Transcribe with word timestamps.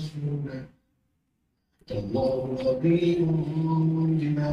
ورسوله 0.00 0.64
الله 1.90 2.56
خبير 2.64 3.18
بما 4.20 4.50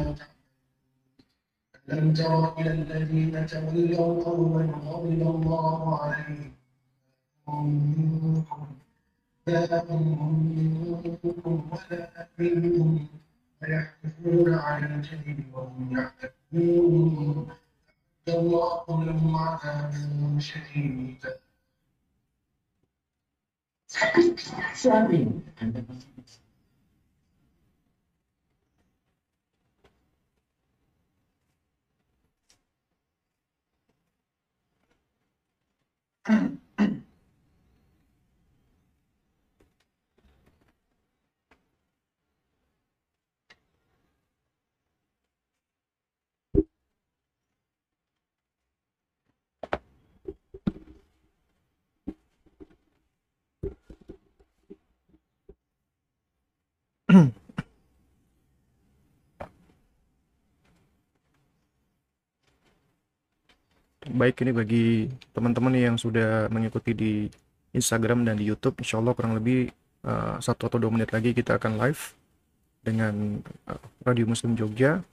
ألم 1.92 2.08
تر 2.14 2.60
إلى 2.60 2.70
الذين 2.72 3.46
تولوا 3.46 4.24
قوما 4.24 4.64
غضب 4.84 5.20
الله 5.34 5.80
عليهم 6.02 6.52
منكم 7.48 8.66
لا 9.46 9.84
منكم 9.90 11.54
ولا 11.72 12.28
منهم 12.38 13.06
ويحلفون 13.62 14.54
على 14.54 14.86
الكذب 14.94 15.38
وهم 15.54 15.82
يعلمون 15.96 17.48
الله 18.28 18.84
لهم 19.04 19.36
عذابا 19.36 20.38
شديدا 20.48 21.47
serving 24.74 25.42
under 25.60 25.82
persecution. 25.82 26.40
Mm. 36.28 36.67
Baik, 64.08 64.40
ini 64.40 64.52
bagi 64.56 64.86
teman-teman 65.36 65.76
yang 65.76 65.96
sudah 66.00 66.48
mengikuti 66.48 66.96
di 66.96 67.12
Instagram 67.76 68.24
dan 68.24 68.40
di 68.40 68.48
YouTube, 68.48 68.80
insya 68.80 68.96
Allah 68.96 69.12
kurang 69.12 69.36
lebih 69.36 69.68
uh, 70.08 70.40
satu 70.40 70.64
atau 70.70 70.78
dua 70.80 70.88
menit 70.88 71.12
lagi 71.12 71.36
kita 71.36 71.60
akan 71.60 71.76
live 71.76 72.16
dengan 72.80 73.44
uh, 73.68 73.80
Radio 74.06 74.24
Muslim 74.24 74.56
Jogja 74.56 75.04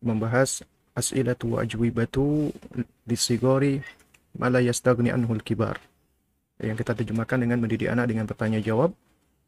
membahas 0.00 0.64
as'ilatu 0.96 1.56
wa 1.56 1.64
ajwibatu 1.64 2.48
lisigori 3.04 3.84
mala 4.36 4.64
yastagni 4.64 5.12
anhul 5.12 5.44
kibar 5.44 5.76
yang 6.56 6.76
kita 6.76 6.96
terjemahkan 6.96 7.36
dengan 7.36 7.60
mendidik 7.60 7.92
anak 7.92 8.08
dengan 8.08 8.24
bertanya 8.24 8.60
jawab 8.64 8.96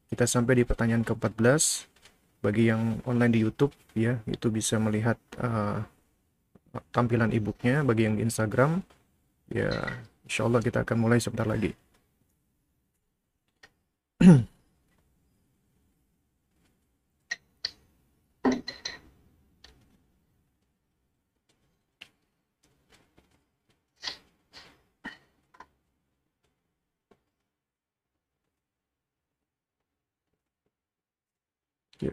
kita 0.09 0.25
sampai 0.25 0.61
di 0.61 0.65
pertanyaan 0.65 1.05
ke-14 1.05 1.87
bagi 2.45 2.71
yang 2.71 3.03
online 3.05 3.33
di 3.35 3.41
YouTube 3.45 3.75
ya 3.97 4.21
itu 4.31 4.49
bisa 4.49 4.79
melihat 4.81 5.19
uh, 5.41 5.83
tampilan 6.95 7.31
e-booknya. 7.35 7.83
Bagi 7.85 8.09
yang 8.09 8.17
di 8.19 8.25
Instagram 8.25 8.81
ya 9.53 9.71
insya 10.29 10.45
Allah 10.45 10.61
kita 10.61 10.85
akan 10.85 10.97
mulai 11.01 11.19
sebentar 11.21 11.49
lagi 11.49 11.73
Ya. 32.01 32.13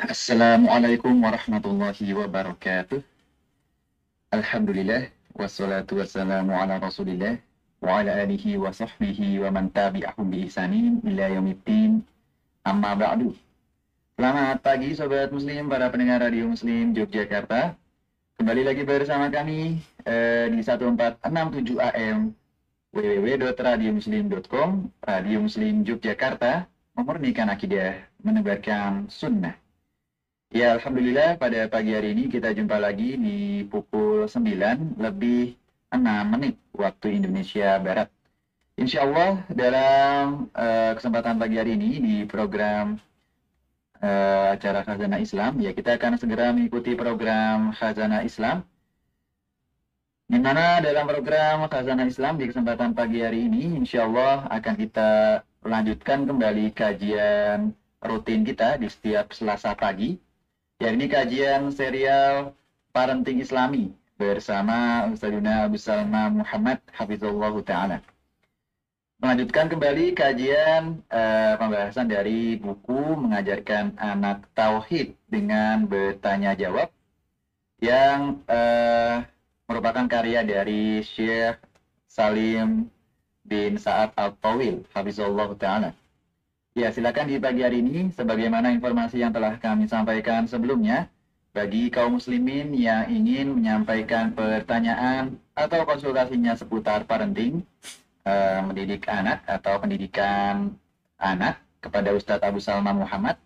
Assalamualaikum 0.00 1.12
warahmatullahi 1.20 2.08
wabarakatuh. 2.16 3.04
Alhamdulillah 4.32 5.12
wassalatu 5.36 6.00
wassalamu 6.00 6.56
ala 6.56 6.80
Rasulillah 6.80 7.36
wa 7.84 8.00
ala 8.00 8.16
alihi 8.16 8.56
wa 8.56 8.72
sahbihi 8.72 9.44
wa 9.44 9.52
man 9.52 9.68
tabi'ahum 9.68 10.24
bi 10.24 10.48
ihsanin 10.48 11.04
ila 11.04 11.36
yaumiddin. 11.36 12.00
Amma 12.64 12.96
ba'du. 12.96 13.36
Selamat 14.16 14.64
pagi 14.64 14.96
sobat 14.96 15.28
muslim, 15.28 15.68
para 15.68 15.92
pendengar 15.92 16.24
radio 16.24 16.48
muslim 16.48 16.96
Yogyakarta. 16.96 17.76
Kembali 18.40 18.64
lagi 18.64 18.88
bersama 18.88 19.28
kami 19.28 19.84
eh, 20.08 20.48
di 20.48 20.64
1467 20.64 21.76
AM 21.76 22.32
www.radiomuslim.com 22.88 24.88
Radio 25.04 25.44
Muslim 25.44 25.84
Yogyakarta 25.84 26.64
memurnikan 26.98 27.46
akidah, 27.46 27.94
menebarkan 28.26 29.06
sunnah. 29.06 29.54
Ya, 30.50 30.74
Alhamdulillah 30.74 31.38
pada 31.38 31.70
pagi 31.70 31.94
hari 31.94 32.10
ini 32.10 32.26
kita 32.26 32.50
jumpa 32.50 32.74
lagi 32.82 33.14
di 33.14 33.62
pukul 33.70 34.26
9 34.26 34.98
lebih 34.98 35.54
6 35.94 36.02
menit 36.34 36.58
waktu 36.74 37.22
Indonesia 37.22 37.78
Barat. 37.78 38.10
Insya 38.74 39.06
Allah 39.06 39.46
dalam 39.46 40.50
uh, 40.50 40.92
kesempatan 40.98 41.38
pagi 41.38 41.54
hari 41.62 41.78
ini 41.78 41.90
di 42.02 42.14
program 42.26 42.98
uh, 44.02 44.58
acara 44.58 44.82
Khazanah 44.82 45.22
Islam, 45.22 45.62
ya 45.62 45.70
kita 45.70 45.94
akan 46.02 46.18
segera 46.18 46.50
mengikuti 46.50 46.98
program 46.98 47.70
Khazanah 47.78 48.26
Islam. 48.26 48.66
Di 50.28 50.36
mana 50.36 50.84
dalam 50.84 51.08
program 51.08 51.64
Khazanah 51.72 52.04
Islam 52.04 52.36
di 52.36 52.52
kesempatan 52.52 52.92
pagi 52.92 53.24
hari 53.24 53.48
ini, 53.48 53.80
insya 53.80 54.04
Allah 54.04 54.44
akan 54.52 54.74
kita 54.76 55.40
lanjutkan 55.64 56.28
kembali 56.28 56.76
kajian 56.76 57.72
rutin 58.04 58.44
kita 58.44 58.76
di 58.76 58.92
setiap 58.92 59.32
Selasa 59.32 59.72
pagi 59.72 60.20
Ya, 60.78 60.94
ini 60.94 61.10
kajian 61.10 61.74
serial 61.74 62.54
Parenting 62.94 63.42
Islami 63.42 63.90
bersama 64.14 65.10
Ustazuna 65.10 65.66
Abu 65.66 65.74
Salma 65.74 66.30
Muhammad 66.30 66.78
Hafizullah 66.94 67.50
Ta'ala. 67.66 67.98
Melanjutkan 69.18 69.66
kembali 69.66 70.14
kajian 70.14 71.02
uh, 71.10 71.58
pembahasan 71.58 72.06
dari 72.06 72.54
buku 72.62 73.18
mengajarkan 73.18 73.98
anak 73.98 74.46
tauhid 74.54 75.18
dengan 75.26 75.82
bertanya 75.90 76.54
jawab 76.54 76.94
yang 77.82 78.38
uh, 78.46 79.26
merupakan 79.68 80.08
karya 80.08 80.40
dari 80.48 81.04
Syekh 81.04 81.60
Salim 82.08 82.88
bin 83.44 83.76
Sa'ad 83.76 84.16
Al-Tawil 84.16 84.88
Hafizullah 84.96 85.52
Ta'ala. 85.60 85.92
Ya, 86.72 86.88
silakan 86.88 87.28
di 87.28 87.36
pagi 87.36 87.60
hari 87.60 87.84
ini, 87.84 88.08
sebagaimana 88.16 88.72
informasi 88.72 89.20
yang 89.20 89.28
telah 89.28 89.60
kami 89.60 89.84
sampaikan 89.84 90.48
sebelumnya, 90.48 91.12
bagi 91.52 91.92
kaum 91.92 92.16
muslimin 92.16 92.72
yang 92.72 93.12
ingin 93.12 93.60
menyampaikan 93.60 94.32
pertanyaan 94.32 95.36
atau 95.52 95.84
konsultasinya 95.84 96.56
seputar 96.56 97.04
parenting, 97.04 97.60
eh, 98.24 98.60
mendidik 98.64 99.04
anak 99.10 99.44
atau 99.44 99.80
pendidikan 99.82 100.72
anak 101.18 101.60
kepada 101.82 102.14
Ustadz 102.14 102.46
Abu 102.46 102.62
Salma 102.62 102.94
Muhammad, 102.94 103.36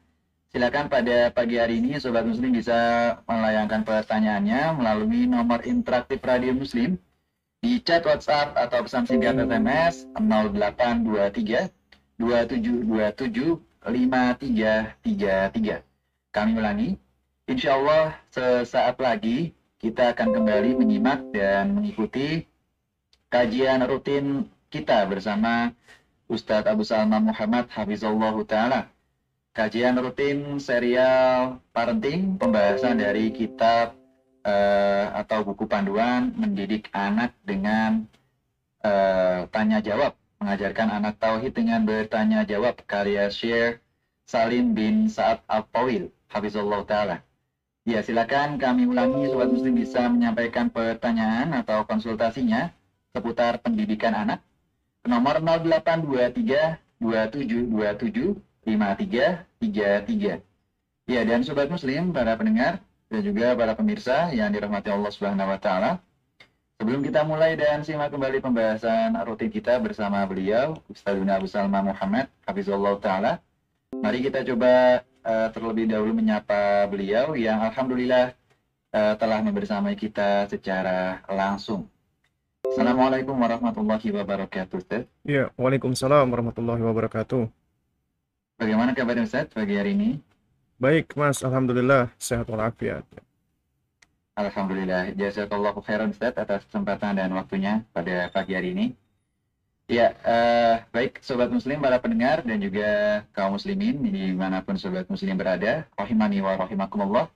silakan 0.52 0.93
pada 0.93 1.32
pagi 1.32 1.56
hari 1.56 1.81
ini 1.81 1.96
Sobat 1.96 2.28
Muslim 2.28 2.52
bisa 2.52 2.76
melayangkan 3.25 3.88
pertanyaannya 3.88 4.76
melalui 4.76 5.25
nomor 5.25 5.64
interaktif 5.64 6.20
Radio 6.20 6.52
Muslim 6.52 7.00
Di 7.64 7.81
chat 7.81 8.04
WhatsApp 8.04 8.52
atau 8.60 8.84
pesan 8.84 9.08
singkat 9.08 9.49
SMS 9.49 10.04
0823 10.20 11.72
2727 12.20 13.64
5333. 13.81 16.37
Kami 16.37 16.52
ulangi, 16.58 16.99
insya 17.49 17.78
Allah 17.78 18.19
sesaat 18.34 18.99
lagi 19.00 19.54
kita 19.81 20.12
akan 20.12 20.37
kembali 20.37 20.75
menyimak 20.75 21.22
dan 21.32 21.81
mengikuti 21.81 22.44
kajian 23.32 23.81
rutin 23.88 24.52
kita 24.69 25.08
bersama 25.08 25.72
Ustadz 26.26 26.69
Abu 26.69 26.84
Salma 26.84 27.22
Muhammad 27.22 27.70
Hafizullah 27.70 28.34
Ta'ala. 28.43 28.90
Kajian 29.52 30.00
rutin 30.00 30.56
serial 30.56 31.60
parenting, 31.76 32.40
pembahasan 32.40 32.96
dari 32.96 33.28
kitab 33.37 33.93
eh, 34.49 35.06
atau 35.12 35.44
buku 35.44 35.69
panduan 35.69 36.32
mendidik 36.32 36.88
anak 36.96 37.37
dengan 37.44 38.08
eh, 38.81 39.44
tanya 39.52 39.84
jawab, 39.84 40.16
mengajarkan 40.40 40.88
anak 40.88 41.20
tauhid 41.20 41.52
dengan 41.52 41.84
bertanya 41.84 42.49
jawab 42.49 42.81
karya 42.88 43.28
Syekh 43.28 43.84
Salim 44.25 44.72
bin 44.72 45.12
Sa'ad 45.12 45.44
Al-Tawil, 45.44 46.08
Hafizullah 46.32 46.88
Ta'ala. 46.88 47.20
Ya, 47.84 48.00
silakan 48.00 48.56
kami 48.56 48.88
ulangi 48.88 49.28
Sobat 49.28 49.52
Muslim 49.52 49.76
bisa 49.76 50.08
menyampaikan 50.08 50.72
pertanyaan 50.72 51.52
atau 51.52 51.84
konsultasinya 51.84 52.72
seputar 53.12 53.60
pendidikan 53.60 54.16
anak. 54.16 54.40
Nomor 55.04 55.44
0823 55.44 56.81
2727 57.04 58.51
5333. 58.64 60.43
Ya, 61.11 61.20
dan 61.26 61.43
Sobat 61.43 61.67
Muslim, 61.67 62.14
para 62.14 62.38
pendengar, 62.38 62.79
dan 63.11 63.20
juga 63.20 63.53
para 63.59 63.75
pemirsa 63.75 64.31
yang 64.31 64.49
dirahmati 64.55 64.88
Allah 64.88 65.11
Subhanahu 65.12 65.50
wa 65.50 65.59
taala. 65.59 65.99
Sebelum 66.82 67.05
kita 67.05 67.23
mulai 67.23 67.55
dan 67.55 67.87
simak 67.87 68.11
kembali 68.11 68.43
pembahasan 68.43 69.14
rutin 69.23 69.55
kita 69.55 69.79
bersama 69.79 70.26
beliau, 70.26 70.81
Ustazuna 70.91 71.38
Abu 71.38 71.47
Salma 71.47 71.79
Muhammad, 71.79 72.26
Hafizullah 72.43 72.99
taala. 72.99 73.38
Mari 73.94 74.25
kita 74.25 74.43
coba 74.43 75.05
uh, 75.23 75.49
terlebih 75.55 75.87
dahulu 75.93 76.17
menyapa 76.17 76.91
beliau 76.91 77.38
yang 77.38 77.62
alhamdulillah 77.62 78.35
uh, 78.91 79.14
telah 79.14 79.38
membersamai 79.47 79.94
kita 79.94 80.50
secara 80.50 81.23
langsung. 81.31 81.87
Assalamualaikum 82.67 83.37
warahmatullahi 83.37 84.09
wabarakatuh, 84.11 84.75
Ustaz. 84.81 85.05
Ya, 85.23 85.55
Waalaikumsalam 85.55 86.25
warahmatullahi 86.31 86.82
wabarakatuh. 86.82 87.62
Bagaimana 88.62 88.94
kabar 88.94 89.19
Ustaz 89.19 89.50
pagi 89.50 89.75
hari 89.75 89.91
ini? 89.99 90.23
Baik, 90.79 91.19
Mas. 91.19 91.43
Alhamdulillah 91.43 92.14
sehat 92.14 92.47
walafiat. 92.47 93.03
Alhamdulillah. 94.38 95.19
Jazakallahu 95.19 95.82
khairan 95.82 96.14
Ustaz 96.14 96.31
atas 96.38 96.62
kesempatan 96.70 97.19
dan 97.19 97.35
waktunya 97.35 97.82
pada 97.91 98.31
pagi 98.31 98.55
hari 98.55 98.70
ini. 98.70 98.87
Ya, 99.91 100.14
eh, 100.14 100.75
baik 100.94 101.19
Sobat 101.26 101.50
Muslim, 101.50 101.82
para 101.82 101.99
pendengar, 101.99 102.47
dan 102.47 102.62
juga 102.62 103.26
kaum 103.35 103.59
muslimin, 103.59 103.99
di 103.99 104.31
mana 104.31 104.62
pun 104.62 104.79
Sobat 104.79 105.11
Muslim 105.11 105.35
berada, 105.35 105.82
rahimani 105.99 106.38
wa 106.38 106.55
rahimakumullah. 106.55 107.26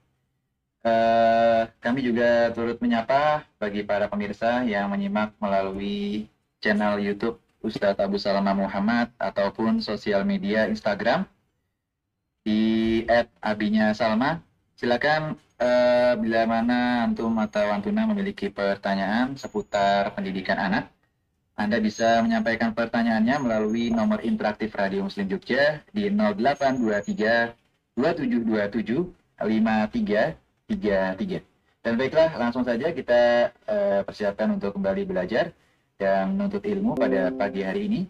Eh, 0.87 1.61
kami 1.83 2.07
juga 2.07 2.55
turut 2.55 2.79
menyapa 2.79 3.43
bagi 3.59 3.83
para 3.83 4.07
pemirsa 4.07 4.63
yang 4.63 4.87
menyimak 4.87 5.35
melalui 5.43 6.31
channel 6.63 7.03
YouTube 7.03 7.43
Ustadz 7.61 7.99
Abu 7.99 8.17
Salama 8.21 8.53
Muhammad 8.53 9.09
ataupun 9.17 9.81
sosial 9.81 10.21
media 10.23 10.67
Instagram 10.69 11.25
di 12.45 13.01
@abinya 13.41 13.91
Salma. 13.97 14.39
Silakan 14.77 15.33
eh, 15.57 16.13
bila 16.21 16.45
mana 16.45 17.09
antum 17.09 17.33
atau 17.41 17.73
antuna 17.73 18.05
memiliki 18.05 18.53
pertanyaan 18.53 19.33
seputar 19.35 20.13
pendidikan 20.13 20.61
anak, 20.61 20.93
Anda 21.57 21.81
bisa 21.81 22.21
menyampaikan 22.21 22.77
pertanyaannya 22.77 23.41
melalui 23.41 23.89
nomor 23.89 24.21
interaktif 24.21 24.77
Radio 24.77 25.09
Muslim 25.09 25.25
Jogja 25.25 25.81
di 25.89 26.13
0823 26.13 27.57
2727 27.97 29.41
5333. 29.41 31.41
Dan 31.81 31.97
baiklah, 31.97 32.37
langsung 32.37 32.61
saja 32.61 32.93
kita 32.93 33.49
eh, 33.49 34.05
persiapkan 34.05 34.53
untuk 34.53 34.77
kembali 34.77 35.09
belajar 35.09 35.49
dan 35.97 36.37
menuntut 36.37 36.61
ilmu 36.61 36.93
pada 36.93 37.33
pagi 37.33 37.65
hari 37.65 37.89
ini. 37.89 38.01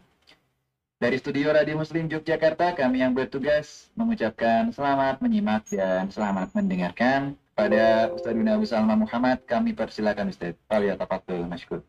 Dari 0.98 1.16
studio 1.16 1.56
Radio 1.56 1.80
Muslim 1.80 2.10
Yogyakarta, 2.12 2.76
kami 2.76 3.00
yang 3.00 3.16
bertugas 3.16 3.88
mengucapkan 3.96 4.74
selamat 4.76 5.24
menyimak 5.24 5.64
dan 5.72 6.12
selamat 6.12 6.52
mendengarkan. 6.52 7.40
Pada 7.58 8.14
Ustaz 8.14 8.38
Abu 8.38 8.66
Salma 8.70 8.94
Muhammad, 8.94 9.42
kami 9.50 9.74
persilakan 9.74 10.30
Ustaz. 10.30 10.54
Faliya 10.70 10.94
tafatul 10.94 11.48
masykur. 11.50 11.82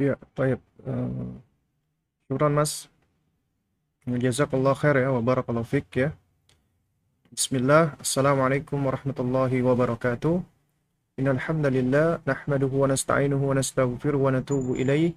Ya, 0.00 0.16
baik. 0.36 0.60
Uh, 0.84 1.36
syukran, 2.28 2.52
Mas. 2.56 2.88
Jazakallah 4.06 4.76
khair 4.78 5.02
ya, 5.02 5.10
wa 5.10 5.20
barakallahu 5.24 5.66
fik 5.66 5.88
ya. 5.96 6.08
Bismillah, 7.32 7.98
Assalamualaikum 7.98 8.78
warahmatullahi 8.78 9.58
wabarakatuh. 9.64 10.55
Wa 11.16 11.32
nasta'inuhu 12.92 13.44
wa 13.48 13.56
nastaghfiruhu 13.56 14.24
wa 14.28 14.36
natubu 14.36 14.76
ilaih 14.76 15.16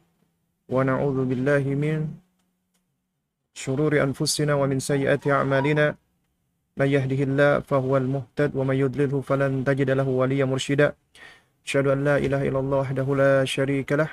wa 0.72 0.80
na'udzu 0.88 1.28
billahi 1.28 1.76
min 1.76 2.00
شرور 3.60 3.92
أنفسنا 3.92 4.56
ومن 4.56 4.80
سيئات 4.80 5.28
أعمالنا. 5.28 6.00
من 6.80 6.88
يهده 6.88 7.20
الله 7.28 7.60
فهو 7.68 7.98
المهتد 7.98 8.56
ومن 8.56 8.76
يضلله 8.80 9.12
فلن 9.20 9.68
تجد 9.68 9.90
له 10.00 10.08
وليا 10.08 10.48
مرشدا. 10.48 10.96
أشهد 11.68 11.88
أن 11.92 12.08
لا 12.08 12.16
إله 12.24 12.48
إلا 12.48 12.60
الله 12.64 12.78
وحده 12.88 13.08
لا 13.20 13.44
شريك 13.44 13.92
له 14.00 14.08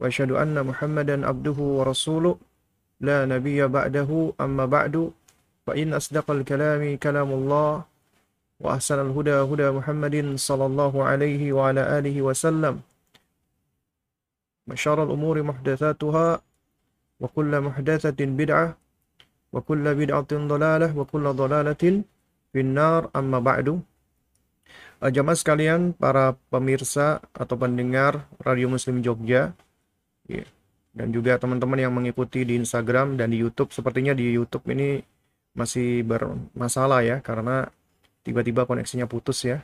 وأشهد 0.00 0.32
أن 0.32 0.56
محمدا 0.56 1.20
عبده 1.28 1.58
ورسوله. 1.60 2.40
لا 3.04 3.28
نبي 3.28 3.60
بعده 3.68 4.08
أما 4.40 4.64
بعد 4.64 5.12
فإن 5.68 5.92
أصدق 5.92 6.30
الكلام 6.30 6.96
كلام 6.96 7.28
الله. 7.28 7.91
وأحسن 8.61 8.97
الهدى 9.05 9.37
هدى 9.45 9.67
محمد 9.77 10.15
صلى 10.35 10.65
الله 10.65 10.93
عليه 11.03 11.41
وعلى 11.53 11.81
آله 11.97 12.15
وسلم 12.21 12.75
وشر 14.67 14.97
الأمور 15.03 15.35
محدثاتها 15.43 16.27
وكل 17.21 17.51
محدثة 17.61 18.19
بدعة 18.19 18.67
وكل 19.53 19.85
بدعة 20.01 20.31
ضلالة 20.33 20.89
وكل 20.97 21.25
ضلالة 21.33 21.83
في 22.51 22.59
النار 22.65 23.01
أما 23.15 23.39
بعد 23.39 23.81
Jamaah 24.97 25.37
sekalian, 25.37 25.93
para 25.93 26.33
pemirsa 26.49 27.21
atau 27.37 27.53
pendengar 27.53 28.25
Radio 28.41 28.65
Muslim 28.65 29.05
Jogja, 29.05 29.53
ya, 30.25 30.41
dan 30.97 31.13
juga 31.13 31.37
teman-teman 31.37 31.77
yang 31.77 31.93
mengikuti 31.93 32.41
di 32.41 32.57
Instagram 32.57 33.13
dan 33.13 33.29
di 33.29 33.37
YouTube, 33.37 33.69
sepertinya 33.69 34.17
di 34.17 34.33
YouTube 34.33 34.65
ini 34.73 34.97
masih 35.53 36.01
bermasalah 36.01 37.05
ya, 37.05 37.21
karena 37.21 37.69
tiba-tiba 38.22 38.66
koneksinya 38.66 39.06
putus 39.06 39.42
ya. 39.46 39.62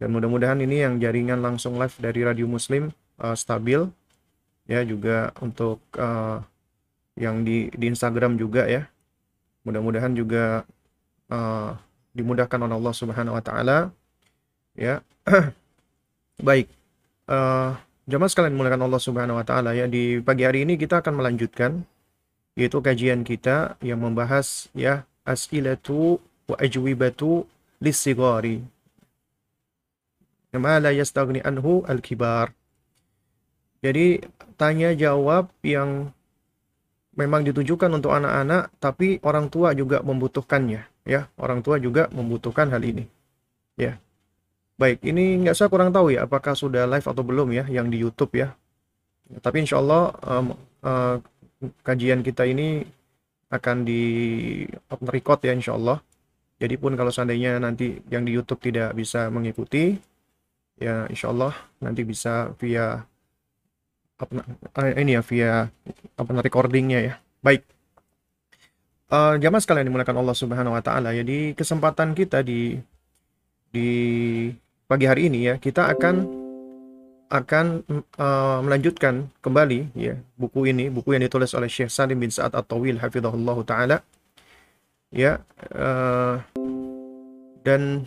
Dan 0.00 0.16
mudah-mudahan 0.16 0.58
ini 0.60 0.82
yang 0.82 0.96
jaringan 0.96 1.44
langsung 1.44 1.76
live 1.76 1.92
dari 2.00 2.24
Radio 2.24 2.48
Muslim 2.48 2.88
uh, 3.20 3.36
stabil, 3.36 3.84
ya 4.64 4.80
juga 4.86 5.30
untuk 5.44 5.82
uh, 6.00 6.40
yang 7.20 7.44
di 7.44 7.68
di 7.74 7.90
Instagram 7.92 8.40
juga 8.40 8.64
ya. 8.64 8.88
Mudah-mudahan 9.68 10.16
juga 10.16 10.64
uh, 11.28 11.76
dimudahkan 12.16 12.58
oleh 12.64 12.76
Allah 12.80 12.94
Subhanahu 12.96 13.36
wa 13.36 13.44
taala. 13.44 13.78
Ya. 14.72 15.04
Baik. 16.48 16.72
Uh, 17.28 17.76
jamaah 18.10 18.30
sekalian 18.32 18.56
mulakan 18.56 18.88
Allah 18.88 18.98
Subhanahu 18.98 19.38
wa 19.38 19.46
taala 19.46 19.70
ya 19.76 19.86
di 19.86 20.18
pagi 20.18 20.42
hari 20.42 20.66
ini 20.66 20.74
kita 20.74 20.98
akan 20.98 21.22
melanjutkan 21.22 21.86
yaitu 22.58 22.82
kajian 22.82 23.22
kita 23.22 23.78
yang 23.78 24.02
membahas 24.02 24.66
ya 24.74 25.06
as'ilatu 25.22 26.18
wa 26.50 26.56
ajwibatu 26.58 27.46
lisigari. 27.80 28.62
Ma 30.54 30.76
la 30.78 30.90
yastaghni 30.94 31.40
anhu 31.40 31.82
al-kibar. 31.86 32.52
Jadi 33.80 34.20
tanya 34.60 34.92
jawab 34.92 35.48
yang 35.64 36.12
memang 37.16 37.46
ditujukan 37.48 37.88
untuk 37.96 38.12
anak-anak, 38.12 38.68
tapi 38.76 39.16
orang 39.24 39.48
tua 39.48 39.72
juga 39.72 40.04
membutuhkannya, 40.04 40.84
ya. 41.08 41.32
Orang 41.40 41.64
tua 41.64 41.80
juga 41.80 42.12
membutuhkan 42.12 42.68
hal 42.68 42.82
ini, 42.84 43.08
ya. 43.80 43.96
Baik, 44.80 45.04
ini 45.04 45.44
nggak 45.44 45.56
saya 45.56 45.68
kurang 45.68 45.92
tahu 45.92 46.12
ya, 46.12 46.24
apakah 46.24 46.56
sudah 46.56 46.88
live 46.88 47.04
atau 47.04 47.20
belum 47.24 47.52
ya, 47.52 47.64
yang 47.68 47.92
di 47.92 48.00
YouTube 48.00 48.32
ya. 48.36 48.52
Tapi 49.38 49.62
insya 49.62 49.78
Allah 49.78 50.10
um, 50.26 50.46
uh, 50.82 51.16
kajian 51.84 52.24
kita 52.24 52.48
ini 52.48 52.82
akan 53.52 53.84
di 53.84 54.02
record 55.06 55.44
ya 55.44 55.52
insya 55.52 55.76
Allah. 55.76 56.00
Jadi 56.60 56.74
pun 56.76 56.92
kalau 56.92 57.08
seandainya 57.08 57.56
nanti 57.56 58.04
yang 58.12 58.22
di 58.28 58.36
YouTube 58.36 58.60
tidak 58.60 58.92
bisa 58.92 59.32
mengikuti, 59.32 59.96
ya 60.76 61.08
insya 61.08 61.32
Allah 61.32 61.56
nanti 61.80 62.04
bisa 62.04 62.52
via 62.60 63.00
apa 64.20 64.92
ini 65.00 65.16
ya 65.16 65.22
via 65.24 65.72
apa 66.20 66.30
recordingnya 66.44 67.00
ya. 67.00 67.14
Baik. 67.40 67.64
Uh, 69.10 69.40
jamaah 69.40 69.58
sekalian 69.64 69.88
dimulakan 69.88 70.20
Allah 70.22 70.36
Subhanahu 70.36 70.76
wa 70.76 70.84
taala 70.84 71.10
ya 71.16 71.24
di 71.24 71.56
kesempatan 71.56 72.14
kita 72.14 72.46
di 72.46 72.78
di 73.72 73.88
pagi 74.86 75.06
hari 75.08 75.26
ini 75.26 75.50
ya 75.50 75.54
kita 75.58 75.90
akan 75.90 76.14
akan 77.30 77.86
uh, 78.18 78.58
melanjutkan 78.60 79.30
kembali 79.38 79.94
ya 79.94 80.18
buku 80.34 80.66
ini, 80.66 80.90
buku 80.90 81.14
yang 81.14 81.22
ditulis 81.22 81.54
oleh 81.54 81.70
Syekh 81.70 81.88
Salim 81.88 82.18
bin 82.18 82.28
Sa'ad 82.28 82.58
At-Tawil 82.58 82.98
hafizahullah 82.98 83.58
taala. 83.62 83.96
Ya, 85.10 85.42
uh, 85.74 86.38
dan 87.66 88.06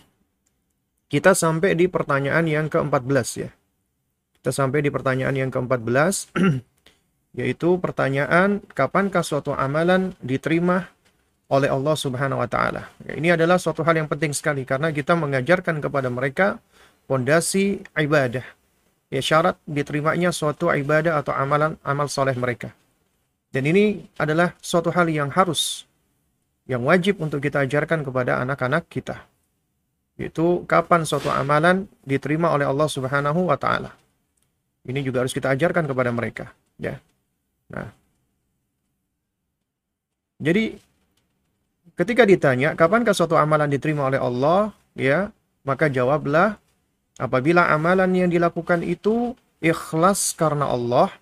kita 1.11 1.35
sampai 1.35 1.75
di 1.75 1.91
pertanyaan 1.91 2.47
yang 2.47 2.71
ke-14 2.71 3.27
ya. 3.43 3.49
Kita 4.39 4.55
sampai 4.55 4.83
di 4.83 4.89
pertanyaan 4.89 5.35
yang 5.35 5.51
ke-14 5.51 6.31
yaitu 7.39 7.75
pertanyaan 7.81 8.63
kapankah 8.71 9.25
suatu 9.25 9.51
amalan 9.51 10.15
diterima 10.23 10.87
oleh 11.51 11.67
Allah 11.67 11.95
Subhanahu 11.99 12.39
wa 12.39 12.47
taala. 12.47 12.87
Ya, 13.03 13.19
ini 13.19 13.29
adalah 13.35 13.59
suatu 13.59 13.83
hal 13.83 13.99
yang 13.99 14.07
penting 14.07 14.31
sekali 14.31 14.63
karena 14.63 14.95
kita 14.95 15.13
mengajarkan 15.13 15.83
kepada 15.83 16.07
mereka 16.07 16.63
pondasi 17.05 17.83
ibadah 17.99 18.47
ya 19.13 19.21
syarat 19.21 19.61
diterimanya 19.69 20.33
suatu 20.33 20.73
ibadah 20.73 21.21
atau 21.21 21.37
amalan 21.37 21.77
amal 21.85 22.09
soleh 22.09 22.33
mereka. 22.33 22.73
Dan 23.53 23.69
ini 23.69 24.09
adalah 24.17 24.57
suatu 24.57 24.89
hal 24.89 25.05
yang 25.13 25.29
harus, 25.29 25.85
yang 26.69 26.83
wajib 26.87 27.19
untuk 27.19 27.43
kita 27.43 27.63
ajarkan 27.67 28.03
kepada 28.07 28.39
anak-anak 28.39 28.87
kita. 28.87 29.23
Yaitu 30.15 30.63
kapan 30.69 31.03
suatu 31.03 31.27
amalan 31.33 31.89
diterima 32.05 32.53
oleh 32.53 32.69
Allah 32.69 32.87
Subhanahu 32.87 33.49
wa 33.49 33.57
taala. 33.57 33.91
Ini 34.83 34.99
juga 35.01 35.23
harus 35.23 35.33
kita 35.33 35.51
ajarkan 35.55 35.87
kepada 35.87 36.11
mereka, 36.11 36.51
ya. 36.75 36.99
Nah. 37.71 37.89
Jadi 40.43 40.75
ketika 41.95 42.27
ditanya 42.27 42.75
kapankah 42.75 43.15
suatu 43.15 43.39
amalan 43.39 43.71
diterima 43.71 44.11
oleh 44.11 44.19
Allah, 44.19 44.75
ya, 44.93 45.31
maka 45.63 45.87
jawablah 45.87 46.59
Apabila 47.21 47.69
amalan 47.69 48.09
yang 48.17 48.29
dilakukan 48.33 48.81
itu 48.81 49.37
ikhlas 49.61 50.33
karena 50.33 50.65
Allah 50.65 51.13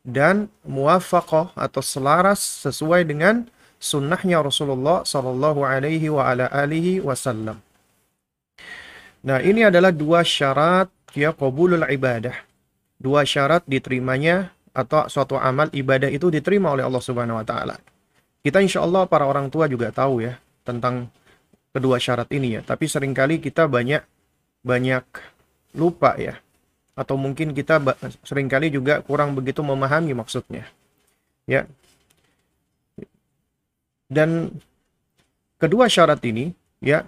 dan 0.00 0.48
muwafaqah 0.64 1.52
atau 1.52 1.82
selaras 1.84 2.40
sesuai 2.64 3.04
dengan 3.04 3.44
sunnahnya 3.84 4.40
Rasulullah 4.40 5.04
Sallallahu 5.04 5.60
Alaihi 5.60 6.08
wa 6.08 6.24
ala 6.24 6.48
alihi 6.48 7.04
Wasallam. 7.04 7.60
Nah 9.28 9.38
ini 9.44 9.68
adalah 9.68 9.92
dua 9.92 10.24
syarat 10.24 10.88
ya 11.12 11.36
qabulul 11.36 11.84
ibadah. 11.84 12.32
Dua 12.96 13.28
syarat 13.28 13.60
diterimanya 13.68 14.56
atau 14.72 15.04
suatu 15.12 15.36
amal 15.36 15.68
ibadah 15.76 16.08
itu 16.08 16.32
diterima 16.32 16.72
oleh 16.72 16.88
Allah 16.88 17.04
Subhanahu 17.04 17.44
Wa 17.44 17.46
Taala. 17.46 17.76
Kita 18.40 18.64
insya 18.64 18.80
Allah 18.80 19.04
para 19.04 19.28
orang 19.28 19.52
tua 19.52 19.68
juga 19.68 19.92
tahu 19.92 20.24
ya 20.24 20.40
tentang 20.64 21.12
kedua 21.76 22.00
syarat 22.00 22.32
ini 22.32 22.56
ya. 22.56 22.60
Tapi 22.64 22.88
sering 22.88 23.12
kali 23.12 23.36
kita 23.36 23.68
banyak 23.68 24.00
banyak 24.64 25.04
lupa 25.76 26.16
ya. 26.16 26.40
Atau 26.96 27.20
mungkin 27.20 27.52
kita 27.52 27.84
sering 28.24 28.48
kali 28.48 28.72
juga 28.72 29.04
kurang 29.04 29.36
begitu 29.36 29.60
memahami 29.60 30.16
maksudnya. 30.16 30.64
Ya. 31.44 31.68
Dan 34.14 34.54
kedua 35.58 35.90
syarat 35.90 36.22
ini 36.22 36.54
ya 36.78 37.02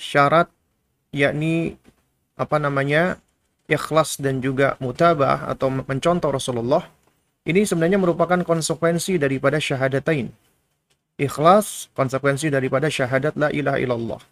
syarat 0.00 0.48
yakni 1.12 1.76
apa 2.40 2.56
namanya 2.56 3.20
ikhlas 3.68 4.16
dan 4.16 4.40
juga 4.40 4.80
mutabah 4.80 5.44
atau 5.52 5.68
mencontoh 5.68 6.32
Rasulullah 6.32 6.88
ini 7.44 7.68
sebenarnya 7.68 8.00
merupakan 8.00 8.40
konsekuensi 8.40 9.20
daripada 9.20 9.60
syahadatain. 9.60 10.32
Ikhlas 11.20 11.92
konsekuensi 11.92 12.48
daripada 12.48 12.88
syahadat 12.88 13.36
la 13.36 13.52
ilaha 13.52 13.78
illallah 13.78 14.22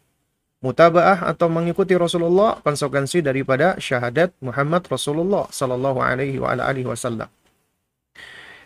mutabaah 0.63 1.27
atau 1.27 1.51
mengikuti 1.51 1.99
Rasulullah 1.99 2.63
konsekuensi 2.63 3.19
daripada 3.21 3.75
syahadat 3.83 4.31
Muhammad 4.39 4.87
Rasulullah 4.87 5.51
sallallahu 5.51 5.99
alaihi 5.99 6.39
wasallam. 6.87 7.27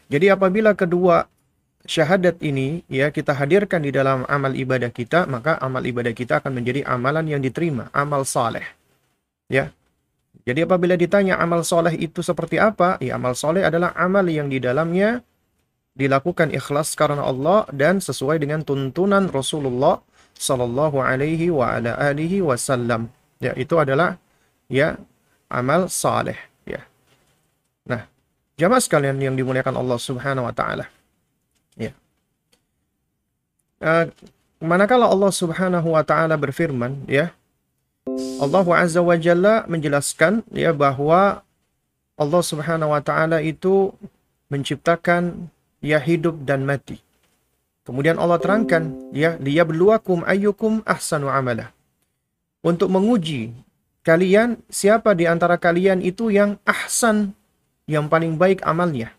Jadi 0.06 0.30
apabila 0.30 0.76
kedua 0.76 1.26
syahadat 1.86 2.42
ini 2.42 2.84
ya 2.90 3.08
kita 3.14 3.32
hadirkan 3.32 3.82
di 3.82 3.94
dalam 3.94 4.26
amal 4.28 4.52
ibadah 4.52 4.90
kita, 4.90 5.24
maka 5.30 5.56
amal 5.62 5.82
ibadah 5.82 6.12
kita 6.12 6.42
akan 6.42 6.52
menjadi 6.58 6.84
amalan 6.84 7.26
yang 7.30 7.40
diterima, 7.40 7.88
amal 7.94 8.26
saleh. 8.26 8.66
Ya. 9.46 9.70
Jadi 10.46 10.62
apabila 10.62 10.94
ditanya 10.94 11.42
amal 11.42 11.66
soleh 11.66 11.98
itu 11.98 12.22
seperti 12.22 12.58
apa? 12.62 13.02
Ya 13.02 13.18
amal 13.18 13.34
soleh 13.34 13.66
adalah 13.66 13.90
amal 13.98 14.22
yang 14.30 14.46
di 14.46 14.62
dalamnya 14.62 15.22
dilakukan 15.98 16.54
ikhlas 16.54 16.94
karena 16.94 17.24
Allah 17.24 17.66
dan 17.74 17.98
sesuai 17.98 18.38
dengan 18.38 18.62
tuntunan 18.62 19.26
Rasulullah 19.26 19.98
sallallahu 20.38 21.02
alaihi 21.02 21.50
wa 21.50 21.74
ala 21.74 21.98
alihi 21.98 22.44
wasallam. 22.44 23.10
Ya, 23.42 23.56
itu 23.58 23.74
adalah 23.74 24.20
ya 24.70 25.00
amal 25.50 25.90
saleh 25.90 26.38
ya. 26.62 26.84
Nah, 27.88 28.06
jamaah 28.54 28.82
sekalian 28.82 29.18
yang 29.18 29.34
dimuliakan 29.34 29.74
Allah 29.74 29.98
Subhanahu 29.98 30.46
wa 30.46 30.54
taala. 30.54 30.86
Ya. 31.76 31.92
Uh, 33.78 34.08
manakala 34.58 35.06
Allah 35.06 35.30
Subhanahu 35.30 35.92
wa 35.92 36.00
taala 36.00 36.34
berfirman 36.40 37.04
ya 37.04 37.36
Allah 38.40 38.64
Azza 38.80 39.04
wa 39.04 39.16
Jalla 39.18 39.68
menjelaskan 39.68 40.40
ya 40.52 40.72
bahwa 40.72 41.44
Allah 42.16 42.42
Subhanahu 42.42 42.96
wa 42.96 43.02
taala 43.04 43.44
itu 43.44 43.92
menciptakan 44.48 45.52
ya 45.82 46.00
hidup 46.00 46.40
dan 46.44 46.64
mati. 46.64 47.02
Kemudian 47.86 48.18
Allah 48.18 48.42
terangkan, 48.42 49.14
ya, 49.14 49.38
liyabluwakum 49.38 50.26
ayyukum 50.26 50.82
ahsanu 50.82 51.30
amala. 51.30 51.70
Untuk 52.60 52.90
menguji 52.90 53.54
kalian 54.02 54.58
siapa 54.66 55.14
di 55.14 55.26
antara 55.30 55.54
kalian 55.54 56.02
itu 56.02 56.34
yang 56.34 56.58
ahsan, 56.66 57.30
yang 57.86 58.10
paling 58.10 58.34
baik 58.34 58.62
amalnya. 58.66 59.14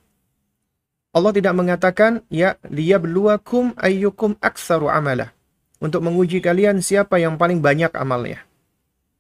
Allah 1.18 1.34
tidak 1.34 1.58
mengatakan 1.58 2.22
ya 2.30 2.62
liyabluwakum 2.70 3.74
ayyukum 3.82 4.38
aktsaru 4.38 4.94
amala. 4.94 5.34
Untuk 5.82 6.06
menguji 6.06 6.42
kalian 6.42 6.82
siapa 6.86 7.18
yang 7.18 7.42
paling 7.42 7.62
banyak 7.62 7.90
amalnya. 7.98 8.46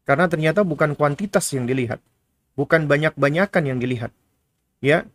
Karena 0.05 0.29
ternyata 0.29 0.61
bukan 0.65 0.93
kuantitas 0.93 1.49
yang 1.53 1.65
dilihat, 1.65 2.01
bukan 2.57 2.85
banyak-banyakan 2.89 3.63
yang 3.65 3.77
dilihat. 3.77 4.09
Ya, 4.81 5.05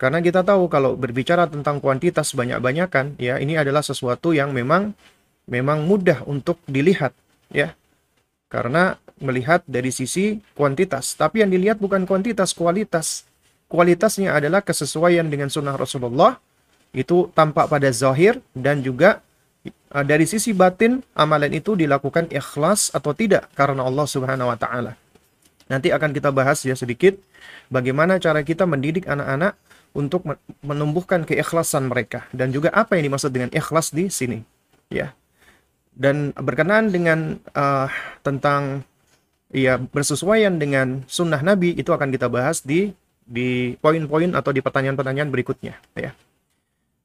karena 0.00 0.18
kita 0.18 0.42
tahu 0.42 0.66
kalau 0.66 0.98
berbicara 0.98 1.46
tentang 1.46 1.78
kuantitas 1.78 2.34
banyak-banyakan, 2.34 3.20
ya 3.20 3.38
ini 3.38 3.54
adalah 3.54 3.84
sesuatu 3.86 4.34
yang 4.34 4.50
memang 4.50 4.96
memang 5.46 5.86
mudah 5.86 6.26
untuk 6.26 6.58
dilihat, 6.66 7.14
ya. 7.54 7.76
Karena 8.50 8.98
melihat 9.22 9.62
dari 9.70 9.94
sisi 9.94 10.42
kuantitas, 10.58 11.14
tapi 11.14 11.46
yang 11.46 11.54
dilihat 11.54 11.78
bukan 11.78 12.02
kuantitas, 12.02 12.50
kualitas. 12.56 13.29
Kualitasnya 13.70 14.34
adalah 14.34 14.66
kesesuaian 14.66 15.30
dengan 15.30 15.46
sunnah 15.46 15.78
Rasulullah, 15.78 16.42
itu 16.90 17.30
tampak 17.38 17.70
pada 17.70 17.86
zahir 17.94 18.42
dan 18.50 18.82
juga 18.82 19.22
uh, 19.94 20.02
dari 20.02 20.26
sisi 20.26 20.50
batin 20.50 21.06
amalan 21.14 21.54
itu 21.54 21.78
dilakukan 21.78 22.26
ikhlas 22.34 22.90
atau 22.90 23.14
tidak 23.14 23.46
karena 23.54 23.86
Allah 23.86 24.06
Subhanahu 24.10 24.50
wa 24.50 24.58
taala. 24.58 24.98
Nanti 25.70 25.94
akan 25.94 26.10
kita 26.10 26.34
bahas 26.34 26.66
ya 26.66 26.74
sedikit 26.74 27.14
bagaimana 27.70 28.18
cara 28.18 28.42
kita 28.42 28.66
mendidik 28.66 29.06
anak-anak 29.06 29.54
untuk 29.94 30.26
menumbuhkan 30.66 31.22
keikhlasan 31.22 31.86
mereka 31.86 32.26
dan 32.34 32.50
juga 32.50 32.74
apa 32.74 32.98
yang 32.98 33.10
dimaksud 33.10 33.30
dengan 33.30 33.50
ikhlas 33.54 33.94
di 33.94 34.10
sini 34.10 34.42
ya 34.90 35.14
dan 35.94 36.30
berkenaan 36.38 36.90
dengan 36.94 37.38
uh, 37.54 37.90
tentang 38.22 38.86
ya 39.50 39.78
bersesuaian 39.78 40.58
dengan 40.58 41.02
sunnah 41.10 41.42
Nabi 41.42 41.74
itu 41.74 41.90
akan 41.90 42.14
kita 42.14 42.30
bahas 42.30 42.62
di 42.62 42.94
di 43.30 43.78
poin-poin 43.78 44.34
atau 44.34 44.50
di 44.50 44.58
pertanyaan-pertanyaan 44.58 45.30
berikutnya 45.30 45.78
ya 45.94 46.10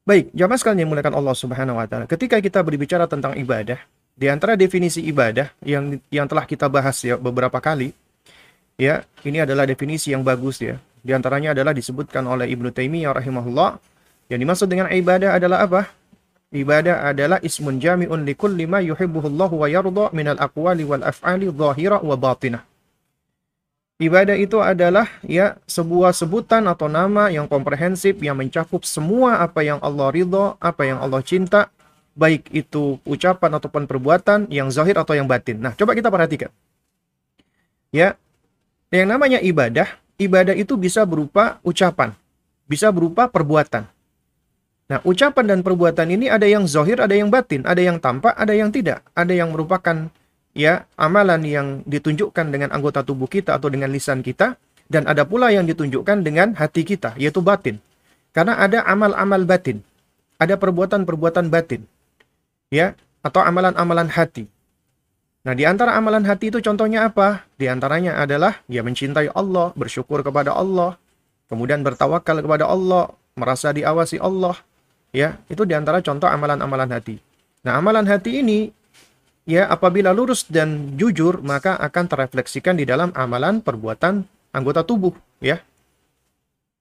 baik 0.10 0.34
jamaah 0.34 0.58
sekalian 0.58 0.86
yang 0.86 0.89
muliakan 0.89 1.13
Allah 1.13 1.36
Subhanahu 1.38 1.77
Wa 1.77 1.86
Taala 1.86 2.05
ketika 2.10 2.41
kita 2.41 2.65
berbicara 2.65 3.05
tentang 3.05 3.38
ibadah 3.38 3.77
di 4.17 4.25
antara 4.25 4.58
definisi 4.58 5.05
ibadah 5.05 5.53
yang 5.62 6.01
yang 6.10 6.25
telah 6.25 6.50
kita 6.50 6.65
bahas 6.65 6.98
ya 7.05 7.13
beberapa 7.22 7.62
kali 7.62 7.94
ya 8.82 9.05
ini 9.22 9.46
adalah 9.46 9.70
definisi 9.70 10.10
yang 10.10 10.25
bagus 10.25 10.58
ya 10.65 10.82
di 11.05 11.13
antaranya 11.13 11.53
adalah 11.53 11.70
disebutkan 11.70 12.25
oleh 12.25 12.50
Ibnu 12.50 12.74
Taimiyah 12.74 13.13
rahimahullah. 13.13 13.77
Yang 14.25 14.39
dimaksud 14.41 14.67
dengan 14.74 14.89
ibadah 14.89 15.38
adalah 15.38 15.62
apa? 15.62 15.82
Ibadah 16.50 17.13
adalah 17.13 17.38
ismun 17.46 17.77
jami'un 17.77 18.25
likulli 18.25 18.65
ma 18.65 18.82
yuhibbuhullah 18.82 19.50
wa 19.53 19.67
yarda 19.70 20.10
minal 20.17 20.41
aqwali 20.41 20.82
wal 20.82 21.05
af'ali 21.05 21.53
zahira 21.53 22.01
wa 22.01 22.17
batinah. 22.17 22.65
Ibadah 23.96 24.36
itu 24.36 24.60
adalah 24.60 25.08
ya 25.24 25.56
sebuah 25.64 26.12
sebutan 26.12 26.68
atau 26.68 26.92
nama 26.92 27.32
yang 27.32 27.48
komprehensif 27.48 28.20
yang 28.20 28.36
mencakup 28.36 28.84
semua 28.84 29.40
apa 29.40 29.64
yang 29.64 29.80
Allah 29.80 30.12
ridho, 30.12 30.60
apa 30.60 30.84
yang 30.84 31.00
Allah 31.00 31.24
cinta, 31.24 31.72
baik 32.12 32.52
itu 32.52 33.00
ucapan 33.08 33.56
ataupun 33.56 33.88
perbuatan 33.88 34.52
yang 34.52 34.68
zahir 34.68 35.00
atau 35.00 35.16
yang 35.16 35.32
batin. 35.32 35.64
Nah, 35.64 35.72
coba 35.80 35.96
kita 35.96 36.12
perhatikan. 36.12 36.52
Ya, 37.96 38.20
yang 38.92 39.08
namanya 39.08 39.40
ibadah 39.40 39.88
ibadah 40.20 40.56
itu 40.56 40.75
bisa 40.80 41.04
berupa 41.04 41.60
ucapan, 41.64 42.16
bisa 42.68 42.92
berupa 42.92 43.28
perbuatan. 43.28 43.88
Nah, 44.86 45.00
ucapan 45.02 45.46
dan 45.50 45.60
perbuatan 45.66 46.08
ini 46.14 46.30
ada 46.30 46.46
yang 46.46 46.70
zohir, 46.70 47.02
ada 47.02 47.16
yang 47.18 47.34
batin, 47.34 47.66
ada 47.66 47.82
yang 47.82 47.98
tampak, 47.98 48.38
ada 48.38 48.54
yang 48.54 48.70
tidak, 48.70 49.02
ada 49.18 49.34
yang 49.34 49.50
merupakan 49.50 50.14
ya 50.55 50.88
amalan 50.95 51.43
yang 51.43 51.67
ditunjukkan 51.83 52.50
dengan 52.50 52.71
anggota 52.71 53.03
tubuh 53.03 53.27
kita 53.27 53.59
atau 53.59 53.67
dengan 53.67 53.91
lisan 53.91 54.24
kita, 54.24 54.55
dan 54.88 55.05
ada 55.05 55.27
pula 55.27 55.51
yang 55.51 55.67
ditunjukkan 55.67 56.24
dengan 56.24 56.55
hati 56.55 56.88
kita, 56.88 57.13
yaitu 57.19 57.43
batin. 57.43 57.77
Karena 58.31 58.57
ada 58.57 58.88
amal-amal 58.88 59.43
batin, 59.43 59.83
ada 60.39 60.55
perbuatan-perbuatan 60.55 61.51
batin, 61.51 61.83
ya, 62.71 62.95
atau 63.21 63.43
amalan-amalan 63.43 64.07
hati. 64.09 64.47
Nah, 65.45 65.53
di 65.53 65.62
antara 65.62 65.93
amalan 65.93 66.25
hati 66.25 66.50
itu 66.50 66.57
contohnya 66.57 67.05
apa? 67.05 67.45
Di 67.53 67.69
antaranya 67.69 68.17
adalah 68.17 68.65
ya 68.65 68.81
mencintai 68.81 69.29
Allah, 69.29 69.75
bersyukur 69.77 70.25
kepada 70.25 70.57
Allah, 70.57 70.97
kemudian 71.51 71.85
bertawakal 71.85 72.41
kepada 72.41 72.65
Allah, 72.65 73.13
merasa 73.38 73.69
diawasi 73.69 74.17
Allah. 74.17 74.57
Ya, 75.15 75.39
itu 75.47 75.63
di 75.63 75.71
antara 75.77 76.01
contoh 76.01 76.27
amalan-amalan 76.27 76.91
hati. 76.91 77.21
Nah, 77.63 77.79
amalan 77.79 78.03
hati 78.09 78.41
ini 78.43 78.74
ya 79.46 79.70
apabila 79.70 80.12
lurus 80.12 80.50
dan 80.50 80.98
jujur 80.98 81.40
maka 81.46 81.78
akan 81.78 82.06
terrefleksikan 82.10 82.75
di 82.75 82.84
dalam 82.84 83.14
amalan 83.14 83.62
perbuatan 83.62 84.25
anggota 84.52 84.82
tubuh, 84.82 85.14
ya. 85.40 85.62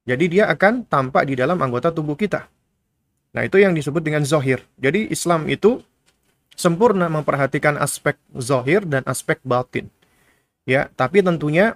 Jadi 0.05 0.37
dia 0.37 0.53
akan 0.53 0.85
tampak 0.85 1.25
di 1.25 1.35
dalam 1.37 1.57
anggota 1.61 1.89
tubuh 1.89 2.13
kita. 2.13 2.45
Nah, 3.35 3.43
itu 3.43 3.59
yang 3.59 3.75
disebut 3.75 4.05
dengan 4.05 4.23
zohir. 4.23 4.63
Jadi 4.79 5.11
Islam 5.11 5.49
itu 5.49 5.83
sempurna 6.55 7.11
memperhatikan 7.11 7.75
aspek 7.81 8.15
zohir 8.37 8.87
dan 8.87 9.03
aspek 9.11 9.43
batin. 9.43 9.91
Ya, 10.69 10.93
tapi 10.95 11.25
tentunya 11.25 11.75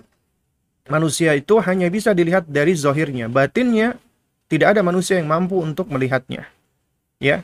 manusia 0.87 1.35
itu 1.35 1.59
hanya 1.61 1.91
bisa 1.91 2.15
dilihat 2.15 2.47
dari 2.47 2.79
zohirnya. 2.79 3.27
Batinnya 3.27 3.99
tidak 4.47 4.79
ada 4.79 4.87
manusia 4.87 5.19
yang 5.19 5.27
mampu 5.29 5.59
untuk 5.59 5.91
melihatnya. 5.91 6.47
Ya. 7.19 7.43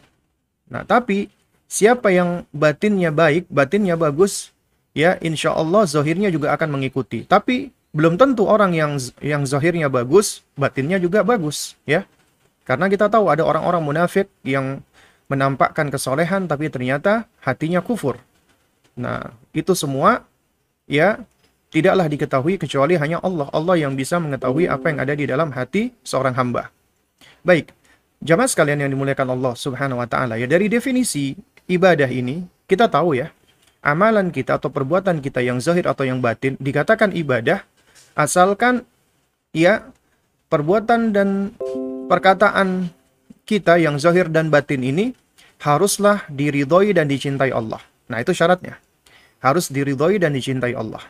Nah, 0.70 0.86
tapi 0.86 1.28
siapa 1.68 2.10
yang 2.14 2.44
batinnya 2.54 3.10
baik, 3.10 3.48
batinnya 3.50 3.98
bagus, 3.98 4.54
ya 4.94 5.18
insya 5.20 5.52
Allah 5.52 5.84
zohirnya 5.84 6.30
juga 6.30 6.54
akan 6.54 6.78
mengikuti. 6.78 7.26
Tapi 7.26 7.74
belum 7.94 8.18
tentu 8.18 8.46
orang 8.46 8.74
yang 8.74 8.98
yang 9.22 9.46
zohirnya 9.46 9.86
bagus, 9.86 10.42
batinnya 10.58 10.98
juga 10.98 11.22
bagus, 11.22 11.78
ya. 11.86 12.06
Karena 12.64 12.88
kita 12.88 13.12
tahu 13.12 13.28
ada 13.28 13.44
orang-orang 13.44 13.84
munafik 13.84 14.26
yang 14.40 14.80
menampakkan 15.28 15.88
kesolehan 15.92 16.48
tapi 16.48 16.72
ternyata 16.72 17.28
hatinya 17.44 17.84
kufur. 17.84 18.20
Nah, 18.96 19.34
itu 19.52 19.76
semua 19.76 20.24
ya 20.88 21.20
tidaklah 21.74 22.06
diketahui 22.06 22.56
kecuali 22.56 22.94
hanya 22.96 23.18
Allah. 23.20 23.50
Allah 23.50 23.76
yang 23.76 23.92
bisa 23.98 24.16
mengetahui 24.22 24.70
apa 24.70 24.86
yang 24.88 24.98
ada 25.02 25.14
di 25.18 25.24
dalam 25.26 25.50
hati 25.52 25.92
seorang 26.06 26.32
hamba. 26.38 26.70
Baik, 27.44 27.74
jamaah 28.24 28.48
sekalian 28.48 28.86
yang 28.86 28.90
dimuliakan 28.94 29.34
Allah 29.34 29.52
Subhanahu 29.58 30.00
wa 30.00 30.08
taala. 30.08 30.40
Ya 30.40 30.48
dari 30.48 30.70
definisi 30.70 31.36
ibadah 31.70 32.08
ini 32.08 32.44
kita 32.64 32.88
tahu 32.88 33.16
ya, 33.18 33.32
amalan 33.84 34.32
kita 34.32 34.56
atau 34.56 34.72
perbuatan 34.72 35.20
kita 35.20 35.44
yang 35.44 35.60
zahir 35.60 35.84
atau 35.84 36.08
yang 36.08 36.24
batin 36.24 36.56
dikatakan 36.56 37.12
ibadah 37.12 37.64
asalkan 38.16 38.88
ya 39.52 39.84
perbuatan 40.48 41.12
dan 41.12 41.52
perkataan 42.08 42.88
kita 43.44 43.76
yang 43.76 44.00
zahir 44.00 44.32
dan 44.32 44.48
batin 44.48 44.80
ini 44.80 45.12
haruslah 45.60 46.24
diridhoi 46.28 46.92
dan 46.96 47.08
dicintai 47.08 47.52
Allah. 47.52 47.80
Nah, 48.08 48.20
itu 48.20 48.36
syaratnya. 48.36 48.80
Harus 49.40 49.68
diridhoi 49.68 50.16
dan 50.20 50.32
dicintai 50.32 50.72
Allah. 50.72 51.04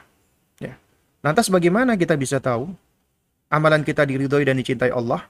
Ya. 0.59 0.75
Lantas 1.23 1.51
bagaimana 1.51 1.95
kita 1.95 2.19
bisa 2.19 2.43
tahu 2.43 2.71
amalan 3.51 3.87
kita 3.87 4.03
diridhoi 4.03 4.47
dan 4.47 4.59
dicintai 4.59 4.91
Allah? 4.91 5.27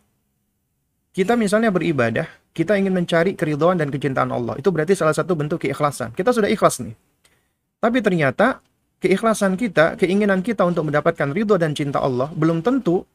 Kita 1.14 1.38
misalnya 1.38 1.71
beribadah, 1.71 2.26
kita 2.50 2.75
ingin 2.75 2.90
mencari 2.90 3.38
keridhaan 3.38 3.78
dan 3.78 3.87
kecintaan 3.87 4.35
Allah. 4.35 4.59
Itu 4.59 4.75
berarti 4.75 4.99
salah 4.99 5.14
satu 5.14 5.38
bentuk 5.38 5.62
keikhlasan. 5.62 6.11
Kita 6.11 6.35
sudah 6.35 6.50
ikhlas 6.50 6.83
nih. 6.83 6.99
Tapi 7.78 8.02
ternyata 8.02 8.59
keikhlasan 8.99 9.54
kita, 9.54 9.94
keinginan 9.94 10.42
kita 10.42 10.66
untuk 10.66 10.90
mendapatkan 10.90 11.30
ridho 11.30 11.54
dan 11.54 11.71
cinta 11.71 12.02
Allah 12.02 12.35
belum 12.35 12.66
tentu 12.66 13.06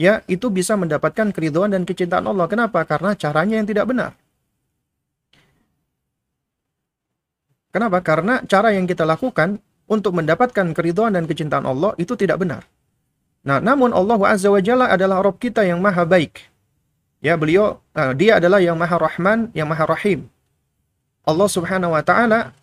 ya 0.00 0.24
itu 0.30 0.48
bisa 0.48 0.80
mendapatkan 0.80 1.28
keridhaan 1.28 1.76
dan 1.76 1.84
kecintaan 1.84 2.24
Allah. 2.24 2.48
Kenapa? 2.48 2.84
Karena 2.88 3.12
caranya 3.12 3.60
yang 3.60 3.68
tidak 3.68 3.84
benar. 3.84 4.16
Kenapa? 7.68 8.00
Karena 8.00 8.40
cara 8.48 8.72
yang 8.72 8.88
kita 8.88 9.04
lakukan 9.04 9.60
untuk 9.84 10.16
mendapatkan 10.16 10.72
keridhaan 10.72 11.12
dan 11.12 11.28
kecintaan 11.28 11.68
Allah 11.68 11.92
itu 12.00 12.16
tidak 12.16 12.40
benar. 12.40 12.64
Nah, 13.44 13.60
namun 13.60 13.92
Allah 13.92 14.16
Azza 14.24 14.48
wa 14.48 14.58
Jalla 14.64 14.88
adalah 14.88 15.20
Rabb 15.20 15.36
kita 15.36 15.68
yang 15.68 15.84
maha 15.84 16.08
baik. 16.08 16.55
Ya, 17.24 17.34
beliau 17.34 17.80
uh, 17.96 18.12
dia 18.12 18.38
adalah 18.38 18.60
yang 18.60 18.76
maha 18.76 18.96
rahman, 19.00 19.48
yang 19.56 19.66
maha 19.66 19.88
rahim. 19.88 20.28
Allah 21.26 21.48
Subhanahu 21.50 21.96
wa 21.96 22.02
taala 22.06 22.54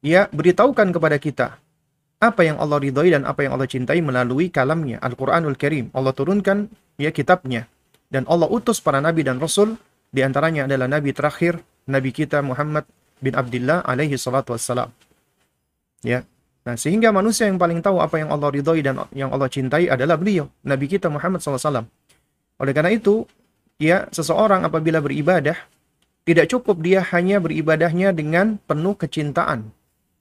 ya 0.00 0.30
beritahukan 0.32 0.88
kepada 0.96 1.20
kita 1.20 1.60
apa 2.20 2.40
yang 2.44 2.56
Allah 2.56 2.80
ridhoi 2.80 3.12
dan 3.12 3.28
apa 3.28 3.44
yang 3.44 3.56
Allah 3.56 3.68
cintai 3.68 4.00
melalui 4.00 4.48
kalamnya 4.48 5.00
Al-Qur'anul 5.04 5.56
Karim. 5.56 5.92
Allah 5.92 6.16
turunkan 6.16 6.68
ya 6.96 7.12
kitabnya 7.12 7.68
dan 8.08 8.24
Allah 8.28 8.48
utus 8.48 8.80
para 8.80 9.00
nabi 9.04 9.24
dan 9.24 9.36
rasul 9.36 9.76
di 10.12 10.20
antaranya 10.24 10.64
adalah 10.64 10.88
nabi 10.88 11.12
terakhir 11.12 11.60
nabi 11.88 12.10
kita 12.12 12.40
Muhammad 12.40 12.88
bin 13.20 13.36
Abdullah 13.36 13.84
alaihi 13.84 14.16
salatu 14.16 14.56
wassalam. 14.56 14.88
Ya. 16.00 16.24
Nah, 16.60 16.76
sehingga 16.76 17.08
manusia 17.08 17.48
yang 17.48 17.56
paling 17.56 17.80
tahu 17.80 18.04
apa 18.04 18.20
yang 18.20 18.28
Allah 18.32 18.52
ridhoi 18.52 18.84
dan 18.84 19.00
yang 19.16 19.32
Allah 19.32 19.48
cintai 19.48 19.88
adalah 19.88 20.20
beliau, 20.20 20.48
nabi 20.60 20.92
kita 20.92 21.08
Muhammad 21.08 21.40
SAW. 21.40 21.88
Oleh 22.60 22.72
karena 22.76 22.92
itu, 22.92 23.24
ya 23.80 24.06
seseorang 24.12 24.68
apabila 24.68 25.00
beribadah 25.00 25.56
tidak 26.28 26.52
cukup 26.52 26.84
dia 26.84 27.00
hanya 27.10 27.40
beribadahnya 27.40 28.12
dengan 28.12 28.60
penuh 28.68 28.94
kecintaan, 28.94 29.72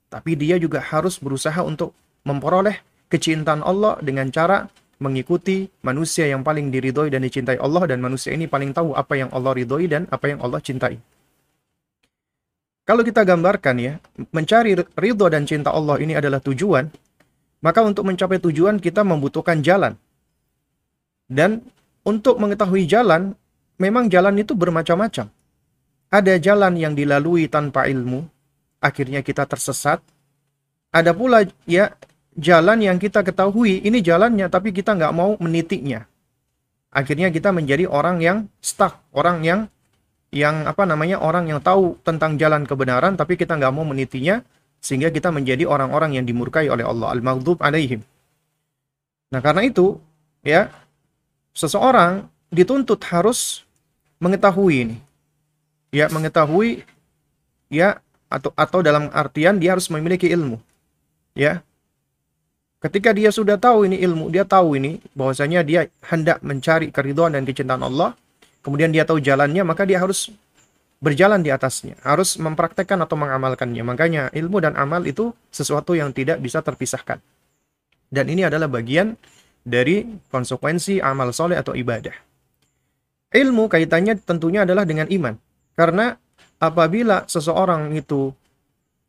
tapi 0.07 0.39
dia 0.39 0.55
juga 0.55 0.79
harus 0.79 1.19
berusaha 1.19 1.59
untuk 1.61 1.93
memperoleh 2.23 2.79
kecintaan 3.11 3.61
Allah 3.61 3.99
dengan 3.99 4.31
cara 4.31 4.65
mengikuti 4.99 5.67
manusia 5.83 6.27
yang 6.27 6.43
paling 6.43 6.71
diridhoi 6.71 7.11
dan 7.11 7.23
dicintai 7.23 7.59
Allah 7.59 7.87
dan 7.87 8.03
manusia 8.03 8.35
ini 8.35 8.47
paling 8.47 8.75
tahu 8.75 8.95
apa 8.95 9.15
yang 9.15 9.29
Allah 9.31 9.55
ridhoi 9.55 9.87
dan 9.87 10.07
apa 10.11 10.33
yang 10.33 10.39
Allah 10.43 10.59
cintai. 10.59 10.99
Kalau 12.83 13.05
kita 13.05 13.21
gambarkan 13.21 13.75
ya, 13.77 13.93
mencari 14.33 14.73
ridho 14.97 15.29
dan 15.29 15.45
cinta 15.45 15.69
Allah 15.69 16.01
ini 16.01 16.17
adalah 16.17 16.41
tujuan, 16.41 16.89
maka 17.61 17.85
untuk 17.85 18.01
mencapai 18.01 18.41
tujuan 18.41 18.81
kita 18.81 19.05
membutuhkan 19.05 19.61
jalan. 19.61 19.93
Dan 21.29 21.69
untuk 22.01 22.41
mengetahui 22.41 22.89
jalan, 22.89 23.37
memang 23.79 24.11
jalan 24.11 24.35
itu 24.37 24.53
bermacam-macam. 24.53 25.31
Ada 26.09 26.33
jalan 26.37 26.73
yang 26.75 26.93
dilalui 26.93 27.47
tanpa 27.47 27.87
ilmu, 27.87 28.27
akhirnya 28.83 29.23
kita 29.23 29.47
tersesat. 29.47 30.03
Ada 30.89 31.13
pula 31.13 31.45
ya 31.69 31.93
jalan 32.33 32.81
yang 32.81 32.97
kita 32.97 33.21
ketahui 33.21 33.81
ini 33.85 34.01
jalannya 34.01 34.49
tapi 34.49 34.73
kita 34.75 34.97
nggak 34.97 35.13
mau 35.15 35.37
menitiknya. 35.37 36.09
Akhirnya 36.89 37.29
kita 37.29 37.53
menjadi 37.53 37.85
orang 37.85 38.17
yang 38.19 38.37
stuck, 38.57 39.05
orang 39.13 39.45
yang 39.45 39.59
yang 40.33 40.65
apa 40.65 40.85
namanya 40.85 41.21
orang 41.21 41.49
yang 41.49 41.61
tahu 41.61 41.97
tentang 42.01 42.37
jalan 42.37 42.65
kebenaran 42.65 43.17
tapi 43.17 43.37
kita 43.37 43.57
nggak 43.57 43.73
mau 43.73 43.85
menitinya 43.85 44.41
sehingga 44.81 45.13
kita 45.13 45.29
menjadi 45.29 45.69
orang-orang 45.69 46.17
yang 46.17 46.25
dimurkai 46.25 46.69
oleh 46.69 46.85
Allah 46.85 47.13
al-maghdub 47.13 47.61
alaihim. 47.61 48.01
Nah, 49.29 49.41
karena 49.45 49.61
itu 49.61 50.01
ya 50.41 50.73
seseorang 51.53 52.25
dituntut 52.49 52.97
harus 53.13 53.68
mengetahui 54.19 54.75
ini. 54.85 54.97
Ya, 55.89 56.05
mengetahui 56.11 56.85
ya 57.73 57.97
atau 58.29 58.53
atau 58.53 58.79
dalam 58.85 59.09
artian 59.09 59.57
dia 59.57 59.73
harus 59.73 59.89
memiliki 59.89 60.29
ilmu. 60.29 60.61
Ya. 61.33 61.65
Ketika 62.79 63.11
dia 63.11 63.27
sudah 63.33 63.59
tahu 63.59 63.91
ini 63.91 63.99
ilmu, 63.99 64.31
dia 64.31 64.47
tahu 64.47 64.79
ini 64.79 65.03
bahwasanya 65.11 65.67
dia 65.67 65.91
hendak 66.07 66.39
mencari 66.39 66.95
keridhaan 66.95 67.35
dan 67.35 67.43
kecintaan 67.43 67.83
Allah, 67.83 68.15
kemudian 68.63 68.87
dia 68.87 69.03
tahu 69.03 69.19
jalannya, 69.19 69.67
maka 69.67 69.83
dia 69.83 69.99
harus 69.99 70.31
berjalan 71.03 71.43
di 71.43 71.51
atasnya, 71.51 71.99
harus 72.07 72.39
mempraktekkan 72.39 72.99
atau 73.03 73.19
mengamalkannya. 73.19 73.83
Makanya 73.83 74.23
ilmu 74.31 74.63
dan 74.63 74.79
amal 74.79 75.03
itu 75.03 75.35
sesuatu 75.51 75.91
yang 75.91 76.15
tidak 76.15 76.39
bisa 76.39 76.63
terpisahkan. 76.63 77.19
Dan 78.07 78.25
ini 78.31 78.47
adalah 78.47 78.71
bagian 78.71 79.19
dari 79.63 80.07
konsekuensi 80.31 81.03
amal 81.03 81.35
soleh 81.35 81.59
atau 81.59 81.75
ibadah. 81.75 82.28
Ilmu 83.29 83.69
kaitannya 83.69 84.17
tentunya 84.17 84.65
adalah 84.65 84.89
dengan 84.89 85.05
iman. 85.05 85.37
Karena 85.77 86.17
apabila 86.57 87.29
seseorang 87.29 87.93
itu 87.93 88.33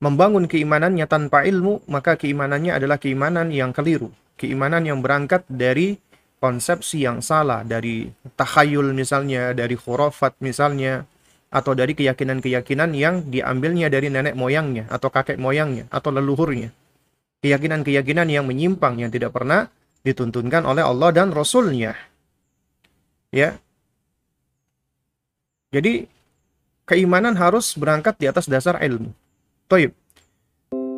membangun 0.01 0.49
keimanannya 0.49 1.09
tanpa 1.09 1.45
ilmu, 1.45 1.85
maka 1.89 2.17
keimanannya 2.21 2.77
adalah 2.77 2.97
keimanan 2.97 3.49
yang 3.53 3.73
keliru. 3.73 4.13
Keimanan 4.37 4.89
yang 4.89 5.05
berangkat 5.05 5.45
dari 5.49 6.01
konsepsi 6.41 7.05
yang 7.05 7.21
salah, 7.21 7.61
dari 7.65 8.09
takhayul 8.37 8.97
misalnya, 8.97 9.53
dari 9.53 9.77
khurafat 9.77 10.41
misalnya, 10.41 11.05
atau 11.53 11.77
dari 11.77 11.93
keyakinan-keyakinan 11.93 12.97
yang 12.97 13.29
diambilnya 13.29 13.93
dari 13.93 14.09
nenek 14.09 14.33
moyangnya, 14.33 14.89
atau 14.89 15.13
kakek 15.13 15.37
moyangnya, 15.37 15.85
atau 15.93 16.09
leluhurnya. 16.09 16.73
Keyakinan-keyakinan 17.45 18.29
yang 18.33 18.49
menyimpang, 18.49 18.97
yang 19.01 19.13
tidak 19.13 19.37
pernah 19.37 19.69
dituntunkan 20.01 20.65
oleh 20.65 20.81
Allah 20.81 21.13
dan 21.13 21.29
Rasulnya. 21.33 21.93
Ya. 23.29 23.61
Jadi, 25.71 26.07
keimanan 26.87 27.39
harus 27.39 27.75
berangkat 27.79 28.19
di 28.19 28.27
atas 28.27 28.51
dasar 28.51 28.79
ilmu. 28.83 29.15
Toib. 29.71 29.95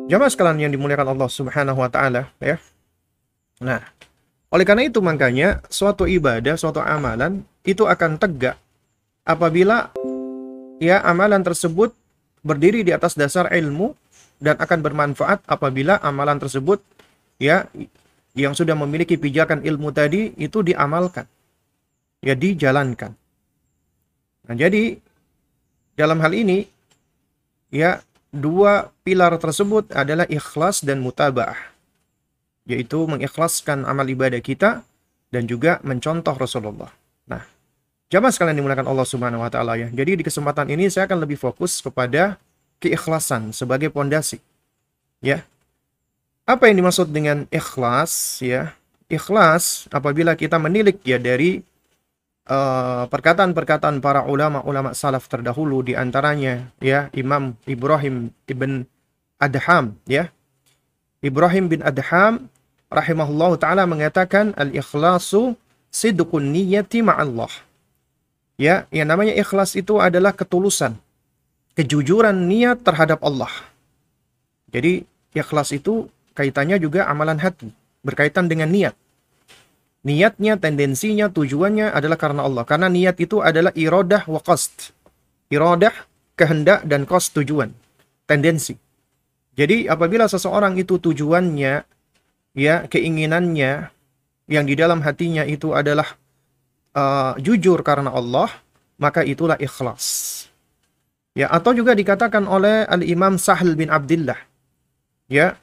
Jamaah 0.09 0.31
sekalian 0.33 0.67
yang 0.67 0.73
dimuliakan 0.73 1.13
Allah 1.13 1.29
Subhanahu 1.29 1.79
wa 1.79 1.89
taala, 1.89 2.33
ya. 2.41 2.57
Nah, 3.63 3.79
Oleh 4.53 4.69
karena 4.69 4.85
itu 4.85 5.01
makanya 5.01 5.65
suatu 5.65 6.05
ibadah, 6.05 6.53
suatu 6.53 6.77
amalan 6.77 7.41
itu 7.65 7.89
akan 7.89 8.21
tegak 8.21 8.53
apabila 9.25 9.89
ya 10.77 11.01
amalan 11.01 11.41
tersebut 11.41 11.89
berdiri 12.45 12.85
di 12.85 12.93
atas 12.93 13.17
dasar 13.17 13.49
ilmu 13.49 13.97
dan 14.37 14.53
akan 14.61 14.79
bermanfaat 14.85 15.41
apabila 15.49 15.97
amalan 16.05 16.37
tersebut 16.37 16.85
ya 17.41 17.65
yang 18.37 18.53
sudah 18.53 18.77
memiliki 18.77 19.17
pijakan 19.17 19.65
ilmu 19.65 19.89
tadi 19.89 20.37
itu 20.37 20.61
diamalkan 20.61 21.25
ya 22.21 22.37
dijalankan. 22.37 23.17
Nah, 24.43 24.55
jadi 24.55 24.99
dalam 25.95 26.19
hal 26.19 26.33
ini 26.35 26.67
ya 27.71 28.03
dua 28.33 28.91
pilar 29.05 29.35
tersebut 29.37 29.93
adalah 29.93 30.27
ikhlas 30.27 30.81
dan 30.83 30.99
mutabaah 30.99 31.57
yaitu 32.63 33.03
mengikhlaskan 33.05 33.83
amal 33.83 34.07
ibadah 34.07 34.39
kita 34.39 34.87
dan 35.29 35.43
juga 35.47 35.83
mencontoh 35.83 36.35
Rasulullah. 36.37 36.91
Nah, 37.27 37.43
Jamaah 38.13 38.29
sekalian 38.29 38.61
dimulakan 38.61 38.85
Allah 38.85 39.09
Subhanahu 39.09 39.41
wa 39.41 39.49
taala 39.49 39.73
ya. 39.73 39.89
Jadi 39.89 40.21
di 40.21 40.23
kesempatan 40.23 40.69
ini 40.69 40.85
saya 40.85 41.09
akan 41.09 41.25
lebih 41.25 41.33
fokus 41.33 41.81
kepada 41.81 42.37
keikhlasan 42.77 43.49
sebagai 43.49 43.89
pondasi. 43.89 44.37
Ya. 45.17 45.41
Apa 46.45 46.69
yang 46.69 46.85
dimaksud 46.85 47.09
dengan 47.09 47.49
ikhlas 47.49 48.37
ya? 48.37 48.77
Ikhlas 49.09 49.89
apabila 49.89 50.37
kita 50.37 50.61
menilik 50.61 51.01
ya 51.01 51.17
dari 51.17 51.65
perkataan 52.43 53.07
perkataan-perkataan 53.07 53.95
para 54.03 54.27
ulama-ulama 54.27 54.91
salaf 54.91 55.31
terdahulu 55.31 55.79
di 55.79 55.95
antaranya 55.95 56.67
ya 56.83 57.07
Imam 57.15 57.55
Ibrahim 57.63 58.35
ibn 58.51 58.83
Adham 59.39 59.95
ya. 60.03 60.27
Ibrahim 61.23 61.71
bin 61.71 61.79
Adham 61.79 62.51
rahimahullah 62.91 63.55
taala 63.55 63.87
mengatakan 63.87 64.51
al-ikhlasu 64.59 65.55
sidqun 65.87 66.51
niyyati 66.51 66.99
ma'allah 66.99 67.51
Ya, 68.53 68.85
yang 68.93 69.09
namanya 69.09 69.33
ikhlas 69.33 69.73
itu 69.73 69.97
adalah 69.97 70.29
ketulusan, 70.29 70.93
kejujuran 71.73 72.37
niat 72.45 72.85
terhadap 72.85 73.17
Allah. 73.25 73.49
Jadi, 74.69 75.09
ikhlas 75.33 75.73
itu 75.73 76.05
kaitannya 76.37 76.77
juga 76.77 77.09
amalan 77.09 77.41
hati, 77.41 77.73
berkaitan 78.05 78.45
dengan 78.45 78.69
niat. 78.69 78.93
Niatnya, 80.03 80.59
tendensinya, 80.59 81.31
tujuannya 81.31 81.95
adalah 81.95 82.19
karena 82.19 82.43
Allah. 82.43 82.67
Karena 82.67 82.91
niat 82.91 83.15
itu 83.23 83.39
adalah 83.39 83.71
irodah 83.71 84.27
wa 84.27 84.43
qast. 84.43 84.91
Irodah, 85.47 85.95
kehendak, 86.35 86.83
dan 86.83 87.07
qast 87.07 87.31
tujuan. 87.39 87.71
Tendensi. 88.27 88.75
Jadi 89.55 89.87
apabila 89.87 90.27
seseorang 90.27 90.75
itu 90.75 90.99
tujuannya, 90.99 91.87
ya 92.51 92.75
keinginannya, 92.91 93.71
yang 94.51 94.65
di 94.67 94.75
dalam 94.75 94.99
hatinya 94.99 95.47
itu 95.47 95.71
adalah 95.71 96.19
uh, 96.91 97.39
jujur 97.39 97.79
karena 97.79 98.11
Allah, 98.11 98.51
maka 98.99 99.23
itulah 99.23 99.55
ikhlas. 99.55 100.45
Ya, 101.33 101.49
atau 101.49 101.73
juga 101.73 101.97
dikatakan 101.97 102.45
oleh 102.45 102.85
Al-Imam 102.85 103.41
Sahal 103.41 103.73
bin 103.73 103.89
Abdullah. 103.89 104.37
Ya. 105.25 105.57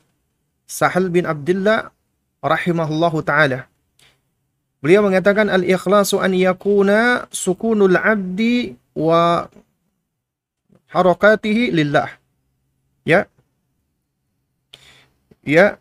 Sahal 0.66 1.14
bin 1.14 1.26
Abdullah 1.30 1.94
rahimahullahu 2.42 3.22
taala. 3.22 3.69
Beliau 4.80 5.04
mengatakan 5.04 5.52
al-ikhlasu 5.52 6.24
an 6.24 6.32
yakuna 6.32 7.28
sukunul 7.28 8.00
abdi 8.00 8.72
wa 8.96 9.44
harakatihi 10.88 11.68
lillah. 11.72 12.08
Ya. 13.04 13.28
Ya, 15.44 15.76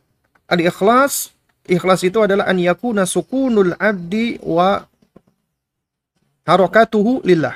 al-ikhlas 0.48 1.32
ikhlas 1.70 2.02
itu 2.04 2.20
adalah 2.20 2.50
an 2.50 2.60
yakuna 2.60 3.08
sukunul 3.08 3.78
abdi 3.80 4.42
wa 4.44 4.84
harokatuhu 6.44 7.24
lillah. 7.24 7.56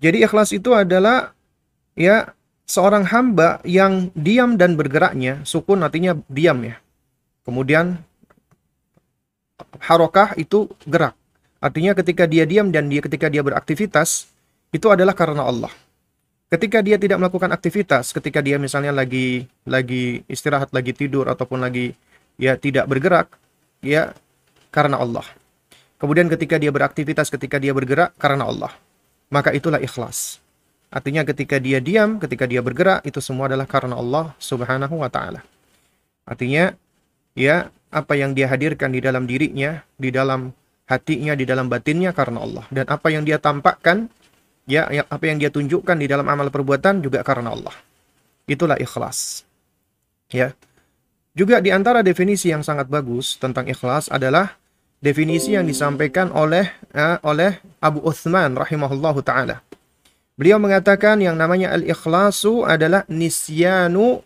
Jadi 0.00 0.24
ikhlas 0.24 0.56
itu 0.56 0.72
adalah 0.72 1.36
ya 1.98 2.32
seorang 2.64 3.04
hamba 3.10 3.58
yang 3.66 4.14
diam 4.16 4.54
dan 4.54 4.78
bergeraknya, 4.78 5.42
sukun 5.42 5.82
artinya 5.82 6.16
diam 6.30 6.62
ya. 6.62 6.78
Kemudian 7.42 7.98
harokah 9.82 10.34
itu 10.36 10.68
gerak. 10.86 11.16
Artinya 11.60 11.92
ketika 11.92 12.24
dia 12.24 12.48
diam 12.48 12.72
dan 12.72 12.88
dia 12.88 13.04
ketika 13.04 13.28
dia 13.28 13.44
beraktivitas 13.44 14.30
itu 14.72 14.86
adalah 14.88 15.12
karena 15.12 15.44
Allah. 15.44 15.72
Ketika 16.50 16.82
dia 16.82 16.98
tidak 16.98 17.22
melakukan 17.22 17.54
aktivitas, 17.54 18.10
ketika 18.10 18.42
dia 18.42 18.58
misalnya 18.58 18.90
lagi 18.90 19.46
lagi 19.62 20.26
istirahat, 20.26 20.74
lagi 20.74 20.90
tidur 20.90 21.30
ataupun 21.30 21.62
lagi 21.62 21.94
ya 22.40 22.58
tidak 22.58 22.90
bergerak, 22.90 23.30
ya 23.84 24.16
karena 24.74 24.98
Allah. 24.98 25.22
Kemudian 26.00 26.26
ketika 26.32 26.56
dia 26.56 26.72
beraktivitas, 26.72 27.28
ketika 27.28 27.60
dia 27.60 27.76
bergerak 27.76 28.16
karena 28.16 28.48
Allah. 28.48 28.72
Maka 29.30 29.54
itulah 29.54 29.78
ikhlas. 29.78 30.40
Artinya 30.90 31.22
ketika 31.22 31.62
dia 31.62 31.78
diam, 31.78 32.18
ketika 32.18 32.50
dia 32.50 32.58
bergerak, 32.64 33.06
itu 33.06 33.22
semua 33.22 33.46
adalah 33.46 33.68
karena 33.68 33.94
Allah 33.94 34.34
subhanahu 34.42 34.98
wa 34.98 35.06
ta'ala. 35.06 35.46
Artinya, 36.26 36.74
ya, 37.34 37.70
apa 37.90 38.14
yang 38.14 38.34
dia 38.34 38.46
hadirkan 38.46 38.94
di 38.94 39.02
dalam 39.02 39.26
dirinya, 39.26 39.82
di 39.98 40.14
dalam 40.14 40.54
hatinya, 40.86 41.34
di 41.34 41.46
dalam 41.46 41.66
batinnya 41.70 42.10
karena 42.14 42.42
Allah. 42.42 42.64
Dan 42.70 42.86
apa 42.90 43.10
yang 43.10 43.26
dia 43.26 43.38
tampakkan, 43.38 44.10
ya, 44.66 44.86
ya 44.90 45.06
apa 45.06 45.24
yang 45.26 45.38
dia 45.38 45.50
tunjukkan 45.50 45.96
di 45.98 46.06
dalam 46.06 46.26
amal 46.26 46.50
perbuatan 46.50 47.02
juga 47.02 47.22
karena 47.22 47.54
Allah. 47.54 47.74
Itulah 48.50 48.78
ikhlas. 48.78 49.46
Ya. 50.30 50.54
Juga 51.34 51.62
di 51.62 51.70
antara 51.70 52.02
definisi 52.02 52.50
yang 52.50 52.66
sangat 52.66 52.90
bagus 52.90 53.38
tentang 53.38 53.70
ikhlas 53.70 54.10
adalah 54.10 54.58
definisi 54.98 55.54
yang 55.54 55.64
disampaikan 55.64 56.34
oleh 56.34 56.70
uh, 56.92 57.18
oleh 57.22 57.58
Abu 57.78 58.02
Uthman 58.02 58.54
rahimahullahu 58.58 59.22
taala. 59.22 59.62
Beliau 60.34 60.56
mengatakan 60.56 61.20
yang 61.20 61.36
namanya 61.36 61.70
al-ikhlasu 61.76 62.64
adalah 62.64 63.04
nisyanu 63.06 64.24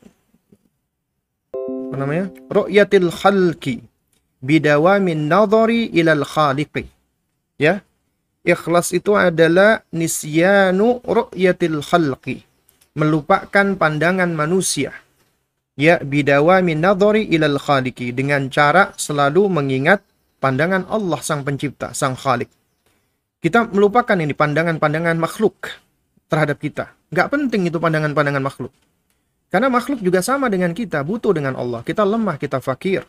apa 1.95 2.03
namanya? 2.03 2.27
ru'yatil 2.51 3.09
khalqi 3.15 3.87
bidawamin 4.45 5.31
nadhari 5.31 5.89
ilal 5.97 6.27
khaliqi. 6.29 6.85
Ya. 7.57 7.81
Ikhlas 8.45 8.93
itu 8.93 9.17
adalah 9.17 9.81
nisyanu 9.89 11.01
ru'yatil 11.01 11.81
khalqi. 11.81 12.45
Melupakan 12.93 13.73
pandangan 13.81 14.29
manusia. 14.37 14.93
Ya, 15.75 15.97
bidawamin 15.99 16.85
nadhari 16.85 17.25
ilal 17.33 17.57
khaliqi 17.57 18.13
dengan 18.13 18.53
cara 18.53 18.93
selalu 19.01 19.49
mengingat 19.49 20.05
pandangan 20.45 20.85
Allah 20.93 21.19
sang 21.25 21.41
pencipta, 21.41 21.97
sang 21.97 22.15
khalik. 22.15 22.53
Kita 23.41 23.65
melupakan 23.73 24.17
ini 24.17 24.37
pandangan-pandangan 24.37 25.17
makhluk 25.17 25.73
terhadap 26.29 26.61
kita. 26.61 26.93
Gak 27.13 27.29
penting 27.33 27.69
itu 27.69 27.77
pandangan-pandangan 27.81 28.45
makhluk. 28.45 28.73
Karena 29.55 29.71
makhluk 29.71 30.03
juga 30.03 30.19
sama 30.19 30.51
dengan 30.51 30.75
kita, 30.75 31.07
butuh 31.07 31.31
dengan 31.31 31.55
Allah. 31.55 31.87
Kita 31.87 32.03
lemah, 32.03 32.43
kita 32.43 32.59
fakir. 32.59 33.07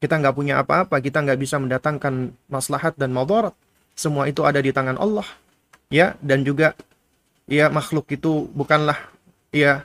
Kita 0.00 0.16
nggak 0.16 0.32
punya 0.32 0.64
apa-apa, 0.64 1.04
kita 1.04 1.20
nggak 1.20 1.36
bisa 1.36 1.60
mendatangkan 1.60 2.32
maslahat 2.48 2.96
dan 2.96 3.12
madarat. 3.12 3.52
Semua 3.92 4.24
itu 4.24 4.40
ada 4.40 4.56
di 4.64 4.72
tangan 4.72 4.96
Allah. 4.96 5.28
Ya, 5.92 6.16
dan 6.24 6.48
juga 6.48 6.72
ya 7.44 7.68
makhluk 7.68 8.08
itu 8.08 8.48
bukanlah 8.56 8.96
ya 9.52 9.84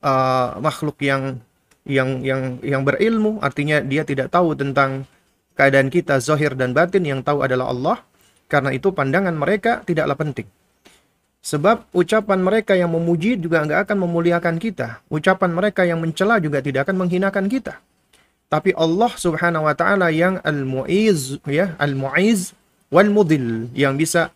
uh, 0.00 0.56
makhluk 0.56 0.96
yang 1.04 1.36
yang 1.84 2.24
yang 2.24 2.56
yang 2.64 2.80
berilmu, 2.80 3.36
artinya 3.44 3.84
dia 3.84 4.08
tidak 4.08 4.32
tahu 4.32 4.56
tentang 4.56 5.04
keadaan 5.52 5.92
kita 5.92 6.16
zahir 6.24 6.56
dan 6.56 6.72
batin 6.72 7.04
yang 7.04 7.20
tahu 7.20 7.44
adalah 7.44 7.68
Allah. 7.68 8.00
Karena 8.48 8.72
itu 8.72 8.88
pandangan 8.88 9.36
mereka 9.36 9.84
tidaklah 9.84 10.16
penting. 10.16 10.48
Sebab 11.42 11.90
ucapan 11.90 12.38
mereka 12.38 12.78
yang 12.78 12.94
memuji 12.94 13.34
juga 13.34 13.66
nggak 13.66 13.90
akan 13.90 14.06
memuliakan 14.06 14.62
kita. 14.62 15.02
Ucapan 15.10 15.50
mereka 15.50 15.82
yang 15.82 15.98
mencela 15.98 16.38
juga 16.38 16.62
tidak 16.62 16.86
akan 16.86 17.02
menghinakan 17.02 17.50
kita. 17.50 17.82
Tapi 18.46 18.70
Allah 18.78 19.10
Subhanahu 19.10 19.66
wa 19.66 19.74
taala 19.74 20.14
yang 20.14 20.38
Al-Mu'iz 20.46 21.42
ya, 21.50 21.74
Al-Mu'iz 21.82 22.54
wal 22.94 23.10
Mudil 23.10 23.74
yang 23.74 23.98
bisa 23.98 24.30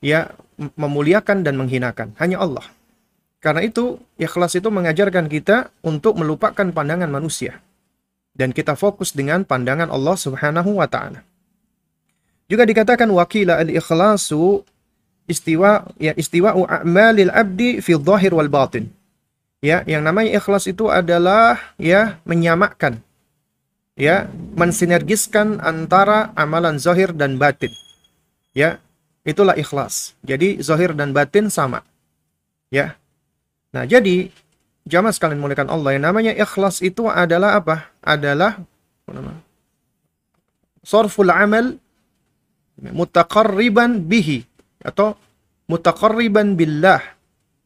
ya 0.00 0.32
memuliakan 0.56 1.44
dan 1.44 1.60
menghinakan. 1.60 2.16
Hanya 2.16 2.40
Allah. 2.40 2.64
Karena 3.44 3.60
itu 3.60 4.00
ikhlas 4.16 4.56
itu 4.56 4.72
mengajarkan 4.72 5.28
kita 5.28 5.68
untuk 5.84 6.16
melupakan 6.16 6.64
pandangan 6.72 7.12
manusia 7.12 7.60
dan 8.32 8.56
kita 8.56 8.76
fokus 8.80 9.12
dengan 9.12 9.44
pandangan 9.44 9.92
Allah 9.92 10.16
Subhanahu 10.16 10.80
wa 10.80 10.88
taala. 10.88 11.20
Juga 12.46 12.64
dikatakan 12.64 13.10
wakila 13.10 13.60
al-ikhlasu 13.60 14.62
istiwa 15.26 15.90
ya 15.98 16.14
istiwa'u 16.14 16.66
a'malil 16.66 17.30
abdi 17.30 17.78
fi 17.82 17.94
dhahir 17.94 18.32
wal 18.34 18.50
batin. 18.50 18.90
Ya, 19.64 19.82
yang 19.88 20.06
namanya 20.06 20.36
ikhlas 20.38 20.68
itu 20.70 20.86
adalah 20.92 21.58
ya 21.80 22.22
menyamakan 22.28 23.02
ya, 23.98 24.28
mensinergiskan 24.54 25.58
antara 25.64 26.30
amalan 26.36 26.76
zahir 26.76 27.10
dan 27.16 27.40
batin. 27.40 27.72
Ya, 28.52 28.78
itulah 29.24 29.56
ikhlas. 29.56 30.14
Jadi 30.22 30.60
zahir 30.60 30.92
dan 30.92 31.16
batin 31.16 31.48
sama. 31.48 31.82
Ya. 32.68 33.00
Nah, 33.72 33.88
jadi 33.88 34.30
jamaah 34.86 35.12
sekalian 35.12 35.40
muliakan 35.40 35.72
Allah 35.72 35.96
yang 35.96 36.04
namanya 36.04 36.32
ikhlas 36.36 36.84
itu 36.84 37.08
adalah 37.08 37.58
apa? 37.58 37.90
Adalah 38.04 38.60
sorful 40.86 41.32
amal 41.32 41.76
mutaqarriban 42.78 44.04
bihi 44.04 44.44
atau 44.86 45.18
mutaqarriban 45.66 46.54
billah. 46.54 47.02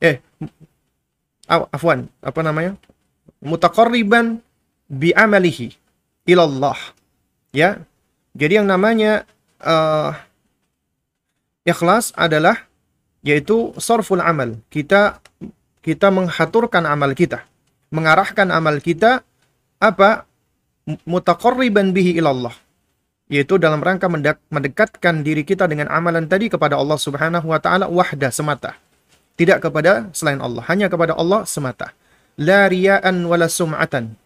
Eh, 0.00 0.24
afwan, 1.46 2.08
apa 2.24 2.40
namanya? 2.40 2.80
Mutaqarriban 3.44 4.40
bi 4.88 5.12
amalihi 5.12 5.76
ilallah. 6.24 6.76
Ya. 7.52 7.84
Jadi 8.32 8.62
yang 8.62 8.68
namanya 8.70 9.28
uh, 9.60 10.16
ikhlas 11.68 12.16
adalah 12.16 12.64
yaitu 13.20 13.76
sorful 13.76 14.22
amal. 14.22 14.56
Kita 14.72 15.20
kita 15.84 16.08
menghaturkan 16.08 16.88
amal 16.88 17.12
kita, 17.12 17.44
mengarahkan 17.92 18.48
amal 18.48 18.80
kita 18.80 19.20
apa 19.80 20.24
mutaqarriban 21.04 21.92
bihi 21.92 22.16
ilallah 22.16 22.52
yaitu 23.30 23.62
dalam 23.62 23.78
rangka 23.78 24.10
mendekatkan 24.50 25.22
diri 25.22 25.46
kita 25.46 25.70
dengan 25.70 25.86
amalan 25.86 26.26
tadi 26.26 26.50
kepada 26.50 26.74
Allah 26.74 26.98
Subhanahu 26.98 27.46
wa 27.46 27.62
taala 27.62 27.86
wahda 27.86 28.34
semata. 28.34 28.74
Tidak 29.38 29.62
kepada 29.62 30.10
selain 30.10 30.42
Allah, 30.42 30.66
hanya 30.66 30.90
kepada 30.90 31.14
Allah 31.14 31.46
semata. 31.46 31.94
La 32.34 32.66
riya'an 32.66 33.22
wala 33.24 33.46
sum'atan. 33.46 34.18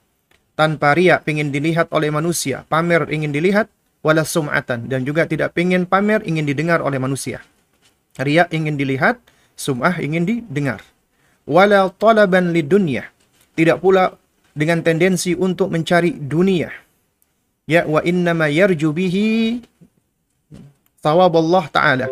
Tanpa 0.56 0.96
riya 0.96 1.20
ingin 1.28 1.52
dilihat 1.52 1.92
oleh 1.92 2.08
manusia, 2.08 2.64
pamer 2.66 3.06
ingin 3.12 3.30
dilihat 3.30 3.68
wala 4.00 4.24
sum'atan 4.24 4.88
dan 4.88 5.04
juga 5.04 5.28
tidak 5.28 5.52
ingin 5.54 5.84
pamer 5.84 6.24
ingin 6.24 6.48
didengar 6.48 6.80
oleh 6.80 6.96
manusia. 6.96 7.44
Riya 8.16 8.46
ingin 8.54 8.78
dilihat, 8.78 9.18
sum'ah 9.58 9.98
ingin 9.98 10.24
didengar. 10.24 10.80
Wala 11.44 11.90
talaban 11.92 12.54
lidunya. 12.54 13.10
Tidak 13.54 13.82
pula 13.82 14.14
dengan 14.54 14.80
tendensi 14.86 15.34
untuk 15.34 15.74
mencari 15.74 16.14
dunia 16.14 16.84
ya 17.64 17.85
wa 17.88 18.00
innama 18.05 18.48
yarju 18.48 18.92
bihi 18.92 19.61
Allah 21.05 21.64
taala. 21.68 22.07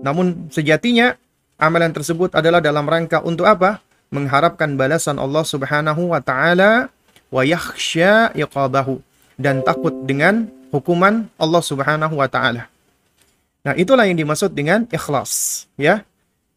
Namun 0.00 0.48
sejatinya 0.48 1.12
amalan 1.60 1.92
tersebut 1.92 2.32
adalah 2.32 2.64
dalam 2.64 2.88
rangka 2.88 3.20
untuk 3.20 3.44
apa? 3.44 3.84
Mengharapkan 4.08 4.74
balasan 4.80 5.20
Allah 5.20 5.44
Subhanahu 5.44 6.16
wa 6.16 6.24
taala 6.24 6.88
wa 7.28 7.42
yakhsha 7.44 8.32
iqabahu 8.32 8.98
dan 9.36 9.60
takut 9.60 9.92
dengan 10.08 10.48
hukuman 10.72 11.28
Allah 11.36 11.62
Subhanahu 11.62 12.16
wa 12.16 12.28
taala. 12.32 12.66
Nah, 13.60 13.76
itulah 13.76 14.08
yang 14.08 14.16
dimaksud 14.16 14.56
dengan 14.56 14.88
ikhlas, 14.88 15.64
ya. 15.76 16.00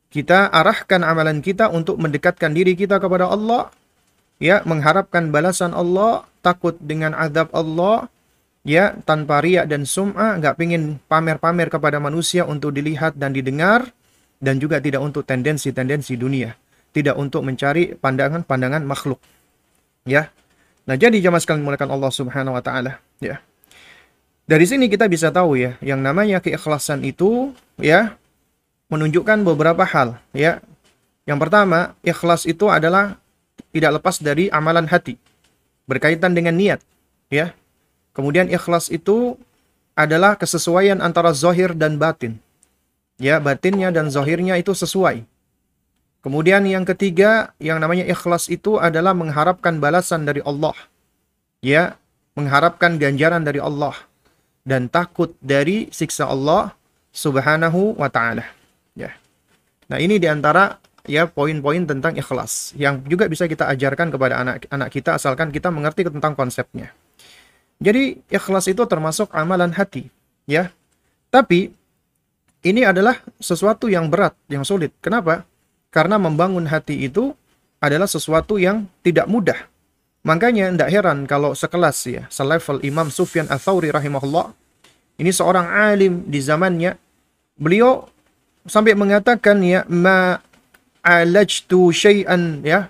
Kita 0.08 0.48
arahkan 0.54 1.02
amalan 1.04 1.42
kita 1.44 1.68
untuk 1.68 2.00
mendekatkan 2.00 2.54
diri 2.56 2.80
kita 2.80 3.02
kepada 3.02 3.28
Allah, 3.28 3.74
ya, 4.40 4.64
mengharapkan 4.64 5.28
balasan 5.34 5.76
Allah, 5.76 6.24
takut 6.40 6.80
dengan 6.80 7.12
azab 7.18 7.52
Allah, 7.52 8.08
ya 8.64 8.96
tanpa 9.04 9.44
riak 9.44 9.68
dan 9.68 9.84
sum'ah, 9.84 10.40
nggak 10.40 10.56
pingin 10.56 10.98
pamer-pamer 11.08 11.68
kepada 11.68 12.00
manusia 12.00 12.48
untuk 12.48 12.72
dilihat 12.72 13.20
dan 13.20 13.36
didengar, 13.36 13.92
dan 14.44 14.60
juga 14.60 14.80
tidak 14.84 15.04
untuk 15.04 15.24
tendensi-tendensi 15.24 16.16
dunia, 16.20 16.56
tidak 16.92 17.16
untuk 17.20 17.44
mencari 17.44 17.96
pandangan-pandangan 17.96 18.84
makhluk. 18.84 19.20
Ya, 20.04 20.32
nah 20.84 21.00
jadi 21.00 21.16
jamaah 21.24 21.40
sekalian 21.40 21.64
mulakan 21.64 21.92
Allah 21.96 22.12
Subhanahu 22.12 22.56
Wa 22.60 22.64
Taala. 22.64 23.00
Ya, 23.24 23.40
dari 24.44 24.68
sini 24.68 24.92
kita 24.92 25.08
bisa 25.08 25.32
tahu 25.32 25.56
ya, 25.56 25.80
yang 25.80 26.04
namanya 26.04 26.44
keikhlasan 26.44 27.08
itu 27.08 27.56
ya 27.80 28.20
menunjukkan 28.92 29.48
beberapa 29.48 29.88
hal. 29.88 30.20
Ya, 30.36 30.60
yang 31.24 31.40
pertama 31.40 31.96
ikhlas 32.04 32.44
itu 32.44 32.68
adalah 32.68 33.16
tidak 33.72 34.04
lepas 34.04 34.20
dari 34.20 34.52
amalan 34.52 34.88
hati 34.92 35.16
berkaitan 35.88 36.36
dengan 36.36 36.60
niat. 36.60 36.84
Ya, 37.32 37.56
Kemudian 38.14 38.50
ikhlas 38.50 38.94
itu 38.94 39.36
adalah 39.98 40.38
kesesuaian 40.38 41.02
antara 41.02 41.34
zahir 41.34 41.74
dan 41.74 41.98
batin. 41.98 42.38
Ya, 43.22 43.38
batinnya 43.38 43.94
dan 43.94 44.10
zahirnya 44.10 44.58
itu 44.58 44.74
sesuai. 44.74 45.26
Kemudian 46.24 46.64
yang 46.66 46.88
ketiga, 46.88 47.52
yang 47.60 47.84
namanya 47.84 48.08
ikhlas 48.08 48.48
itu 48.48 48.80
adalah 48.80 49.12
mengharapkan 49.12 49.78
balasan 49.78 50.24
dari 50.24 50.40
Allah. 50.46 50.74
Ya, 51.60 52.00
mengharapkan 52.34 52.98
ganjaran 52.98 53.46
dari 53.46 53.62
Allah 53.62 53.94
dan 54.64 54.88
takut 54.88 55.36
dari 55.44 55.92
siksa 55.92 56.32
Allah 56.32 56.74
Subhanahu 57.14 58.00
wa 58.00 58.10
taala. 58.10 58.48
Ya. 58.98 59.14
Nah, 59.92 60.02
ini 60.02 60.18
di 60.18 60.26
antara 60.26 60.82
ya 61.04 61.28
poin-poin 61.28 61.84
tentang 61.84 62.16
ikhlas 62.16 62.72
yang 62.80 63.04
juga 63.06 63.28
bisa 63.28 63.46
kita 63.46 63.68
ajarkan 63.70 64.10
kepada 64.10 64.40
anak-anak 64.40 64.90
kita 64.90 65.20
asalkan 65.20 65.52
kita 65.52 65.70
mengerti 65.70 66.08
tentang 66.08 66.34
konsepnya. 66.34 66.96
Jadi 67.84 68.24
ikhlas 68.32 68.72
itu 68.72 68.88
termasuk 68.88 69.28
amalan 69.36 69.76
hati, 69.76 70.08
ya. 70.48 70.72
Tapi 71.28 71.68
ini 72.64 72.82
adalah 72.88 73.20
sesuatu 73.44 73.92
yang 73.92 74.08
berat, 74.08 74.32
yang 74.48 74.64
sulit. 74.64 74.96
Kenapa? 75.04 75.44
Karena 75.92 76.16
membangun 76.16 76.64
hati 76.64 77.04
itu 77.04 77.36
adalah 77.84 78.08
sesuatu 78.08 78.56
yang 78.56 78.88
tidak 79.04 79.28
mudah. 79.28 79.60
Makanya 80.24 80.72
tidak 80.72 80.90
heran 80.96 81.28
kalau 81.28 81.52
sekelas 81.52 81.98
ya, 82.08 82.24
selevel 82.32 82.80
Imam 82.88 83.12
Sufyan 83.12 83.52
Ats-Tsauri 83.52 83.92
rahimahullah, 83.92 84.56
ini 85.20 85.36
seorang 85.36 85.68
alim 85.68 86.24
di 86.24 86.40
zamannya, 86.40 86.96
beliau 87.60 88.08
sampai 88.64 88.96
mengatakan 88.96 89.60
ya 89.60 89.84
ma 89.92 90.40
alajtu 91.04 91.92
syai'an 91.92 92.64
ya 92.64 92.88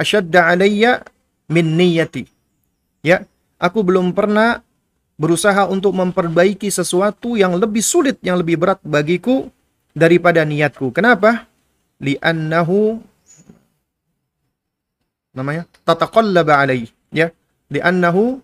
asyadda 0.00 0.56
alayya 0.56 1.04
min 1.52 1.76
niyati. 1.76 2.24
Ya, 3.04 3.28
aku 3.58 3.82
belum 3.82 4.14
pernah 4.14 4.62
berusaha 5.18 5.66
untuk 5.66 5.92
memperbaiki 5.98 6.70
sesuatu 6.70 7.34
yang 7.34 7.58
lebih 7.58 7.82
sulit, 7.82 8.16
yang 8.22 8.38
lebih 8.38 8.56
berat 8.56 8.78
bagiku 8.86 9.50
daripada 9.92 10.46
niatku. 10.46 10.94
Kenapa? 10.94 11.50
Li'annahu 11.98 13.02
namanya 15.34 15.66
tataqallaba 15.82 16.62
alai 16.62 16.86
ya. 17.10 17.34
Li'annahu 17.68 18.38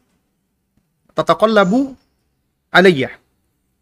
tataqallabu 1.15 1.95
alayya 2.75 3.15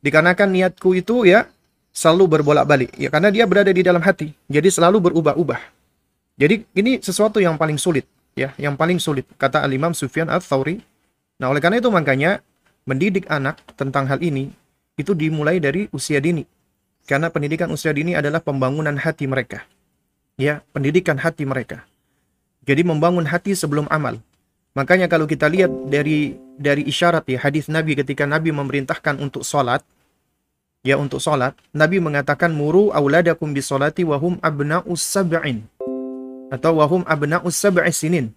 dikarenakan 0.04 0.52
niatku 0.52 0.92
itu 0.92 1.24
ya 1.24 1.48
selalu 1.92 2.38
berbolak-balik 2.38 2.92
ya 3.00 3.08
karena 3.08 3.32
dia 3.32 3.48
berada 3.48 3.72
di 3.72 3.80
dalam 3.80 4.04
hati. 4.04 4.36
Jadi 4.52 4.68
selalu 4.68 5.10
berubah-ubah. 5.10 5.60
Jadi 6.36 6.68
ini 6.76 7.00
sesuatu 7.00 7.40
yang 7.40 7.56
paling 7.56 7.80
sulit 7.80 8.04
ya 8.36 8.52
yang 8.60 8.76
paling 8.76 9.00
sulit 9.00 9.24
kata 9.40 9.64
al-Imam 9.64 9.96
Sufyan 9.96 10.28
al-Thawri 10.28 10.91
Nah, 11.42 11.50
oleh 11.50 11.58
karena 11.58 11.82
itu 11.82 11.90
makanya 11.90 12.38
mendidik 12.86 13.26
anak 13.26 13.58
tentang 13.74 14.06
hal 14.06 14.22
ini 14.22 14.54
itu 14.94 15.10
dimulai 15.10 15.58
dari 15.58 15.90
usia 15.90 16.22
dini. 16.22 16.46
Karena 17.02 17.34
pendidikan 17.34 17.66
usia 17.74 17.90
dini 17.90 18.14
adalah 18.14 18.38
pembangunan 18.38 18.94
hati 18.94 19.26
mereka. 19.26 19.66
Ya, 20.38 20.62
pendidikan 20.70 21.18
hati 21.18 21.42
mereka. 21.42 21.82
Jadi 22.62 22.86
membangun 22.86 23.26
hati 23.26 23.58
sebelum 23.58 23.90
amal. 23.90 24.22
Makanya 24.78 25.10
kalau 25.10 25.26
kita 25.26 25.50
lihat 25.50 25.90
dari 25.90 26.38
dari 26.54 26.86
isyarat 26.86 27.26
ya 27.26 27.42
hadis 27.42 27.66
Nabi 27.66 27.98
ketika 27.98 28.22
Nabi 28.22 28.54
memerintahkan 28.54 29.18
untuk 29.18 29.42
sholat, 29.42 29.82
ya 30.86 30.94
untuk 30.94 31.18
sholat, 31.18 31.58
Nabi 31.74 31.98
mengatakan 31.98 32.54
muru 32.54 32.94
auladakum 32.94 33.50
bisolati 33.50 34.06
wahum 34.06 34.38
abna'us 34.40 35.02
sab'in 35.02 35.66
atau 36.54 36.78
wahum 36.78 37.02
abna'us 37.02 37.58
sab'i 37.58 37.90
sinin 37.90 38.30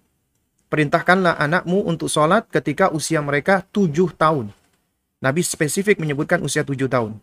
perintahkanlah 0.66 1.38
anakmu 1.38 1.86
untuk 1.86 2.10
sholat 2.10 2.46
ketika 2.50 2.90
usia 2.90 3.22
mereka 3.22 3.62
tujuh 3.70 4.12
tahun. 4.14 4.50
Nabi 5.22 5.40
spesifik 5.42 5.98
menyebutkan 5.98 6.42
usia 6.44 6.62
tujuh 6.62 6.86
tahun. 6.90 7.16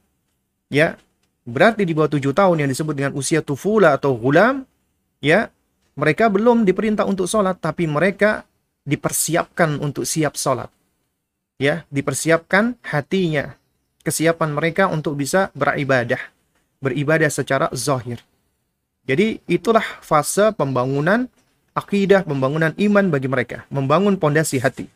Ya, 0.71 0.97
berarti 1.45 1.85
di 1.85 1.93
bawah 1.93 2.09
tujuh 2.09 2.33
tahun 2.33 2.65
yang 2.65 2.69
disebut 2.71 2.95
dengan 2.97 3.13
usia 3.13 3.45
tufula 3.45 3.93
atau 3.93 4.17
gulam, 4.17 4.65
ya, 5.21 5.53
mereka 5.93 6.27
belum 6.27 6.65
diperintah 6.65 7.05
untuk 7.05 7.29
sholat, 7.29 7.61
tapi 7.61 7.85
mereka 7.85 8.49
dipersiapkan 8.83 9.77
untuk 9.77 10.09
siap 10.09 10.33
sholat. 10.33 10.67
Ya, 11.61 11.85
dipersiapkan 11.93 12.81
hatinya, 12.81 13.53
kesiapan 14.01 14.57
mereka 14.57 14.89
untuk 14.89 15.13
bisa 15.13 15.53
beribadah, 15.53 16.19
beribadah 16.81 17.29
secara 17.29 17.69
zahir. 17.77 18.19
Jadi 19.03 19.43
itulah 19.45 19.83
fase 20.01 20.55
pembangunan 20.55 21.27
akidah, 21.73 22.25
pembangunan 22.25 22.73
iman 22.77 23.05
bagi 23.09 23.27
mereka, 23.29 23.65
membangun 23.73 24.17
pondasi 24.17 24.61
hati. 24.61 24.87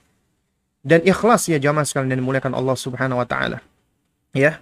Dan 0.85 1.03
ikhlas 1.03 1.49
ya 1.51 1.59
jamaah 1.59 1.83
sekalian 1.83 2.15
yang 2.15 2.21
dimuliakan 2.23 2.53
Allah 2.55 2.77
Subhanahu 2.77 3.19
wa 3.19 3.27
taala. 3.27 3.59
Ya. 4.31 4.61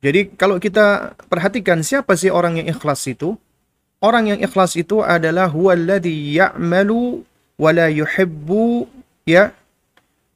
Jadi 0.00 0.32
kalau 0.36 0.56
kita 0.56 1.16
perhatikan 1.28 1.84
siapa 1.84 2.14
sih 2.14 2.32
orang 2.32 2.62
yang 2.62 2.68
ikhlas 2.70 3.04
itu? 3.10 3.36
Orang 4.00 4.28
yang 4.28 4.40
ikhlas 4.40 4.76
itu 4.76 5.00
adalah 5.00 5.48
huwallazi 5.48 6.36
ya'malu 6.36 7.24
wa 7.56 7.70
la 7.72 7.88
yuhibbu 7.88 8.84
ya 9.24 9.52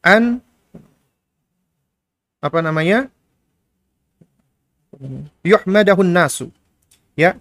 an 0.00 0.40
apa 2.40 2.58
namanya? 2.64 3.12
yuhmadahun 5.46 6.10
nasu. 6.10 6.50
Ya, 7.18 7.38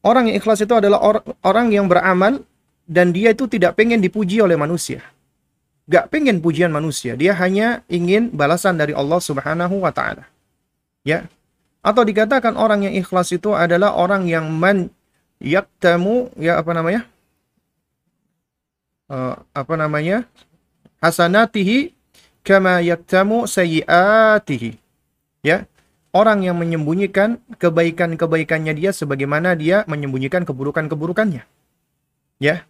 Orang 0.00 0.32
yang 0.32 0.40
ikhlas 0.40 0.64
itu 0.64 0.72
adalah 0.72 1.00
or 1.04 1.20
orang 1.44 1.68
yang 1.72 1.84
beramal 1.84 2.40
dan 2.88 3.12
dia 3.12 3.36
itu 3.36 3.44
tidak 3.44 3.76
pengen 3.76 4.00
dipuji 4.00 4.40
oleh 4.40 4.56
manusia. 4.56 5.04
gak 5.90 6.06
pengen 6.14 6.38
pujian 6.38 6.70
manusia. 6.70 7.18
Dia 7.18 7.34
hanya 7.34 7.82
ingin 7.90 8.30
balasan 8.30 8.78
dari 8.78 8.94
Allah 8.94 9.18
Subhanahu 9.18 9.82
wa 9.82 9.90
taala. 9.90 10.22
Ya. 11.02 11.26
Atau 11.82 12.06
dikatakan 12.06 12.54
orang 12.54 12.86
yang 12.86 12.94
ikhlas 12.94 13.34
itu 13.34 13.50
adalah 13.58 13.98
orang 13.98 14.30
yang 14.30 14.46
man 14.54 14.94
yaktamu 15.42 16.30
ya 16.38 16.62
apa 16.62 16.70
namanya? 16.70 17.02
Uh, 19.10 19.34
apa 19.50 19.74
namanya? 19.74 20.30
hasanatihi 21.02 21.96
kama 22.46 22.84
yaktamu 22.84 23.48
sayyiatihi. 23.50 24.78
Ya. 25.42 25.66
Orang 26.10 26.42
yang 26.42 26.58
menyembunyikan 26.58 27.38
kebaikan-kebaikannya 27.54 28.74
dia 28.74 28.90
sebagaimana 28.90 29.54
dia 29.54 29.86
menyembunyikan 29.86 30.42
keburukan-keburukannya. 30.42 31.46
Ya. 32.42 32.66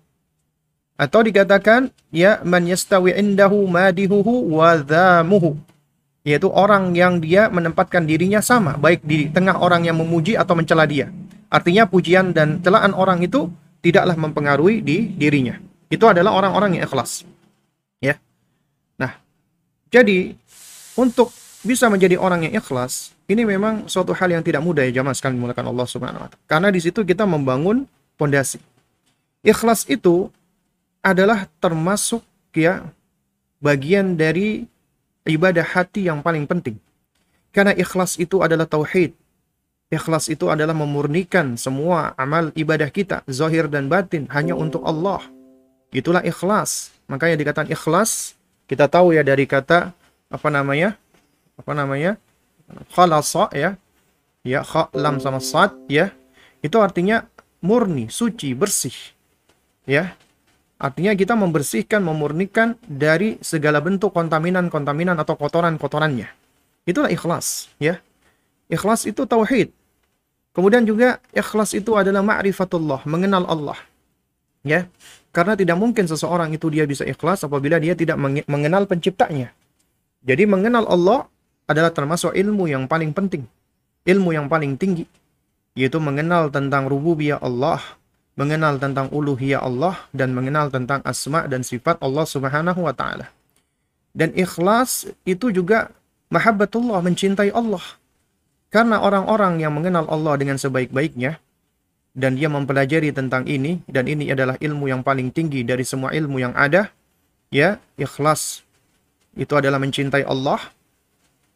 Atau 1.00 1.24
dikatakan 1.24 1.88
ya 2.12 2.44
man 2.44 2.68
yastawi 2.68 3.16
indahu 3.16 3.64
madihuhu 3.64 4.52
wa 4.52 4.76
dhamuhu. 4.76 5.56
Yaitu 6.20 6.52
orang 6.52 6.92
yang 6.92 7.16
dia 7.24 7.48
menempatkan 7.48 8.04
dirinya 8.04 8.44
sama 8.44 8.76
baik 8.76 9.00
di 9.08 9.32
tengah 9.32 9.56
orang 9.56 9.88
yang 9.88 9.96
memuji 9.96 10.36
atau 10.36 10.52
mencela 10.52 10.84
dia. 10.84 11.08
Artinya 11.48 11.88
pujian 11.88 12.36
dan 12.36 12.60
celaan 12.60 12.92
orang 12.92 13.24
itu 13.24 13.48
tidaklah 13.80 14.20
mempengaruhi 14.20 14.84
di 14.84 15.08
dirinya. 15.16 15.56
Itu 15.88 16.04
adalah 16.06 16.36
orang-orang 16.36 16.76
yang 16.76 16.84
ikhlas. 16.84 17.24
Ya. 18.04 18.20
Nah, 19.00 19.16
jadi 19.88 20.36
untuk 20.94 21.32
bisa 21.64 21.88
menjadi 21.88 22.20
orang 22.20 22.46
yang 22.46 22.60
ikhlas, 22.60 23.16
ini 23.30 23.46
memang 23.46 23.86
suatu 23.86 24.10
hal 24.10 24.34
yang 24.34 24.42
tidak 24.42 24.58
mudah 24.58 24.82
ya 24.82 25.00
jamaah 25.00 25.14
sekalian 25.14 25.38
dimulakan 25.38 25.70
Allah 25.70 25.86
Subhanahu 25.86 26.22
wa 26.26 26.28
taala. 26.34 26.42
Karena 26.50 26.68
di 26.74 26.82
situ 26.82 27.06
kita 27.06 27.22
membangun 27.22 27.86
pondasi. 28.18 28.58
Ikhlas 29.46 29.86
itu 29.86 30.28
adalah 30.98 31.46
termasuk 31.62 32.26
ya 32.50 32.90
bagian 33.62 34.18
dari 34.18 34.66
ibadah 35.30 35.62
hati 35.62 36.10
yang 36.10 36.26
paling 36.26 36.44
penting. 36.50 36.74
Karena 37.54 37.70
ikhlas 37.70 38.18
itu 38.18 38.42
adalah 38.42 38.66
tauhid. 38.66 39.14
Ikhlas 39.90 40.30
itu 40.30 40.46
adalah 40.50 40.74
memurnikan 40.74 41.58
semua 41.58 42.14
amal 42.14 42.54
ibadah 42.54 42.86
kita, 42.90 43.26
zahir 43.26 43.66
dan 43.66 43.90
batin 43.90 44.26
hanya 44.30 44.54
untuk 44.54 44.82
Allah. 44.86 45.22
Itulah 45.90 46.22
ikhlas. 46.22 46.94
Makanya 47.10 47.34
dikatakan 47.34 47.70
ikhlas, 47.74 48.38
kita 48.70 48.86
tahu 48.86 49.14
ya 49.18 49.26
dari 49.26 49.50
kata 49.50 49.90
apa 50.30 50.48
namanya? 50.50 50.94
Apa 51.58 51.74
namanya? 51.74 52.14
Khalasa 52.92 53.50
ya. 53.52 53.76
Ya, 54.40 54.64
kha, 54.64 54.88
lam 54.96 55.20
sama 55.20 55.38
sad 55.38 55.76
ya. 55.86 56.14
Itu 56.64 56.80
artinya 56.80 57.28
murni, 57.60 58.08
suci, 58.08 58.56
bersih. 58.56 58.94
Ya, 59.84 60.16
Artinya 60.80 61.12
kita 61.12 61.36
membersihkan, 61.36 62.00
memurnikan 62.00 62.72
dari 62.88 63.36
segala 63.44 63.84
bentuk 63.84 64.16
kontaminan-kontaminan 64.16 65.12
atau 65.20 65.36
kotoran-kotorannya. 65.36 66.32
Itulah 66.88 67.12
ikhlas, 67.12 67.68
ya. 67.76 68.00
Ikhlas 68.72 69.04
itu 69.04 69.28
tauhid. 69.28 69.76
Kemudian 70.56 70.88
juga 70.88 71.20
ikhlas 71.36 71.76
itu 71.76 72.00
adalah 72.00 72.24
ma'rifatullah, 72.24 73.04
mengenal 73.04 73.44
Allah. 73.44 73.76
Ya. 74.64 74.88
Karena 75.36 75.52
tidak 75.52 75.76
mungkin 75.76 76.08
seseorang 76.08 76.48
itu 76.56 76.72
dia 76.72 76.88
bisa 76.88 77.04
ikhlas 77.04 77.44
apabila 77.44 77.76
dia 77.76 77.92
tidak 77.92 78.16
mengenal 78.48 78.88
penciptanya. 78.88 79.52
Jadi 80.24 80.48
mengenal 80.48 80.88
Allah 80.88 81.28
adalah 81.70 81.94
termasuk 81.94 82.34
ilmu 82.34 82.66
yang 82.66 82.90
paling 82.90 83.14
penting. 83.14 83.46
Ilmu 84.02 84.34
yang 84.34 84.50
paling 84.50 84.74
tinggi. 84.74 85.06
Yaitu 85.78 86.02
mengenal 86.02 86.50
tentang 86.50 86.90
rububiyah 86.90 87.38
Allah, 87.38 87.78
mengenal 88.34 88.82
tentang 88.82 89.06
uluhiyah 89.14 89.62
Allah 89.62 89.94
dan 90.10 90.34
mengenal 90.34 90.66
tentang 90.66 90.98
asma 91.06 91.46
dan 91.46 91.62
sifat 91.62 92.02
Allah 92.02 92.26
Subhanahu 92.26 92.82
wa 92.82 92.90
taala. 92.90 93.30
Dan 94.10 94.34
ikhlas 94.34 95.06
itu 95.22 95.54
juga 95.54 95.94
mahabbatullah, 96.34 96.98
mencintai 97.06 97.54
Allah. 97.54 97.82
Karena 98.70 98.98
orang-orang 99.02 99.62
yang 99.62 99.74
mengenal 99.74 100.06
Allah 100.10 100.34
dengan 100.38 100.58
sebaik-baiknya 100.58 101.38
dan 102.14 102.34
dia 102.34 102.50
mempelajari 102.50 103.14
tentang 103.14 103.46
ini 103.46 103.82
dan 103.86 104.10
ini 104.10 104.30
adalah 104.30 104.58
ilmu 104.58 104.90
yang 104.90 105.02
paling 105.06 105.30
tinggi 105.30 105.62
dari 105.62 105.86
semua 105.86 106.10
ilmu 106.10 106.42
yang 106.42 106.54
ada, 106.54 106.90
ya, 107.54 107.78
ikhlas 107.98 108.66
itu 109.34 109.54
adalah 109.54 109.78
mencintai 109.78 110.26
Allah, 110.26 110.58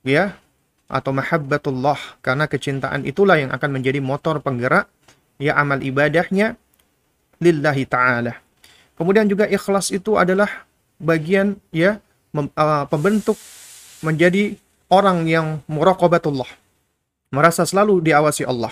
ya, 0.05 0.37
atau 0.87 1.11
mahabbatullah 1.11 2.21
karena 2.21 2.45
kecintaan 2.47 3.09
itulah 3.09 3.40
yang 3.40 3.51
akan 3.51 3.71
menjadi 3.81 3.99
motor 4.05 4.38
penggerak 4.45 4.87
ya 5.40 5.57
amal 5.59 5.81
ibadahnya 5.81 6.55
lillahi 7.43 7.85
taala. 7.88 8.38
Kemudian 8.95 9.27
juga 9.27 9.51
ikhlas 9.51 9.90
itu 9.90 10.14
adalah 10.14 10.69
bagian 11.03 11.59
ya 11.75 11.99
mem, 12.31 12.47
uh, 12.55 12.87
pembentuk 12.87 13.35
menjadi 14.05 14.55
orang 14.93 15.27
yang 15.27 15.47
muraqabatullah. 15.67 16.47
Merasa 17.35 17.67
selalu 17.67 17.99
diawasi 18.05 18.47
Allah. 18.47 18.71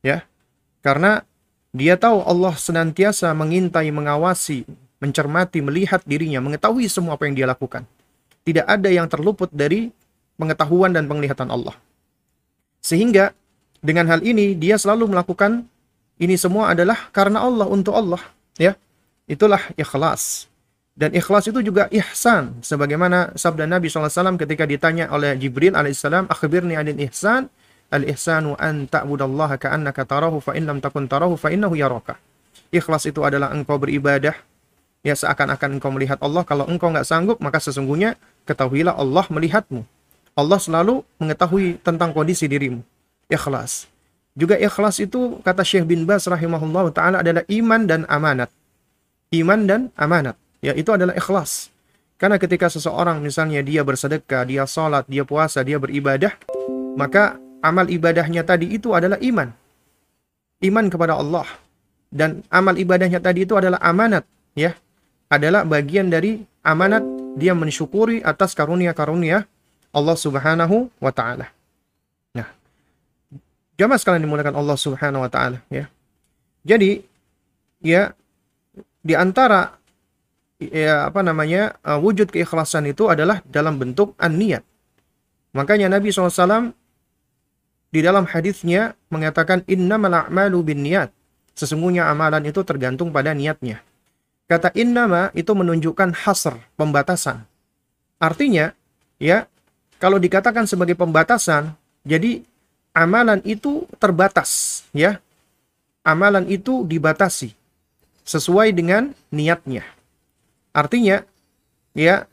Ya. 0.00 0.24
Karena 0.80 1.20
dia 1.74 2.00
tahu 2.00 2.24
Allah 2.24 2.56
senantiasa 2.56 3.28
mengintai, 3.36 3.92
mengawasi, 3.92 4.64
mencermati, 5.02 5.60
melihat 5.60 6.00
dirinya, 6.08 6.40
mengetahui 6.40 6.88
semua 6.88 7.18
apa 7.18 7.28
yang 7.28 7.36
dia 7.36 7.48
lakukan. 7.48 7.84
Tidak 8.44 8.64
ada 8.64 8.88
yang 8.88 9.08
terluput 9.08 9.52
dari 9.52 9.92
pengetahuan 10.38 10.94
dan 10.94 11.06
penglihatan 11.06 11.50
Allah. 11.50 11.76
Sehingga 12.84 13.32
dengan 13.80 14.08
hal 14.08 14.20
ini 14.24 14.56
dia 14.56 14.76
selalu 14.80 15.12
melakukan 15.12 15.64
ini 16.20 16.38
semua 16.38 16.70
adalah 16.70 17.10
karena 17.10 17.42
Allah 17.42 17.66
untuk 17.66 17.96
Allah, 17.96 18.22
ya. 18.54 18.78
Itulah 19.24 19.72
ikhlas. 19.74 20.46
Dan 20.94 21.10
ikhlas 21.10 21.50
itu 21.50 21.58
juga 21.58 21.90
ihsan. 21.90 22.62
Sebagaimana 22.62 23.34
sabda 23.34 23.66
Nabi 23.66 23.90
SAW 23.90 24.38
ketika 24.38 24.62
ditanya 24.62 25.10
oleh 25.10 25.34
Jibril 25.34 25.74
alaihissalam, 25.74 26.30
akhbirni 26.30 26.78
anil 26.78 27.00
ihsan. 27.10 27.50
Al-ihsanu 27.90 28.58
an 28.58 28.90
ta'budallaha 28.90 29.60
ka'annaka 29.60 30.02
tarahu 30.08 30.42
fa 30.42 30.56
in 30.58 30.66
lam 30.66 30.78
takun 30.82 31.06
tarahu 31.06 31.38
fa 31.38 31.50
innahu 31.50 31.78
yaraka. 31.78 32.18
Ikhlas 32.74 33.06
itu 33.06 33.22
adalah 33.22 33.54
engkau 33.54 33.78
beribadah 33.78 34.34
ya 35.04 35.14
seakan-akan 35.14 35.78
engkau 35.78 35.92
melihat 35.94 36.18
Allah. 36.24 36.42
Kalau 36.42 36.64
engkau 36.66 36.90
nggak 36.90 37.06
sanggup, 37.06 37.38
maka 37.38 37.60
sesungguhnya 37.60 38.18
ketahuilah 38.48 38.96
Allah 38.96 39.24
melihatmu. 39.30 39.84
Allah 40.34 40.58
selalu 40.58 41.06
mengetahui 41.22 41.78
tentang 41.82 42.10
kondisi 42.10 42.50
dirimu. 42.50 42.82
Ikhlas. 43.30 43.86
Juga 44.34 44.58
ikhlas 44.58 44.98
itu 44.98 45.38
kata 45.46 45.62
Syekh 45.62 45.86
bin 45.86 46.02
Bas 46.02 46.26
rahimahullah 46.26 46.90
taala 46.90 47.22
adalah 47.22 47.46
iman 47.46 47.86
dan 47.86 48.02
amanat. 48.10 48.50
Iman 49.30 49.70
dan 49.70 49.80
amanat. 49.94 50.34
Ya, 50.58 50.74
itu 50.74 50.90
adalah 50.90 51.14
ikhlas. 51.14 51.70
Karena 52.18 52.38
ketika 52.38 52.66
seseorang 52.66 53.22
misalnya 53.22 53.62
dia 53.62 53.86
bersedekah, 53.86 54.42
dia 54.42 54.66
sholat, 54.66 55.06
dia 55.06 55.22
puasa, 55.22 55.62
dia 55.62 55.78
beribadah, 55.78 56.34
maka 56.98 57.38
amal 57.62 57.86
ibadahnya 57.86 58.42
tadi 58.42 58.74
itu 58.74 58.90
adalah 58.90 59.18
iman. 59.22 59.54
Iman 60.62 60.86
kepada 60.90 61.14
Allah. 61.14 61.46
Dan 62.10 62.42
amal 62.50 62.74
ibadahnya 62.78 63.18
tadi 63.18 63.46
itu 63.46 63.54
adalah 63.58 63.78
amanat, 63.82 64.26
ya. 64.54 64.74
Adalah 65.30 65.66
bagian 65.66 66.10
dari 66.10 66.42
amanat 66.62 67.02
dia 67.34 67.54
mensyukuri 67.54 68.22
atas 68.22 68.54
karunia-karunia 68.54 69.46
Allah 69.94 70.16
Subhanahu 70.18 70.90
wa 70.98 71.14
taala. 71.14 71.54
Jamaah 73.74 73.98
sekalian 73.98 74.22
dimulakan 74.30 74.54
Allah 74.54 74.78
Subhanahu 74.78 75.26
wa 75.26 75.30
taala 75.30 75.58
ya. 75.66 75.90
Jadi 76.62 77.02
ya 77.82 78.14
di 79.02 79.14
antara 79.18 79.74
ya 80.62 81.10
apa 81.10 81.20
namanya 81.26 81.74
uh, 81.82 81.98
wujud 81.98 82.30
keikhlasan 82.30 82.86
itu 82.86 83.10
adalah 83.10 83.42
dalam 83.42 83.76
bentuk 83.76 84.14
an-niat. 84.22 84.62
Makanya 85.54 85.90
Nabi 85.90 86.10
SAW 86.10 86.70
di 87.90 88.00
dalam 88.02 88.26
hadisnya 88.26 88.94
mengatakan 89.10 89.66
innamal 89.66 90.26
a'malu 90.26 90.62
niat. 90.74 91.10
Sesungguhnya 91.54 92.10
amalan 92.10 92.50
itu 92.50 92.66
tergantung 92.66 93.14
pada 93.14 93.30
niatnya. 93.30 93.78
Kata 94.50 94.74
innama 94.74 95.30
itu 95.38 95.54
menunjukkan 95.54 96.26
hasr, 96.26 96.58
pembatasan. 96.74 97.46
Artinya, 98.18 98.74
ya, 99.22 99.46
kalau 99.98 100.18
dikatakan 100.20 100.66
sebagai 100.68 100.98
pembatasan, 100.98 101.72
jadi 102.04 102.44
amalan 102.94 103.40
itu 103.46 103.88
terbatas, 103.98 104.82
ya. 104.94 105.18
Amalan 106.04 106.44
itu 106.52 106.84
dibatasi 106.84 107.56
sesuai 108.28 108.76
dengan 108.76 109.16
niatnya. 109.32 109.84
Artinya, 110.76 111.24
ya, 111.96 112.28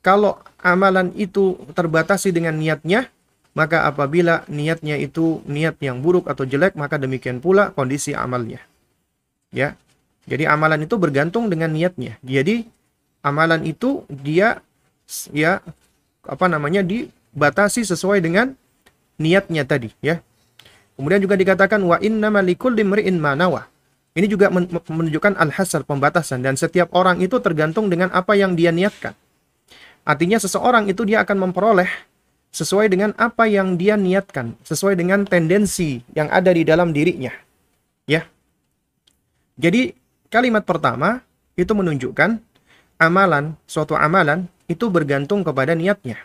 kalau 0.00 0.40
amalan 0.64 1.12
itu 1.16 1.60
terbatasi 1.76 2.32
dengan 2.32 2.56
niatnya, 2.56 3.12
maka 3.52 3.84
apabila 3.84 4.46
niatnya 4.48 4.96
itu 4.96 5.42
niat 5.44 5.76
yang 5.84 6.00
buruk 6.00 6.30
atau 6.30 6.48
jelek, 6.48 6.78
maka 6.78 6.96
demikian 6.96 7.42
pula 7.42 7.74
kondisi 7.74 8.16
amalnya. 8.16 8.62
Ya. 9.52 9.76
Jadi 10.30 10.46
amalan 10.46 10.86
itu 10.86 10.94
bergantung 10.94 11.50
dengan 11.50 11.74
niatnya. 11.74 12.16
Jadi 12.22 12.62
amalan 13.24 13.66
itu 13.66 14.06
dia 14.06 14.62
ya 15.34 15.58
apa 16.24 16.46
namanya 16.48 16.84
dibatasi 16.84 17.84
sesuai 17.84 18.20
dengan 18.20 18.56
niatnya 19.20 19.64
tadi 19.64 19.92
ya. 20.00 20.20
Kemudian 21.00 21.20
juga 21.24 21.36
dikatakan 21.40 21.80
wa 21.80 21.96
inna 22.00 22.28
malikul 22.28 22.76
limri'in 22.76 23.16
manawa. 23.16 23.72
Ini 24.12 24.26
juga 24.28 24.52
men- 24.52 24.68
menunjukkan 24.68 25.38
al-hasar, 25.38 25.86
pembatasan. 25.88 26.44
Dan 26.44 26.60
setiap 26.60 26.92
orang 26.92 27.24
itu 27.24 27.40
tergantung 27.40 27.88
dengan 27.88 28.12
apa 28.12 28.36
yang 28.36 28.52
dia 28.52 28.68
niatkan. 28.68 29.16
Artinya 30.04 30.36
seseorang 30.36 30.92
itu 30.92 31.08
dia 31.08 31.24
akan 31.24 31.48
memperoleh 31.48 31.88
sesuai 32.50 32.90
dengan 32.90 33.14
apa 33.16 33.46
yang 33.46 33.78
dia 33.78 33.94
niatkan, 33.94 34.58
sesuai 34.66 34.98
dengan 34.98 35.22
tendensi 35.22 36.02
yang 36.12 36.26
ada 36.28 36.50
di 36.50 36.66
dalam 36.66 36.90
dirinya. 36.90 37.30
Ya. 38.04 38.26
Jadi 39.56 39.94
kalimat 40.28 40.66
pertama 40.66 41.22
itu 41.54 41.70
menunjukkan 41.70 42.42
amalan, 42.98 43.54
suatu 43.70 43.94
amalan 43.94 44.50
itu 44.70 44.86
bergantung 44.86 45.42
kepada 45.42 45.74
niatnya. 45.74 46.22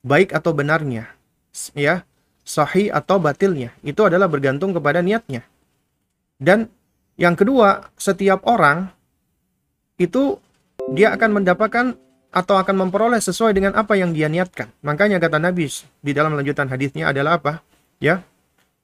Baik 0.00 0.32
atau 0.32 0.56
benarnya. 0.56 1.12
Ya, 1.76 2.08
sahih 2.40 2.88
atau 2.88 3.20
batilnya. 3.20 3.76
Itu 3.84 4.08
adalah 4.08 4.32
bergantung 4.32 4.72
kepada 4.72 5.04
niatnya. 5.04 5.44
Dan 6.40 6.72
yang 7.20 7.36
kedua, 7.36 7.92
setiap 8.00 8.48
orang 8.48 8.88
itu 10.00 10.40
dia 10.96 11.12
akan 11.12 11.42
mendapatkan 11.42 11.86
atau 12.32 12.56
akan 12.60 12.88
memperoleh 12.88 13.20
sesuai 13.20 13.56
dengan 13.56 13.72
apa 13.76 13.96
yang 13.96 14.12
dia 14.12 14.28
niatkan. 14.28 14.72
Makanya 14.84 15.20
kata 15.20 15.40
Nabi 15.40 15.68
di 16.00 16.12
dalam 16.16 16.36
lanjutan 16.36 16.68
hadisnya 16.72 17.12
adalah 17.12 17.40
apa? 17.40 17.52
Ya. 18.00 18.24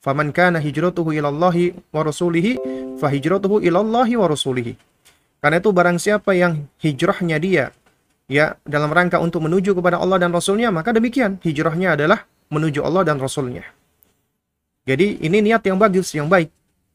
Faman 0.03 0.35
kana 0.35 0.59
hijratuhu 0.59 1.15
ilallahi 1.15 1.79
wa 1.95 2.03
rasulihi 2.03 2.59
fa 2.99 3.07
hijratuhu 3.07 3.63
ilallahi 3.63 4.19
wa 4.19 4.27
rasulihi. 4.27 4.75
Karena 5.39 5.63
itu 5.63 5.71
barang 5.71 5.99
siapa 6.03 6.35
yang 6.35 6.67
hijrahnya 6.83 7.39
dia 7.39 7.71
ya 8.33 8.57
dalam 8.65 8.89
rangka 8.89 9.21
untuk 9.21 9.45
menuju 9.45 9.77
kepada 9.77 10.01
Allah 10.01 10.17
dan 10.17 10.33
Rasulnya, 10.33 10.73
maka 10.73 10.97
demikian 10.97 11.37
hijrahnya 11.45 12.01
adalah 12.01 12.25
menuju 12.49 12.81
Allah 12.81 13.05
dan 13.05 13.21
Rasulnya. 13.21 13.69
Jadi 14.89 15.21
ini 15.21 15.45
niat 15.45 15.61
yang 15.69 15.77
bagus, 15.77 16.09
yang 16.17 16.33
baik. 16.33 16.49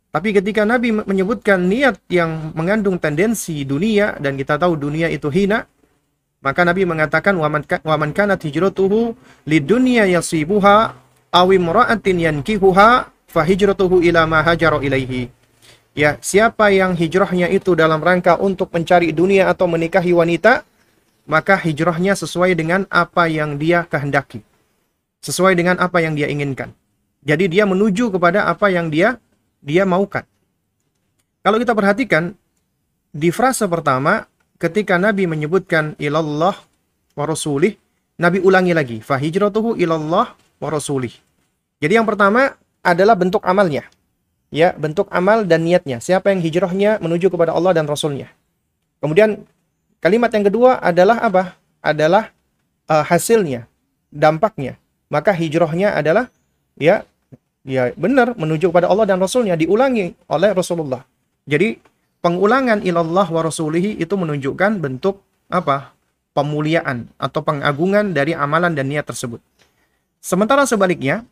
Tapi 0.10 0.34
ketika 0.34 0.66
Nabi 0.66 0.98
menyebutkan 0.98 1.62
niat 1.70 2.02
yang 2.10 2.52
mengandung 2.58 2.98
tendensi 2.98 3.62
dunia 3.62 4.18
dan 4.18 4.34
kita 4.34 4.58
tahu 4.58 4.74
dunia 4.74 5.14
itu 5.14 5.30
hina, 5.30 5.70
maka 6.42 6.66
Nabi 6.66 6.90
mengatakan 6.90 7.38
waman 7.38 7.62
waman 7.86 8.12
kanat 8.18 8.42
hijratuhu 8.42 9.14
lidunya 9.46 10.10
yasibuha 10.10 10.98
aw 11.30 11.48
imra'atin 11.54 12.18
yankihuha 12.24 12.90
fa 13.30 13.42
hijratuhu 13.46 14.02
ila 14.10 14.26
ma 14.26 14.42
hajara 14.42 14.82
ilaihi. 14.82 15.30
Ya, 15.98 16.22
siapa 16.22 16.70
yang 16.70 16.94
hijrahnya 16.94 17.50
itu 17.50 17.74
dalam 17.74 18.02
rangka 18.02 18.38
untuk 18.38 18.70
mencari 18.70 19.10
dunia 19.10 19.50
atau 19.50 19.66
menikahi 19.66 20.14
wanita, 20.14 20.62
maka 21.28 21.60
hijrahnya 21.60 22.16
sesuai 22.16 22.56
dengan 22.56 22.88
apa 22.88 23.28
yang 23.28 23.60
dia 23.60 23.84
kehendaki. 23.86 24.42
Sesuai 25.22 25.60
dengan 25.60 25.76
apa 25.78 26.00
yang 26.00 26.16
dia 26.16 26.32
inginkan. 26.32 26.72
Jadi 27.28 27.52
dia 27.52 27.68
menuju 27.68 28.16
kepada 28.16 28.48
apa 28.48 28.72
yang 28.72 28.88
dia 28.88 29.20
dia 29.60 29.84
maukan. 29.84 30.24
Kalau 31.44 31.60
kita 31.60 31.76
perhatikan 31.76 32.32
di 33.12 33.30
frase 33.36 33.68
pertama 33.68 34.24
ketika 34.56 34.96
Nabi 34.96 35.28
menyebutkan 35.28 36.00
ilallah 36.00 36.56
wa 37.14 37.24
rasulih, 37.28 37.76
Nabi 38.18 38.40
ulangi 38.40 38.72
lagi, 38.72 38.98
fa 39.04 39.20
hijratuhu 39.20 39.76
ilallah 39.76 40.34
wa 40.34 40.70
rasulih. 40.72 41.12
Jadi 41.78 41.94
yang 41.94 42.08
pertama 42.08 42.56
adalah 42.82 43.20
bentuk 43.20 43.44
amalnya. 43.44 43.86
Ya, 44.48 44.72
bentuk 44.80 45.12
amal 45.12 45.44
dan 45.44 45.68
niatnya. 45.68 46.00
Siapa 46.00 46.32
yang 46.32 46.40
hijrahnya 46.40 47.04
menuju 47.04 47.28
kepada 47.28 47.52
Allah 47.52 47.76
dan 47.76 47.84
Rasulnya. 47.84 48.32
Kemudian 49.04 49.44
kalimat 50.04 50.32
yang 50.34 50.46
kedua 50.48 50.82
adalah 50.82 51.22
apa? 51.22 51.44
Adalah 51.82 52.34
uh, 52.90 53.06
hasilnya, 53.06 53.66
dampaknya. 54.10 54.78
Maka 55.08 55.32
hijrahnya 55.32 55.96
adalah 55.96 56.28
ya 56.76 57.08
ya 57.68 57.92
benar 57.96 58.36
menuju 58.36 58.72
kepada 58.72 58.88
Allah 58.92 59.08
dan 59.08 59.20
Rasulnya 59.20 59.56
diulangi 59.56 60.16
oleh 60.28 60.52
Rasulullah. 60.52 61.04
Jadi 61.48 61.80
pengulangan 62.20 62.84
ilallah 62.84 63.28
wa 63.28 63.42
rasulihi 63.44 64.00
itu 64.00 64.14
menunjukkan 64.16 64.84
bentuk 64.84 65.24
apa? 65.48 65.96
pemuliaan 66.38 67.10
atau 67.18 67.42
pengagungan 67.42 68.14
dari 68.14 68.38
amalan 68.38 68.78
dan 68.78 68.86
niat 68.94 69.10
tersebut. 69.10 69.42
Sementara 70.22 70.70
sebaliknya, 70.70 71.26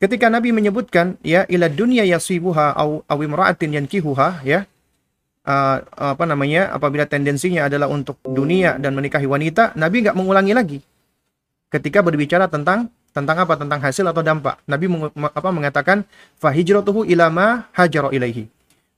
ketika 0.00 0.32
Nabi 0.32 0.48
menyebutkan 0.48 1.20
ya 1.20 1.44
ila 1.44 1.68
dunya 1.68 2.08
yasibuha 2.08 2.72
au 2.72 3.04
aw 3.04 3.18
imra'atin 3.20 3.76
yankihuha 3.76 4.48
ya 4.48 4.64
uh, 5.46 5.76
apa 5.86 6.24
namanya 6.26 6.74
apabila 6.74 7.06
tendensinya 7.06 7.70
adalah 7.70 7.86
untuk 7.86 8.18
dunia 8.26 8.76
dan 8.76 8.92
menikahi 8.98 9.24
wanita, 9.24 9.78
Nabi 9.78 10.04
nggak 10.04 10.16
mengulangi 10.18 10.52
lagi. 10.52 10.78
Ketika 11.70 12.02
berbicara 12.02 12.50
tentang 12.50 12.90
tentang 13.14 13.36
apa? 13.40 13.54
Tentang 13.56 13.80
hasil 13.80 14.04
atau 14.04 14.20
dampak. 14.20 14.60
Nabi 14.66 14.86
meng, 14.90 15.08
apa 15.14 15.48
mengatakan 15.54 16.04
fa 16.36 16.52
hijratuhu 16.52 17.06
ila 17.08 17.30
ma 17.30 17.46
hajara 17.72 18.12
ilaihi. 18.12 18.50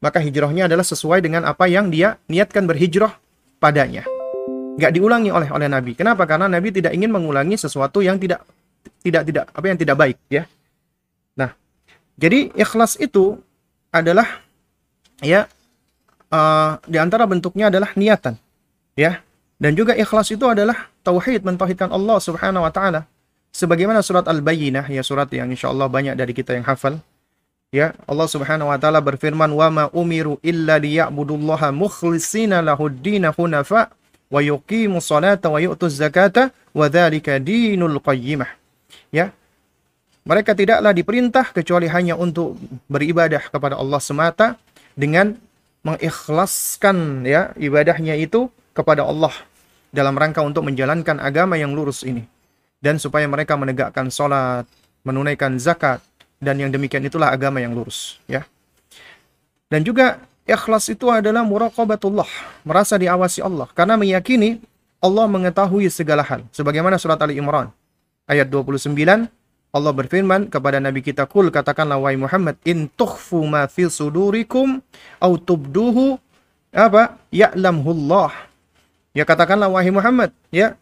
Maka 0.03 0.22
hijrahnya 0.22 0.66
adalah 0.70 0.86
sesuai 0.86 1.22
dengan 1.22 1.46
apa 1.46 1.66
yang 1.66 1.90
dia 1.90 2.18
niatkan 2.26 2.66
berhijrah 2.66 3.18
padanya. 3.62 4.07
Nggak 4.78 4.92
diulangi 4.94 5.30
oleh 5.34 5.51
oleh 5.51 5.66
Nabi. 5.66 5.92
Kenapa? 5.99 6.22
Karena 6.26 6.46
Nabi 6.46 6.70
tidak 6.70 6.94
ingin 6.94 7.11
mengulangi 7.11 7.59
sesuatu 7.59 7.99
yang 7.99 8.18
tidak 8.18 8.46
tidak 9.03 9.26
tidak 9.26 9.44
apa 9.51 9.66
yang 9.66 9.78
tidak 9.78 9.96
baik 9.99 10.18
ya. 10.30 10.46
Nah, 11.34 11.51
jadi 12.14 12.55
ikhlas 12.55 12.94
itu 12.99 13.42
adalah 13.90 14.42
ya 15.18 15.51
uh, 16.33 16.81
di 16.85 16.97
antara 17.01 17.24
bentuknya 17.29 17.68
adalah 17.72 17.93
niatan 17.97 18.37
ya. 18.99 19.22
Dan 19.59 19.74
juga 19.74 19.91
ikhlas 19.99 20.31
itu 20.31 20.47
adalah 20.47 20.87
tauhid 21.03 21.43
mentauhidkan 21.43 21.91
Allah 21.91 22.22
Subhanahu 22.22 22.62
wa 22.62 22.70
taala. 22.70 23.11
Sebagaimana 23.51 24.07
surat 24.07 24.22
Al-Bayyinah 24.22 24.87
ya 24.87 25.03
surat 25.03 25.26
yang 25.35 25.51
insyaallah 25.51 25.91
banyak 25.91 26.14
dari 26.14 26.31
kita 26.31 26.55
yang 26.55 26.62
hafal. 26.62 27.03
Ya, 27.74 27.93
Allah 28.07 28.29
Subhanahu 28.31 28.70
wa 28.70 28.79
taala 28.79 29.03
berfirman, 29.03 29.51
"Wa 29.51 29.68
ma 29.68 29.85
umiru 29.91 30.39
illa 30.47 30.79
liya'budullaha 30.79 31.74
mukhlishina 31.74 32.62
lahud-din 32.62 33.29
hunafa 33.35 33.93
wa 34.31 34.41
yuqimus 34.41 35.11
salata 35.11 35.51
wa 35.51 35.59
yu'tuz 35.59 35.99
zakata 35.99 36.55
wa 36.70 36.87
dzalika 36.87 37.43
dinul 37.43 37.99
qayyimah." 37.99 38.49
Ya. 39.11 39.35
Mereka 40.22 40.55
tidaklah 40.55 40.95
diperintah 40.95 41.51
kecuali 41.51 41.91
hanya 41.91 42.14
untuk 42.14 42.57
beribadah 42.87 43.43
kepada 43.49 43.74
Allah 43.81 44.01
semata 44.01 44.55
dengan 44.95 45.35
mengikhlaskan 45.87 47.24
ya 47.24 47.55
ibadahnya 47.55 48.18
itu 48.18 48.51
kepada 48.74 49.07
Allah 49.07 49.33
dalam 49.95 50.14
rangka 50.14 50.45
untuk 50.45 50.66
menjalankan 50.66 51.18
agama 51.22 51.57
yang 51.57 51.72
lurus 51.72 52.05
ini 52.05 52.26
dan 52.79 53.01
supaya 53.03 53.26
mereka 53.26 53.59
menegakkan 53.59 54.12
sholat, 54.12 54.66
menunaikan 55.03 55.59
zakat 55.59 56.03
dan 56.39 56.59
yang 56.62 56.70
demikian 56.70 57.03
itulah 57.03 57.35
agama 57.35 57.59
yang 57.59 57.74
lurus 57.74 58.18
ya. 58.31 58.47
Dan 59.68 59.85
juga 59.85 60.22
ikhlas 60.49 60.89
itu 60.89 61.12
adalah 61.12 61.45
muraqabatullah, 61.45 62.29
merasa 62.64 62.97
diawasi 62.97 63.45
Allah 63.45 63.68
karena 63.76 64.01
meyakini 64.01 64.62
Allah 64.99 65.31
mengetahui 65.31 65.87
segala 65.93 66.26
hal. 66.26 66.43
Sebagaimana 66.51 66.99
surat 66.99 67.20
Ali 67.22 67.39
Imran 67.39 67.70
ayat 68.26 68.51
29 68.51 69.31
Allah 69.69 69.93
berfirman 69.93 70.49
kepada 70.49 70.81
Nabi 70.81 71.05
kita 71.05 71.29
kul 71.29 71.53
katakanlah 71.53 72.01
wahai 72.01 72.16
Muhammad 72.16 72.57
in 72.64 72.89
tukhfu 72.89 73.45
ma 73.45 73.69
fi 73.69 73.85
sudurikum 73.85 74.81
au 75.21 75.33
tubduhu 75.37 76.16
apa? 76.73 77.16
Ya'lamhullah. 77.33 78.33
Ya 79.12 79.25
katakanlah 79.29 79.69
wahai 79.69 79.93
Muhammad 79.93 80.33
ya 80.49 80.73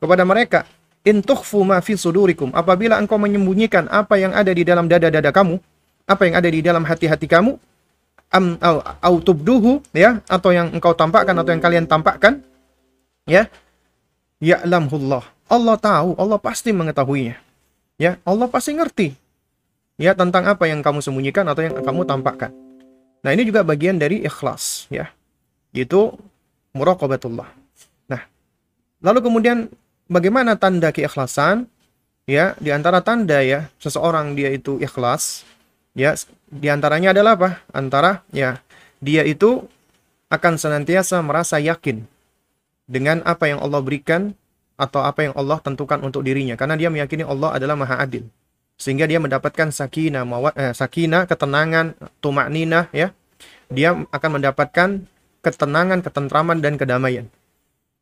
kepada 0.00 0.24
mereka 0.24 0.64
in 1.04 1.20
tukhfu 1.20 1.60
ma 1.60 1.84
fi 1.84 1.92
sudurikum 1.92 2.56
apabila 2.56 2.96
engkau 2.96 3.20
menyembunyikan 3.20 3.84
apa 3.92 4.16
yang 4.16 4.32
ada 4.32 4.48
di 4.48 4.64
dalam 4.64 4.88
dada-dada 4.88 5.28
kamu 5.28 5.60
apa 6.08 6.22
yang 6.24 6.34
ada 6.40 6.48
di 6.48 6.60
dalam 6.64 6.82
hati-hati 6.88 7.28
kamu 7.28 7.60
am 8.32 8.56
au, 8.64 8.76
au 8.80 9.14
tubduhu 9.20 9.84
ya 9.92 10.24
atau 10.24 10.56
yang 10.56 10.72
engkau 10.72 10.96
tampakkan 10.96 11.36
atau 11.36 11.52
yang 11.52 11.60
kalian 11.60 11.84
tampakkan 11.84 12.40
ya 13.28 13.44
ya'lamhullah. 14.40 15.20
Allah 15.52 15.76
tahu 15.76 16.16
Allah 16.16 16.40
pasti 16.40 16.72
mengetahuinya 16.72 17.51
Ya, 18.00 18.20
Allah 18.24 18.48
pasti 18.48 18.72
ngerti. 18.76 19.14
Ya, 20.00 20.16
tentang 20.16 20.48
apa 20.48 20.66
yang 20.66 20.80
kamu 20.80 21.04
sembunyikan 21.04 21.44
atau 21.46 21.62
yang 21.62 21.76
kamu 21.80 22.08
tampakkan. 22.08 22.50
Nah, 23.22 23.30
ini 23.30 23.46
juga 23.46 23.62
bagian 23.62 24.00
dari 24.00 24.24
ikhlas, 24.24 24.90
ya. 24.90 25.12
Itu 25.70 26.16
muraqabatullah. 26.74 27.48
Nah, 28.10 28.22
lalu 29.04 29.18
kemudian 29.22 29.70
bagaimana 30.10 30.56
tanda 30.58 30.90
keikhlasan? 30.90 31.68
Ya, 32.22 32.54
di 32.62 32.70
antara 32.70 33.02
tanda 33.02 33.42
ya 33.42 33.66
seseorang 33.82 34.38
dia 34.38 34.54
itu 34.54 34.78
ikhlas, 34.78 35.42
ya, 35.90 36.14
di 36.46 36.70
antaranya 36.70 37.10
adalah 37.10 37.34
apa? 37.34 37.50
Antara 37.74 38.22
ya 38.30 38.62
dia 39.02 39.26
itu 39.26 39.66
akan 40.30 40.54
senantiasa 40.54 41.18
merasa 41.20 41.58
yakin 41.58 42.06
dengan 42.86 43.20
apa 43.26 43.50
yang 43.50 43.58
Allah 43.58 43.82
berikan 43.82 44.38
atau 44.82 45.06
apa 45.06 45.30
yang 45.30 45.34
Allah 45.38 45.62
tentukan 45.62 46.02
untuk 46.02 46.26
dirinya 46.26 46.58
karena 46.58 46.74
dia 46.74 46.90
meyakini 46.90 47.22
Allah 47.22 47.54
adalah 47.54 47.78
Maha 47.78 48.02
Adil. 48.02 48.26
Sehingga 48.74 49.06
dia 49.06 49.22
mendapatkan 49.22 49.70
sakinah, 49.70 50.26
mawat, 50.26 50.58
eh, 50.58 50.74
sakinah, 50.74 51.30
ketenangan, 51.30 51.94
tumakninah 52.18 52.90
ya. 52.90 53.14
Dia 53.70 53.94
akan 54.10 54.42
mendapatkan 54.42 55.06
ketenangan, 55.38 56.02
ketentraman 56.02 56.58
dan 56.58 56.74
kedamaian. 56.74 57.30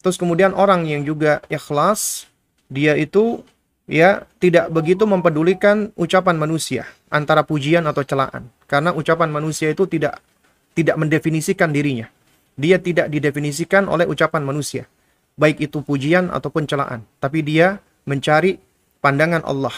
Terus 0.01 0.17
kemudian 0.17 0.57
orang 0.57 0.89
yang 0.89 1.05
juga 1.05 1.45
ikhlas, 1.53 2.25
dia 2.73 2.97
itu 2.97 3.45
ya 3.85 4.25
tidak 4.41 4.73
begitu 4.73 5.05
mempedulikan 5.05 5.93
ucapan 6.01 6.41
manusia 6.41 6.89
antara 7.13 7.45
pujian 7.45 7.85
atau 7.85 8.01
celaan. 8.01 8.49
Karena 8.65 8.97
ucapan 8.97 9.29
manusia 9.29 9.69
itu 9.69 9.85
tidak 9.85 10.17
tidak 10.73 10.97
mendefinisikan 10.97 11.75
dirinya. 11.75 12.09
Dia 12.57 12.81
tidak 12.81 13.13
didefinisikan 13.13 13.89
oleh 13.89 14.09
ucapan 14.09 14.45
manusia, 14.45 14.89
baik 15.41 15.65
itu 15.65 15.81
pujian 15.81 16.29
ataupun 16.29 16.69
celaan, 16.69 17.01
tapi 17.17 17.41
dia 17.41 17.81
mencari 18.05 18.61
pandangan 19.01 19.41
Allah. 19.49 19.73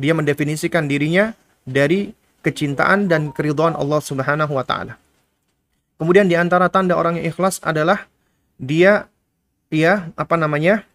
Dia 0.00 0.16
mendefinisikan 0.16 0.88
dirinya 0.88 1.36
dari 1.68 2.16
kecintaan 2.40 3.12
dan 3.12 3.28
keridhaan 3.36 3.76
Allah 3.76 4.00
Subhanahu 4.00 4.56
wa 4.56 4.64
taala. 4.64 4.96
Kemudian 6.00 6.26
di 6.26 6.34
antara 6.34 6.72
tanda 6.72 6.96
orang 6.96 7.20
yang 7.20 7.28
ikhlas 7.28 7.60
adalah 7.60 8.08
dia 8.56 9.12
ya 9.68 10.08
apa 10.16 10.40
namanya? 10.40 10.88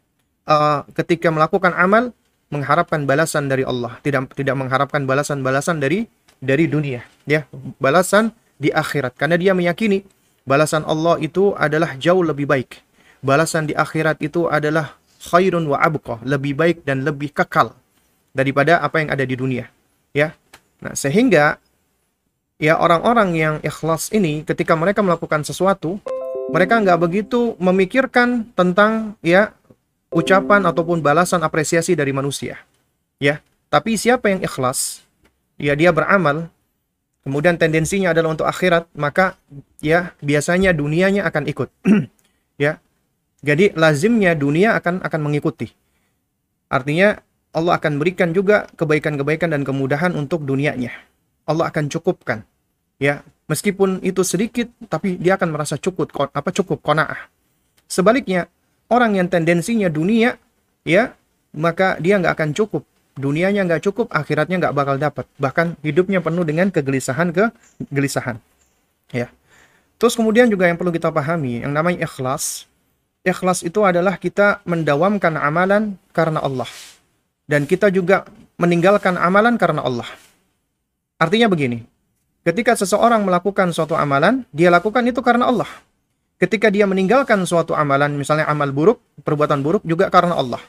uh, 0.47 0.81
ketika 0.95 1.29
melakukan 1.29 1.75
amal 1.75 2.15
mengharapkan 2.47 3.03
balasan 3.03 3.51
dari 3.51 3.67
Allah, 3.67 3.99
tidak 4.01 4.31
tidak 4.33 4.55
mengharapkan 4.55 5.03
balasan-balasan 5.03 5.83
dari 5.83 6.07
dari 6.39 6.65
dunia, 6.65 7.03
ya. 7.27 7.43
Balasan 7.77 8.31
di 8.55 8.71
akhirat 8.71 9.19
karena 9.19 9.35
dia 9.35 9.51
meyakini 9.51 10.07
balasan 10.47 10.87
Allah 10.87 11.19
itu 11.19 11.51
adalah 11.59 11.99
jauh 11.99 12.23
lebih 12.23 12.47
baik. 12.47 12.86
Balasan 13.21 13.65
di 13.65 13.73
akhirat 13.73 14.21
itu 14.21 14.45
adalah 14.45 14.97
khairun 15.21 15.65
wa 15.65 15.81
abqa, 15.81 16.21
lebih 16.21 16.53
baik 16.53 16.85
dan 16.85 17.01
lebih 17.01 17.33
kekal 17.33 17.73
daripada 18.31 18.77
apa 18.79 19.01
yang 19.01 19.09
ada 19.09 19.25
di 19.25 19.33
dunia, 19.33 19.65
ya. 20.13 20.37
Nah, 20.77 20.93
sehingga 20.93 21.57
ya 22.61 22.77
orang-orang 22.77 23.29
yang 23.33 23.55
ikhlas 23.65 24.13
ini 24.13 24.45
ketika 24.45 24.77
mereka 24.77 25.01
melakukan 25.01 25.41
sesuatu, 25.41 25.97
mereka 26.53 26.77
nggak 26.77 26.99
begitu 27.01 27.57
memikirkan 27.57 28.53
tentang 28.53 29.17
ya 29.25 29.57
ucapan 30.13 30.63
ataupun 30.69 31.01
balasan 31.01 31.41
apresiasi 31.41 31.97
dari 31.97 32.13
manusia. 32.13 32.61
Ya, 33.17 33.41
tapi 33.73 33.97
siapa 33.97 34.29
yang 34.29 34.45
ikhlas, 34.45 35.01
ya 35.57 35.73
dia 35.73 35.89
beramal, 35.89 36.53
kemudian 37.25 37.57
tendensinya 37.57 38.13
adalah 38.13 38.37
untuk 38.37 38.45
akhirat, 38.45 38.85
maka 38.93 39.35
ya 39.81 40.13
biasanya 40.21 40.71
dunianya 40.71 41.25
akan 41.25 41.43
ikut. 41.49 41.69
ya. 42.61 42.77
Jadi 43.45 43.73
lazimnya 43.77 44.33
dunia 44.33 44.77
akan 44.77 45.05
akan 45.05 45.21
mengikuti. 45.21 45.69
Artinya 46.67 47.21
Allah 47.53 47.77
akan 47.77 47.97
berikan 48.01 48.33
juga 48.33 48.69
kebaikan-kebaikan 48.75 49.53
dan 49.53 49.61
kemudahan 49.65 50.13
untuk 50.13 50.43
dunianya. 50.43 50.93
Allah 51.47 51.71
akan 51.71 51.87
cukupkan. 51.87 52.43
Ya, 52.97 53.21
meskipun 53.45 54.01
itu 54.01 54.25
sedikit 54.25 54.67
tapi 54.89 55.15
dia 55.17 55.37
akan 55.37 55.53
merasa 55.53 55.77
cukup 55.77 56.11
apa 56.17 56.49
cukup 56.49 56.81
qanaah. 56.81 57.29
Sebaliknya, 57.87 58.51
orang 58.91 59.15
yang 59.15 59.31
tendensinya 59.31 59.87
dunia, 59.87 60.35
ya, 60.83 61.15
maka 61.55 61.95
dia 62.03 62.19
nggak 62.19 62.35
akan 62.35 62.49
cukup. 62.51 62.83
Dunianya 63.17 63.65
nggak 63.65 63.81
cukup, 63.89 64.13
akhiratnya 64.13 64.61
nggak 64.61 64.75
bakal 64.75 64.95
dapat. 64.99 65.25
Bahkan 65.41 65.81
hidupnya 65.81 66.21
penuh 66.21 66.45
dengan 66.45 66.69
kegelisahan 66.69 67.33
kegelisahan. 67.33 68.37
Ya. 69.09 69.31
Terus 69.97 70.13
kemudian 70.13 70.45
juga 70.45 70.69
yang 70.69 70.77
perlu 70.77 70.93
kita 70.93 71.09
pahami, 71.09 71.65
yang 71.65 71.73
namanya 71.73 72.05
ikhlas. 72.05 72.69
Ikhlas 73.27 73.59
itu 73.67 73.83
adalah 73.83 74.15
kita 74.15 74.63
mendawamkan 74.63 75.35
amalan 75.35 75.99
karena 76.15 76.39
Allah. 76.39 76.69
Dan 77.43 77.67
kita 77.67 77.91
juga 77.91 78.23
meninggalkan 78.55 79.19
amalan 79.19 79.59
karena 79.59 79.83
Allah. 79.83 80.07
Artinya 81.19 81.51
begini, 81.51 81.83
ketika 82.47 82.79
seseorang 82.79 83.27
melakukan 83.27 83.75
suatu 83.75 83.99
amalan, 83.99 84.47
dia 84.55 84.71
lakukan 84.71 85.03
itu 85.03 85.19
karena 85.19 85.51
Allah 85.51 85.67
ketika 86.37 86.69
dia 86.69 86.85
meninggalkan 86.85 87.41
suatu 87.43 87.73
amalan, 87.73 88.13
misalnya 88.13 88.45
amal 88.47 88.69
buruk, 88.69 89.01
perbuatan 89.25 89.61
buruk 89.61 89.83
juga 89.83 90.07
karena 90.13 90.37
Allah. 90.37 90.61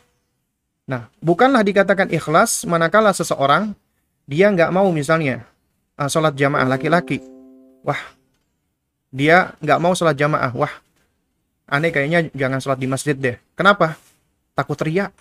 Nah, 0.88 1.12
bukanlah 1.20 1.60
dikatakan 1.60 2.08
ikhlas 2.08 2.64
manakala 2.64 3.12
seseorang 3.12 3.76
dia 4.24 4.48
nggak 4.48 4.72
mau 4.72 4.88
misalnya 4.88 5.44
uh, 6.00 6.08
sholat 6.08 6.32
jamaah 6.32 6.64
laki-laki. 6.64 7.20
Wah, 7.84 8.00
dia 9.12 9.52
nggak 9.60 9.78
mau 9.80 9.92
sholat 9.92 10.16
jamaah. 10.16 10.52
Wah, 10.56 10.72
aneh 11.68 11.92
kayaknya 11.92 12.32
jangan 12.32 12.58
sholat 12.58 12.78
di 12.80 12.88
masjid 12.88 13.16
deh. 13.16 13.36
Kenapa? 13.54 13.94
Takut 14.56 14.76
riak. 14.80 15.12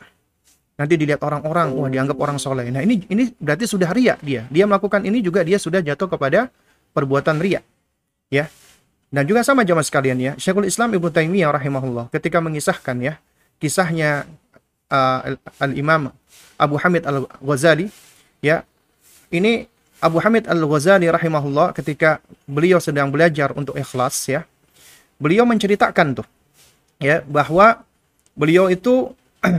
Nanti 0.77 0.93
dilihat 0.93 1.25
orang-orang, 1.25 1.73
wah 1.73 1.89
dianggap 1.89 2.17
orang 2.21 2.37
soleh. 2.37 2.69
Nah 2.69 2.85
ini 2.85 3.01
ini 3.09 3.33
berarti 3.41 3.65
sudah 3.65 3.89
riak 3.89 4.21
dia. 4.21 4.45
Dia 4.47 4.69
melakukan 4.69 5.01
ini 5.03 5.25
juga 5.25 5.41
dia 5.41 5.57
sudah 5.57 5.81
jatuh 5.81 6.05
kepada 6.05 6.53
perbuatan 6.93 7.41
riak. 7.41 7.65
Ya, 8.27 8.51
dan 9.07 9.23
juga 9.23 9.39
sama 9.39 9.63
jamaah 9.63 9.87
sekalian 9.87 10.19
ya, 10.19 10.31
Syekhul 10.35 10.67
Islam 10.67 10.91
Ibnu 10.91 11.07
Taimiyah 11.07 11.55
rahimahullah 11.55 12.11
ketika 12.11 12.43
mengisahkan 12.43 12.99
ya 12.99 13.13
kisahnya 13.55 14.27
uh, 14.91 15.39
Al-Imam 15.63 16.11
Abu 16.59 16.75
Hamid 16.75 17.07
Al-Ghazali 17.07 17.87
ya. 18.43 18.67
Ini 19.31 19.67
Abu 20.03 20.19
Hamid 20.19 20.47
Al-Ghazali 20.47 21.07
rahimahullah 21.07 21.71
ketika 21.71 22.19
beliau 22.47 22.83
sedang 22.83 23.07
belajar 23.07 23.55
untuk 23.55 23.79
ikhlas 23.79 24.27
ya. 24.27 24.43
Beliau 25.17 25.47
menceritakan 25.47 26.21
tuh 26.21 26.27
ya 26.97 27.21
bahwa 27.25 27.81
beliau 28.33 28.69
itu 28.69 29.13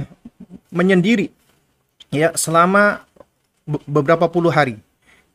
menyendiri 0.79 1.31
ya 2.11 2.35
selama 2.35 3.03
beberapa 3.87 4.27
puluh 4.31 4.51
hari 4.53 4.81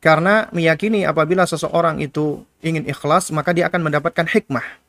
karena 0.04 0.52
meyakini 0.52 1.08
apabila 1.08 1.48
seseorang 1.48 1.96
itu 1.96 2.44
ingin 2.60 2.84
ikhlas, 2.84 3.32
maka 3.32 3.56
dia 3.56 3.72
akan 3.72 3.88
mendapatkan 3.88 4.28
hikmah. 4.28 4.84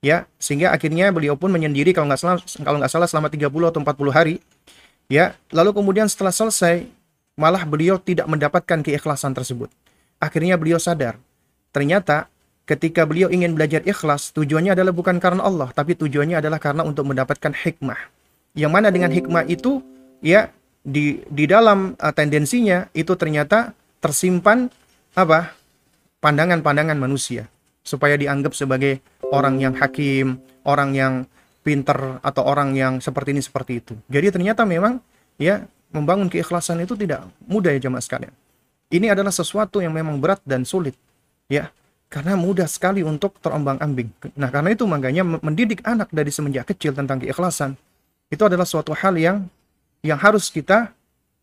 Ya, 0.00 0.24
sehingga 0.40 0.72
akhirnya 0.72 1.12
beliau 1.12 1.36
pun 1.36 1.52
menyendiri 1.52 1.92
kalau 1.92 2.08
nggak 2.08 2.20
salah 2.20 2.40
kalau 2.64 2.80
nggak 2.80 2.88
salah 2.88 3.04
selama 3.04 3.28
30 3.28 3.52
atau 3.68 3.80
40 3.84 4.16
hari. 4.16 4.40
Ya, 5.12 5.36
lalu 5.52 5.76
kemudian 5.76 6.08
setelah 6.08 6.32
selesai 6.32 6.88
malah 7.36 7.68
beliau 7.68 8.00
tidak 8.00 8.24
mendapatkan 8.32 8.80
keikhlasan 8.80 9.36
tersebut. 9.36 9.68
Akhirnya 10.16 10.56
beliau 10.56 10.80
sadar, 10.80 11.20
ternyata 11.68 12.24
ketika 12.66 13.06
beliau 13.06 13.30
ingin 13.30 13.54
belajar 13.54 13.80
ikhlas, 13.86 14.34
tujuannya 14.34 14.74
adalah 14.74 14.92
bukan 14.92 15.22
karena 15.22 15.46
Allah, 15.46 15.70
tapi 15.70 15.94
tujuannya 15.94 16.42
adalah 16.42 16.58
karena 16.58 16.82
untuk 16.82 17.06
mendapatkan 17.06 17.54
hikmah. 17.54 17.98
Yang 18.58 18.72
mana 18.74 18.88
dengan 18.90 19.14
hikmah 19.14 19.46
itu 19.46 19.80
ya 20.20 20.50
di 20.82 21.22
di 21.30 21.44
dalam 21.46 21.94
uh, 21.96 22.12
tendensinya 22.12 22.90
itu 22.92 23.14
ternyata 23.14 23.72
tersimpan 24.02 24.68
apa? 25.16 25.54
pandangan-pandangan 26.16 26.98
manusia 26.98 27.46
supaya 27.86 28.18
dianggap 28.18 28.50
sebagai 28.50 28.98
orang 29.30 29.62
yang 29.62 29.78
hakim, 29.78 30.42
orang 30.66 30.90
yang 30.90 31.14
pinter 31.62 32.18
atau 32.18 32.42
orang 32.42 32.74
yang 32.74 32.98
seperti 32.98 33.30
ini 33.30 33.42
seperti 33.44 33.78
itu. 33.78 33.94
Jadi 34.10 34.34
ternyata 34.34 34.66
memang 34.66 34.98
ya 35.38 35.62
membangun 35.94 36.26
keikhlasan 36.26 36.82
itu 36.82 36.98
tidak 36.98 37.30
mudah 37.46 37.70
ya 37.70 37.78
jemaah 37.78 38.02
sekalian. 38.02 38.34
Ini 38.90 39.14
adalah 39.14 39.30
sesuatu 39.30 39.78
yang 39.78 39.94
memang 39.94 40.18
berat 40.18 40.42
dan 40.42 40.66
sulit 40.66 40.98
ya 41.46 41.70
karena 42.06 42.38
mudah 42.38 42.70
sekali 42.70 43.02
untuk 43.02 43.36
terombang-ambing. 43.42 44.08
Nah, 44.38 44.48
karena 44.54 44.70
itu 44.72 44.86
makanya 44.86 45.26
mendidik 45.26 45.82
anak 45.82 46.08
dari 46.14 46.30
semenjak 46.30 46.70
kecil 46.70 46.94
tentang 46.94 47.18
keikhlasan 47.18 47.74
itu 48.30 48.42
adalah 48.42 48.66
suatu 48.66 48.94
hal 48.94 49.14
yang 49.18 49.46
yang 50.02 50.18
harus 50.18 50.50
kita 50.50 50.94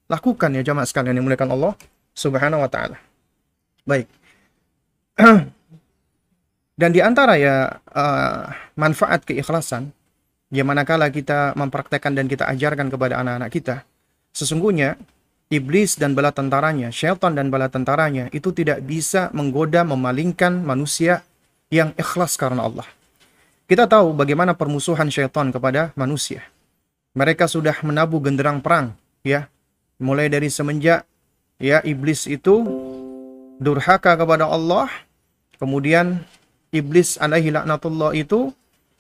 lakukan 0.08 0.52
ya 0.56 0.64
jemaah 0.64 0.88
sekalian 0.88 1.20
yang 1.20 1.26
muliakan 1.28 1.52
Allah 1.56 1.74
Subhanahu 2.16 2.64
wa 2.64 2.70
taala. 2.72 2.98
Baik. 3.84 4.08
Dan 6.80 6.90
di 6.90 7.00
antara 7.04 7.38
ya 7.38 7.70
uh, 7.94 8.44
manfaat 8.74 9.24
keikhlasan 9.28 9.94
ya 10.50 10.66
manakala 10.66 11.14
kita 11.14 11.54
mempraktekkan 11.54 12.18
dan 12.18 12.26
kita 12.26 12.50
ajarkan 12.50 12.90
kepada 12.90 13.22
anak-anak 13.22 13.50
kita, 13.54 13.76
sesungguhnya 14.34 14.98
iblis 15.54 16.02
dan 16.02 16.18
bala 16.18 16.34
tentaranya, 16.34 16.90
syaitan 16.90 17.38
dan 17.38 17.54
bala 17.54 17.70
tentaranya 17.70 18.34
itu 18.34 18.50
tidak 18.50 18.82
bisa 18.82 19.30
menggoda 19.38 19.86
memalingkan 19.86 20.66
manusia 20.66 21.22
yang 21.70 21.94
ikhlas 21.94 22.34
karena 22.34 22.66
Allah. 22.66 22.90
Kita 23.70 23.86
tahu 23.86 24.18
bagaimana 24.18 24.58
permusuhan 24.58 25.14
syaitan 25.14 25.54
kepada 25.54 25.94
manusia. 25.94 26.42
Mereka 27.14 27.46
sudah 27.46 27.78
menabuh 27.86 28.18
genderang 28.26 28.58
perang, 28.60 28.98
ya. 29.22 29.46
Mulai 30.02 30.28
dari 30.28 30.50
semenjak 30.50 31.06
ya 31.62 31.80
iblis 31.88 32.28
itu 32.28 32.60
durhaka 33.62 34.20
kepada 34.20 34.52
Allah 34.52 34.92
kemudian 35.56 36.20
iblis 36.76 37.16
alaihi 37.16 37.56
laknatullah 37.56 38.12
itu 38.18 38.52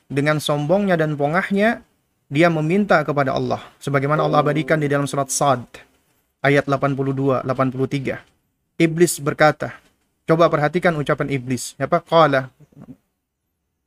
dengan 0.08 0.40
sombongnya 0.40 0.96
dan 0.96 1.20
pongahnya 1.20 1.84
dia 2.32 2.48
meminta 2.48 3.04
kepada 3.04 3.36
Allah 3.36 3.60
sebagaimana 3.84 4.24
Allah 4.24 4.40
abadikan 4.40 4.80
di 4.80 4.88
dalam 4.88 5.04
surat 5.10 5.28
Sad 5.28 5.66
ayat 6.44 6.68
82 6.68 7.42
83 7.48 8.20
iblis 8.78 9.14
berkata 9.24 9.74
coba 10.28 10.52
perhatikan 10.52 10.94
ucapan 11.00 11.32
iblis 11.32 11.74
apa 11.80 12.04
qala 12.04 12.52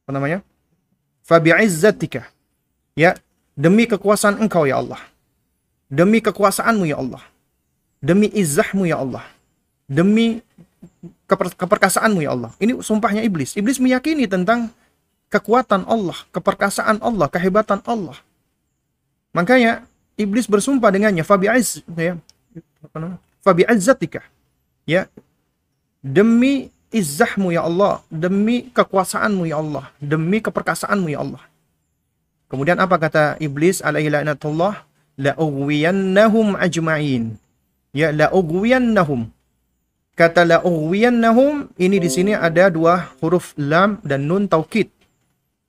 apa 0.03 0.11
namanya 0.11 0.41
fa 1.23 1.37
bi'izzatika 1.39 2.27
ya 2.99 3.15
demi 3.55 3.85
kekuasaan 3.87 4.41
engkau 4.41 4.65
ya 4.65 4.81
Allah 4.81 4.99
demi 5.87 6.19
kekuasaanmu 6.25 6.89
ya 6.89 6.99
Allah 6.99 7.23
Demi 8.07 8.29
izahmu 8.31 8.85
ya 8.87 9.01
Allah. 9.01 9.25
Demi 9.87 10.43
keper 11.27 11.51
keperkasaanmu 11.59 12.21
ya 12.23 12.37
Allah. 12.37 12.53
Ini 12.61 12.79
sumpahnya 12.85 13.25
iblis. 13.25 13.57
Iblis 13.57 13.81
meyakini 13.81 14.29
tentang 14.29 14.71
kekuatan 15.33 15.83
Allah, 15.89 16.15
keperkasaan 16.31 17.01
Allah, 17.01 17.27
kehebatan 17.27 17.81
Allah. 17.83 18.15
Makanya 19.35 19.85
iblis 20.15 20.47
bersumpah 20.47 20.93
dengannya 20.93 21.27
fabi 21.27 21.51
ya. 21.51 22.15
Fabi 23.45 23.63
azzatika. 23.67 24.23
Ya. 24.87 25.11
Demi 26.03 26.71
izzahmu 26.95 27.51
ya 27.51 27.67
Allah, 27.67 28.03
demi 28.09 28.71
kekuasaanmu 28.71 29.45
ya 29.51 29.59
Allah, 29.59 29.91
demi 29.99 30.39
keperkasaanmu 30.39 31.09
ya 31.11 31.21
Allah. 31.23 31.43
Kemudian 32.47 32.79
apa 32.79 32.97
kata 32.97 33.25
iblis 33.43 33.83
alaihi 33.83 34.11
laknatullah? 34.11 34.87
La 35.19 35.33
ughwiyannahum 35.35 36.55
ajma'in. 36.55 37.35
Ya 37.91 38.15
la 38.15 38.31
ughwiyannahum. 38.31 39.33
Kata 40.15 40.47
la 40.47 40.63
ughwiyannahum 40.63 41.73
ini 41.81 41.97
di 41.99 42.09
sini 42.09 42.33
ada 42.37 42.71
dua 42.71 43.11
huruf 43.19 43.57
lam 43.59 43.99
dan 44.07 44.31
nun 44.31 44.47
taukid. 44.47 44.93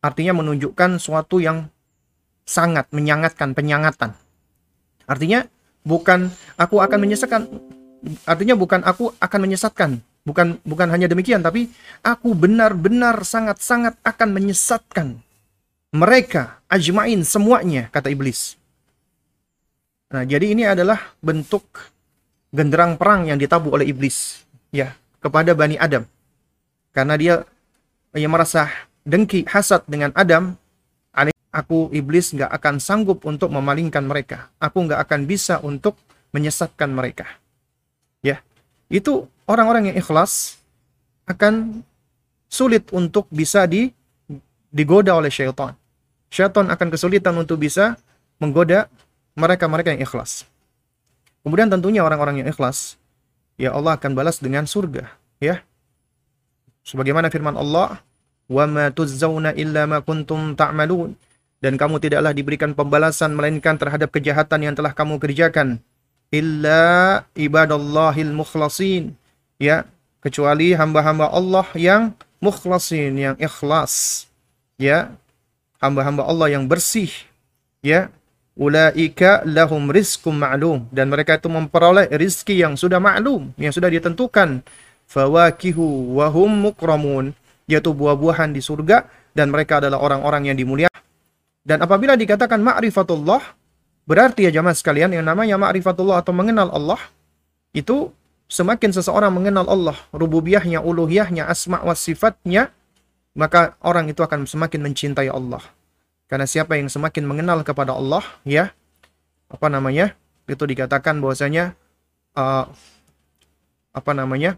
Artinya 0.04 0.38
menunjukkan 0.38 1.02
suatu 1.02 1.42
yang 1.42 1.68
sangat 2.46 2.88
menyangatkan, 2.94 3.58
penyangatan. 3.58 4.14
Artinya 5.10 5.48
bukan 5.88 6.28
aku 6.60 6.84
akan 6.84 7.00
menyesatkan 7.08 7.48
artinya 8.28 8.60
bukan 8.60 8.84
aku 8.84 9.16
akan 9.18 9.40
menyesatkan. 9.48 9.92
Bukan 10.28 10.60
bukan 10.68 10.92
hanya 10.92 11.08
demikian 11.08 11.40
tapi 11.40 11.72
aku 12.04 12.36
benar-benar 12.36 13.24
sangat-sangat 13.24 13.96
akan 14.04 14.36
menyesatkan 14.36 15.24
mereka 15.96 16.60
ajmain 16.68 17.24
semuanya 17.24 17.88
kata 17.88 18.12
iblis. 18.12 18.60
Nah 20.12 20.28
jadi 20.28 20.52
ini 20.52 20.68
adalah 20.68 21.16
bentuk 21.24 21.64
genderang 22.52 23.00
perang 23.00 23.32
yang 23.32 23.40
ditabuh 23.40 23.80
oleh 23.80 23.88
iblis 23.88 24.44
ya 24.76 24.92
kepada 25.24 25.56
bani 25.56 25.80
Adam. 25.80 26.04
Karena 26.92 27.16
dia 27.16 27.36
yang 28.12 28.36
merasa 28.36 28.68
dengki 29.08 29.48
hasad 29.48 29.88
dengan 29.88 30.12
Adam 30.12 30.60
aku 31.58 31.90
iblis 31.90 32.38
nggak 32.38 32.54
akan 32.54 32.78
sanggup 32.78 33.26
untuk 33.26 33.50
memalingkan 33.50 34.06
mereka. 34.06 34.54
Aku 34.62 34.86
nggak 34.86 35.02
akan 35.02 35.26
bisa 35.26 35.58
untuk 35.66 35.98
menyesatkan 36.30 36.94
mereka. 36.94 37.26
Ya, 38.22 38.46
itu 38.94 39.26
orang-orang 39.50 39.90
yang 39.90 39.98
ikhlas 39.98 40.62
akan 41.26 41.82
sulit 42.46 42.86
untuk 42.94 43.26
bisa 43.34 43.66
di, 43.66 43.90
digoda 44.70 45.18
oleh 45.18 45.34
syaitan. 45.34 45.74
Syaitan 46.30 46.70
akan 46.70 46.88
kesulitan 46.94 47.34
untuk 47.34 47.58
bisa 47.58 47.98
menggoda 48.38 48.86
mereka-mereka 49.34 49.98
yang 49.98 50.06
ikhlas. 50.06 50.46
Kemudian 51.42 51.72
tentunya 51.74 52.06
orang-orang 52.06 52.44
yang 52.44 52.48
ikhlas, 52.52 53.00
ya 53.58 53.74
Allah 53.74 53.98
akan 53.98 54.14
balas 54.14 54.38
dengan 54.38 54.68
surga. 54.68 55.10
Ya, 55.40 55.64
sebagaimana 56.84 57.32
firman 57.32 57.56
Allah, 57.56 58.04
illa 59.56 59.84
ma 59.88 60.00
kuntum 60.04 60.56
dan 61.58 61.74
kamu 61.74 61.98
tidaklah 61.98 62.34
diberikan 62.38 62.78
pembalasan 62.78 63.34
melainkan 63.34 63.82
terhadap 63.82 64.14
kejahatan 64.14 64.70
yang 64.70 64.76
telah 64.78 64.94
kamu 64.94 65.18
kerjakan. 65.18 65.82
Illa 66.30 67.24
ibadallahil 67.34 68.30
mukhlasin. 68.30 69.18
Ya 69.58 69.90
kecuali 70.22 70.78
hamba-hamba 70.78 71.34
Allah 71.34 71.66
yang 71.74 72.14
mukhlasin 72.38 73.18
yang 73.18 73.36
ikhlas. 73.42 74.26
Ya 74.78 75.18
hamba-hamba 75.82 76.30
Allah 76.30 76.54
yang 76.54 76.70
bersih. 76.70 77.10
Ya 77.82 78.14
ulaika 78.54 79.42
lahum 79.42 79.90
rizqum 79.90 80.38
ma'lum. 80.38 80.86
Dan 80.94 81.10
mereka 81.10 81.42
itu 81.42 81.50
memperoleh 81.50 82.06
rizki 82.14 82.62
yang 82.62 82.78
sudah 82.78 83.02
maklum 83.02 83.50
yang 83.58 83.74
sudah 83.74 83.90
ditentukan. 83.90 84.62
Fawakihu 85.10 86.22
wahum 86.22 86.70
mukramun. 86.70 87.34
Yaitu 87.66 87.98
buah-buahan 87.98 88.54
di 88.54 88.62
surga. 88.62 89.10
Dan 89.34 89.50
mereka 89.50 89.82
adalah 89.82 89.98
orang-orang 89.98 90.54
yang 90.54 90.58
dimuliakan 90.60 91.07
dan 91.68 91.84
apabila 91.84 92.16
dikatakan 92.16 92.64
ma'rifatullah, 92.64 93.44
berarti 94.08 94.48
ya 94.48 94.56
jamaah 94.56 94.72
sekalian 94.72 95.12
yang 95.12 95.28
namanya 95.28 95.60
ma'rifatullah 95.60 96.24
atau 96.24 96.32
mengenal 96.32 96.72
Allah, 96.72 96.96
itu 97.76 98.16
semakin 98.48 98.96
seseorang 98.96 99.36
mengenal 99.36 99.68
Allah, 99.68 100.00
rububiyahnya, 100.16 100.80
uluhiyahnya, 100.80 101.44
asma 101.44 101.84
wa 101.84 101.92
sifatnya, 101.92 102.72
maka 103.36 103.76
orang 103.84 104.08
itu 104.08 104.24
akan 104.24 104.48
semakin 104.48 104.80
mencintai 104.80 105.28
Allah. 105.28 105.60
Karena 106.32 106.48
siapa 106.48 106.80
yang 106.80 106.88
semakin 106.88 107.28
mengenal 107.28 107.68
kepada 107.68 107.92
Allah, 107.92 108.24
ya, 108.48 108.72
apa 109.52 109.68
namanya, 109.68 110.16
itu 110.48 110.64
dikatakan 110.64 111.20
bahwasanya, 111.20 111.76
uh, 112.40 112.64
apa 113.92 114.12
namanya, 114.16 114.56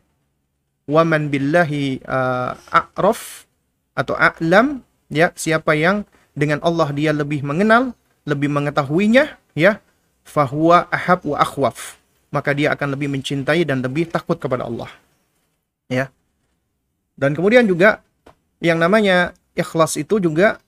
waman 0.86 1.34
billahi 1.34 2.05
uh, 2.05 2.53
a'raf 2.70 3.49
atau 3.97 4.14
a'lam, 4.14 4.86
ya, 5.10 5.34
siapa 5.34 5.74
yang 5.74 6.05
dengan 6.39 6.63
Allah 6.63 6.87
dia 6.95 7.11
lebih 7.11 7.43
mengenal, 7.43 7.91
lebih 8.23 8.47
mengetahuinya, 8.47 9.35
ya, 9.51 9.83
fahuwa 10.23 10.87
ahab 10.87 11.27
wa 11.27 11.37
akhwaf. 11.43 11.99
Maka 12.31 12.55
dia 12.55 12.71
akan 12.71 12.95
lebih 12.95 13.11
mencintai 13.11 13.67
dan 13.67 13.83
lebih 13.83 14.07
takut 14.07 14.39
kepada 14.39 14.63
Allah. 14.63 14.87
Ya. 15.91 16.07
Dan 17.19 17.35
kemudian 17.35 17.67
juga 17.67 17.99
yang 18.63 18.79
namanya 18.79 19.35
ikhlas 19.57 19.99
itu 19.99 20.23
juga 20.23 20.63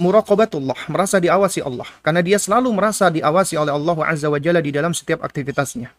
muraqabatullah, 0.00 0.88
merasa 0.88 1.20
diawasi 1.20 1.60
Allah. 1.60 1.86
Karena 2.00 2.22
dia 2.24 2.38
selalu 2.40 2.70
merasa 2.72 3.10
diawasi 3.12 3.58
oleh 3.60 3.74
Allah 3.74 3.98
Azza 4.06 4.30
wa 4.30 4.40
Jalla 4.40 4.64
di 4.64 4.72
dalam 4.72 4.94
setiap 4.96 5.22
aktivitasnya. 5.26 5.90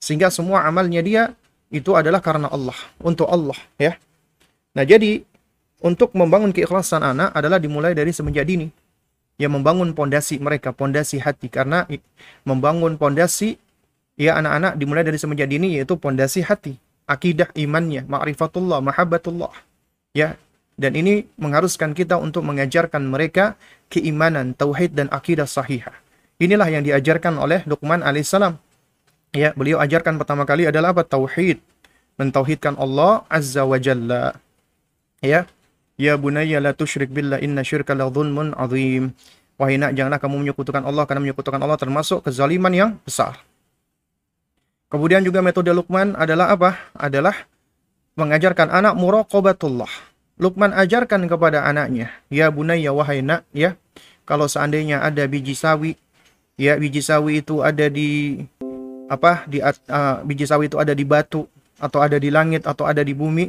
Sehingga 0.00 0.30
semua 0.30 0.64
amalnya 0.64 1.02
dia 1.02 1.34
itu 1.68 1.92
adalah 1.98 2.22
karena 2.22 2.46
Allah, 2.46 2.78
untuk 3.02 3.26
Allah, 3.26 3.58
ya. 3.74 3.98
Nah, 4.76 4.86
jadi 4.86 5.26
untuk 5.86 6.10
membangun 6.18 6.50
keikhlasan 6.50 7.06
anak 7.06 7.30
adalah 7.30 7.62
dimulai 7.62 7.94
dari 7.94 8.10
semenjak 8.10 8.50
dini. 8.50 8.66
Ya 9.38 9.46
membangun 9.46 9.94
pondasi 9.94 10.42
mereka, 10.42 10.74
pondasi 10.74 11.22
hati 11.22 11.46
karena 11.46 11.86
membangun 12.42 12.98
pondasi 12.98 13.60
ya 14.18 14.34
anak-anak 14.40 14.74
dimulai 14.80 15.06
dari 15.06 15.20
semenjak 15.20 15.46
dini 15.46 15.78
yaitu 15.78 15.94
pondasi 15.94 16.42
hati, 16.42 16.80
akidah 17.06 17.52
imannya, 17.54 18.02
ma'rifatullah, 18.10 18.82
mahabbatullah. 18.82 19.54
Ya, 20.16 20.40
dan 20.80 20.96
ini 20.96 21.28
mengharuskan 21.40 21.96
kita 21.96 22.16
untuk 22.20 22.44
mengajarkan 22.44 23.04
mereka 23.04 23.54
keimanan, 23.92 24.52
tauhid 24.52 24.92
dan 24.96 25.08
akidah 25.12 25.48
sahihah. 25.48 25.92
Inilah 26.36 26.68
yang 26.68 26.84
diajarkan 26.84 27.40
oleh 27.40 27.64
Luqman 27.64 28.04
alaihissalam. 28.04 28.60
Ya, 29.32 29.56
beliau 29.56 29.80
ajarkan 29.80 30.20
pertama 30.20 30.44
kali 30.44 30.68
adalah 30.68 30.92
apa? 30.92 31.04
Tauhid. 31.04 31.60
Mentauhidkan 32.16 32.76
Allah 32.80 33.24
Azza 33.28 33.64
wa 33.64 33.76
Jalla. 33.76 34.36
Ya, 35.24 35.48
Ya 35.96 36.20
bunayya 36.20 36.60
la 36.60 36.76
tusyrik 36.76 37.08
billah 37.08 37.40
inna 37.40 37.64
syirka 37.64 37.96
la 37.96 38.08
dhulmun 38.12 38.52
azim. 38.52 39.16
Wahai 39.56 39.80
nak, 39.80 39.96
janganlah 39.96 40.20
kamu 40.20 40.44
menyekutukan 40.44 40.84
Allah 40.84 41.08
karena 41.08 41.24
menyekutukan 41.24 41.56
Allah 41.56 41.80
termasuk 41.80 42.28
kezaliman 42.28 42.68
yang 42.76 42.90
besar. 43.00 43.40
Kemudian 44.92 45.24
juga 45.24 45.40
metode 45.40 45.72
Luqman 45.72 46.12
adalah 46.12 46.52
apa? 46.52 46.76
Adalah 46.92 47.34
mengajarkan 48.20 48.68
anak 48.68 48.94
muraqabatullah. 49.00 49.88
Luqman 50.36 50.76
ajarkan 50.76 51.24
kepada 51.24 51.64
anaknya, 51.64 52.12
ya 52.28 52.52
bunayya 52.52 52.92
wahai 52.92 53.24
nak, 53.24 53.48
ya, 53.56 53.80
kalau 54.28 54.44
seandainya 54.44 55.00
ada 55.00 55.24
biji 55.24 55.56
sawi, 55.56 55.96
ya 56.60 56.76
biji 56.76 57.00
sawi 57.00 57.40
itu 57.40 57.64
ada 57.64 57.88
di 57.88 58.44
apa? 59.08 59.48
Di 59.48 59.64
uh, 59.64 60.20
biji 60.28 60.44
sawi 60.44 60.68
itu 60.68 60.76
ada 60.76 60.92
di 60.92 61.08
batu 61.08 61.48
atau 61.80 62.04
ada 62.04 62.20
di 62.20 62.28
langit 62.28 62.68
atau 62.68 62.84
ada 62.84 63.00
di 63.00 63.16
bumi, 63.16 63.48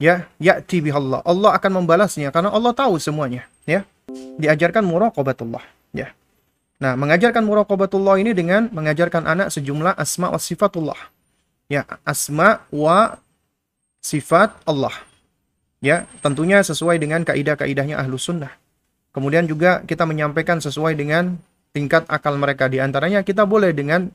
ya 0.00 0.26
ya'ti 0.40 0.80
bihallah. 0.80 1.20
Allah 1.22 1.54
akan 1.54 1.84
membalasnya 1.84 2.32
karena 2.32 2.48
Allah 2.50 2.72
tahu 2.72 2.96
semuanya 2.96 3.44
ya. 3.68 3.84
Diajarkan 4.10 4.82
muraqabatullah 4.82 5.62
ya. 5.92 6.10
Nah 6.80 6.96
mengajarkan 6.96 7.44
muraqabatullah 7.44 8.18
ini 8.18 8.32
dengan 8.32 8.72
mengajarkan 8.72 9.28
anak 9.28 9.52
sejumlah 9.52 9.94
asma 9.94 10.32
wa 10.32 10.40
sifatullah. 10.40 11.00
Ya 11.68 11.84
asma 12.02 12.64
wa 12.72 13.20
sifat 14.00 14.56
Allah 14.64 14.96
ya. 15.84 16.08
Tentunya 16.24 16.64
sesuai 16.64 16.96
dengan 16.96 17.22
kaidah-kaidahnya 17.22 18.00
ahlu 18.00 18.16
sunnah. 18.16 18.50
Kemudian 19.12 19.44
juga 19.44 19.84
kita 19.84 20.08
menyampaikan 20.08 20.58
sesuai 20.58 20.96
dengan 20.96 21.36
tingkat 21.76 22.08
akal 22.08 22.34
mereka. 22.40 22.66
Di 22.66 22.80
antaranya 22.82 23.22
kita 23.22 23.44
boleh 23.46 23.70
dengan 23.76 24.10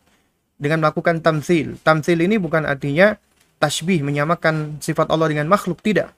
dengan 0.55 0.87
melakukan 0.87 1.19
tamsil 1.19 1.75
tamsil 1.83 2.15
ini 2.15 2.39
bukan 2.39 2.63
artinya 2.63 3.19
tasbih 3.59 4.03
menyamakan 4.03 4.79
sifat 4.83 5.07
Allah 5.09 5.31
dengan 5.31 5.47
makhluk 5.47 5.79
tidak. 5.81 6.11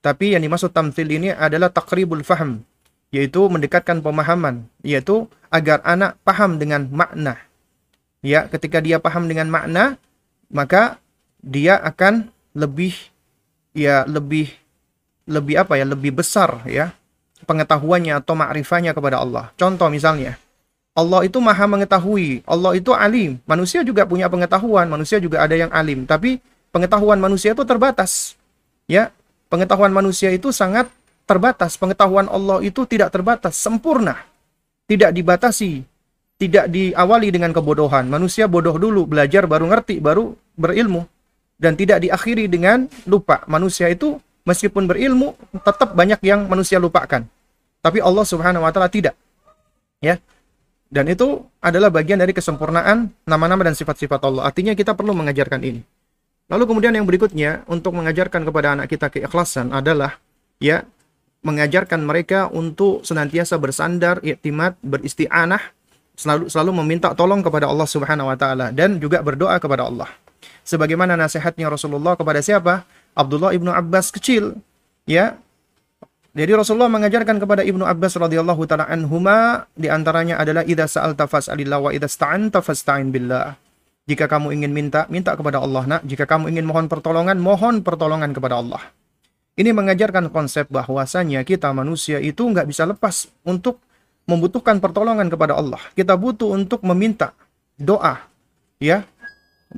Tapi 0.00 0.32
yang 0.32 0.42
dimaksud 0.42 0.72
tamthil 0.72 1.08
ini 1.08 1.28
adalah 1.28 1.68
takribul 1.68 2.24
faham, 2.24 2.64
yaitu 3.12 3.44
mendekatkan 3.52 4.00
pemahaman, 4.00 4.64
yaitu 4.80 5.28
agar 5.52 5.84
anak 5.84 6.16
paham 6.24 6.56
dengan 6.56 6.88
makna. 6.88 7.36
Ya, 8.24 8.48
ketika 8.48 8.80
dia 8.80 8.96
paham 8.96 9.28
dengan 9.28 9.52
makna, 9.52 10.00
maka 10.48 11.00
dia 11.44 11.76
akan 11.80 12.32
lebih 12.56 12.96
ya 13.76 14.08
lebih 14.08 14.52
lebih 15.28 15.54
apa 15.60 15.76
ya, 15.76 15.84
lebih 15.84 16.16
besar 16.16 16.64
ya 16.64 16.96
pengetahuannya 17.44 18.20
atau 18.20 18.36
makrifahnya 18.36 18.92
kepada 18.92 19.20
Allah. 19.20 19.52
Contoh 19.56 19.88
misalnya, 19.88 20.36
Allah 20.92 21.24
itu 21.24 21.38
maha 21.40 21.64
mengetahui, 21.64 22.44
Allah 22.44 22.76
itu 22.76 22.92
alim. 22.92 23.40
Manusia 23.48 23.80
juga 23.86 24.04
punya 24.04 24.28
pengetahuan, 24.28 24.90
manusia 24.90 25.16
juga 25.22 25.40
ada 25.44 25.56
yang 25.56 25.72
alim, 25.72 26.04
tapi 26.04 26.42
pengetahuan 26.74 27.18
manusia 27.18 27.54
itu 27.54 27.62
terbatas. 27.62 28.34
Ya, 28.90 29.14
pengetahuan 29.46 29.94
manusia 29.94 30.34
itu 30.34 30.50
sangat 30.50 30.90
terbatas. 31.26 31.78
Pengetahuan 31.78 32.26
Allah 32.26 32.58
itu 32.64 32.82
tidak 32.86 33.14
terbatas, 33.14 33.54
sempurna. 33.54 34.26
Tidak 34.90 35.14
dibatasi, 35.14 35.86
tidak 36.40 36.66
diawali 36.66 37.30
dengan 37.30 37.54
kebodohan. 37.54 38.10
Manusia 38.10 38.50
bodoh 38.50 38.74
dulu, 38.74 39.06
belajar 39.06 39.46
baru 39.46 39.70
ngerti, 39.70 40.02
baru 40.02 40.34
berilmu. 40.58 41.06
dan 41.60 41.76
tidak 41.76 42.00
diakhiri 42.00 42.48
dengan 42.48 42.88
lupa. 43.04 43.44
Manusia 43.44 43.92
itu 43.92 44.16
meskipun 44.48 44.88
berilmu 44.88 45.36
tetap 45.60 45.92
banyak 45.92 46.16
yang 46.24 46.48
manusia 46.48 46.80
lupakan. 46.80 47.28
Tapi 47.84 47.98
Allah 48.00 48.24
Subhanahu 48.24 48.64
wa 48.64 48.72
taala 48.72 48.88
tidak. 48.88 49.12
Ya. 50.00 50.16
Dan 50.88 51.06
itu 51.12 51.44
adalah 51.60 51.92
bagian 51.92 52.16
dari 52.16 52.32
kesempurnaan 52.32 53.12
nama-nama 53.28 53.68
dan 53.68 53.76
sifat-sifat 53.76 54.24
Allah. 54.24 54.48
Artinya 54.48 54.72
kita 54.72 54.96
perlu 54.96 55.12
mengajarkan 55.12 55.60
ini. 55.60 55.84
Lalu 56.50 56.64
kemudian 56.66 56.90
yang 56.90 57.06
berikutnya 57.06 57.62
untuk 57.70 57.94
mengajarkan 57.94 58.42
kepada 58.42 58.74
anak 58.74 58.90
kita 58.90 59.06
keikhlasan 59.06 59.70
adalah 59.70 60.18
ya 60.58 60.82
mengajarkan 61.46 62.02
mereka 62.02 62.50
untuk 62.50 63.06
senantiasa 63.06 63.56
bersandar, 63.56 64.18
iktimat, 64.20 64.76
beristi'anah, 64.82 65.62
selalu 66.18 66.52
selalu 66.52 66.70
meminta 66.84 67.14
tolong 67.16 67.40
kepada 67.40 67.70
Allah 67.70 67.88
Subhanahu 67.88 68.28
wa 68.28 68.36
taala 68.36 68.74
dan 68.74 68.98
juga 68.98 69.22
berdoa 69.22 69.56
kepada 69.62 69.86
Allah. 69.86 70.10
Sebagaimana 70.66 71.16
nasihatnya 71.16 71.70
Rasulullah 71.70 72.18
kepada 72.18 72.44
siapa? 72.44 72.84
Abdullah 73.16 73.54
ibnu 73.56 73.70
Abbas 73.72 74.10
kecil, 74.12 74.58
ya. 75.08 75.38
Jadi 76.30 76.54
Rasulullah 76.54 76.86
mengajarkan 76.86 77.42
kepada 77.42 77.66
Ibnu 77.66 77.82
Abbas 77.82 78.14
radhiyallahu 78.14 78.62
taala 78.62 78.86
anhuma 78.86 79.66
di 79.74 79.90
antaranya 79.90 80.38
adalah 80.38 80.62
idza 80.62 80.86
sa'alta 80.86 81.26
fas'alillah 81.26 81.82
wa 81.82 81.90
idza 81.90 82.06
sta'anta 82.06 82.62
fasta'in 82.62 83.10
billah. 83.10 83.58
Jika 84.08 84.26
kamu 84.26 84.56
ingin 84.56 84.72
minta, 84.72 85.04
minta 85.12 85.36
kepada 85.36 85.60
Allah. 85.60 85.84
Nak, 85.86 86.02
jika 86.08 86.24
kamu 86.24 86.52
ingin 86.52 86.64
mohon 86.64 86.86
pertolongan, 86.88 87.36
mohon 87.36 87.84
pertolongan 87.84 88.32
kepada 88.32 88.58
Allah. 88.58 88.82
Ini 89.60 89.76
mengajarkan 89.76 90.32
konsep 90.32 90.70
bahwasanya 90.72 91.44
kita 91.44 91.68
manusia 91.76 92.16
itu 92.22 92.48
nggak 92.48 92.64
bisa 92.64 92.88
lepas 92.88 93.28
untuk 93.44 93.82
membutuhkan 94.24 94.78
pertolongan 94.78 95.28
kepada 95.28 95.58
Allah. 95.58 95.82
Kita 95.92 96.16
butuh 96.16 96.54
untuk 96.54 96.80
meminta 96.86 97.36
doa, 97.76 98.24
ya, 98.80 99.04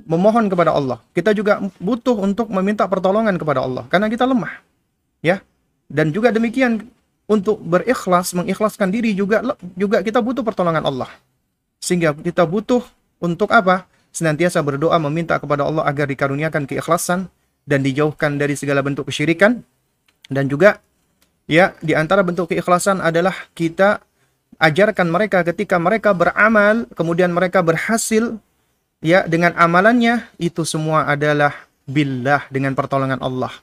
memohon 0.07 0.47
kepada 0.49 0.77
Allah. 0.77 1.01
Kita 1.17 1.33
juga 1.37 1.59
butuh 1.81 2.17
untuk 2.21 2.49
meminta 2.53 2.85
pertolongan 2.87 3.37
kepada 3.37 3.65
Allah 3.65 3.85
karena 3.89 4.07
kita 4.13 4.29
lemah, 4.29 4.61
ya. 5.25 5.41
Dan 5.93 6.15
juga 6.15 6.33
demikian 6.33 6.89
untuk 7.29 7.61
berikhlas, 7.61 8.33
mengikhlaskan 8.33 8.89
diri 8.89 9.13
juga 9.13 9.45
juga 9.77 10.01
kita 10.01 10.21
butuh 10.21 10.45
pertolongan 10.45 10.85
Allah. 10.85 11.11
Sehingga 11.83 12.15
kita 12.17 12.47
butuh 12.47 12.85
untuk 13.19 13.51
apa? 13.51 13.89
Senantiasa 14.13 14.61
berdoa 14.61 15.01
meminta 15.01 15.41
kepada 15.41 15.65
Allah 15.65 15.89
agar 15.89 16.05
dikaruniakan 16.05 16.69
keikhlasan 16.69 17.33
dan 17.65 17.81
dijauhkan 17.81 18.37
dari 18.37 18.53
segala 18.55 18.85
bentuk 18.85 19.09
kesyirikan 19.09 19.65
dan 20.29 20.47
juga 20.53 20.85
ya 21.49 21.73
di 21.81 21.97
antara 21.97 22.21
bentuk 22.21 22.53
keikhlasan 22.53 23.01
adalah 23.01 23.33
kita 23.57 24.05
ajarkan 24.61 25.09
mereka 25.09 25.41
ketika 25.49 25.81
mereka 25.81 26.13
beramal 26.13 26.85
kemudian 26.93 27.33
mereka 27.33 27.65
berhasil 27.65 28.37
ya 29.01 29.25
dengan 29.25 29.57
amalannya 29.57 30.29
itu 30.37 30.63
semua 30.69 31.09
adalah 31.09 31.55
billah 31.89 32.45
dengan 32.53 32.77
pertolongan 32.77 33.23
Allah 33.25 33.55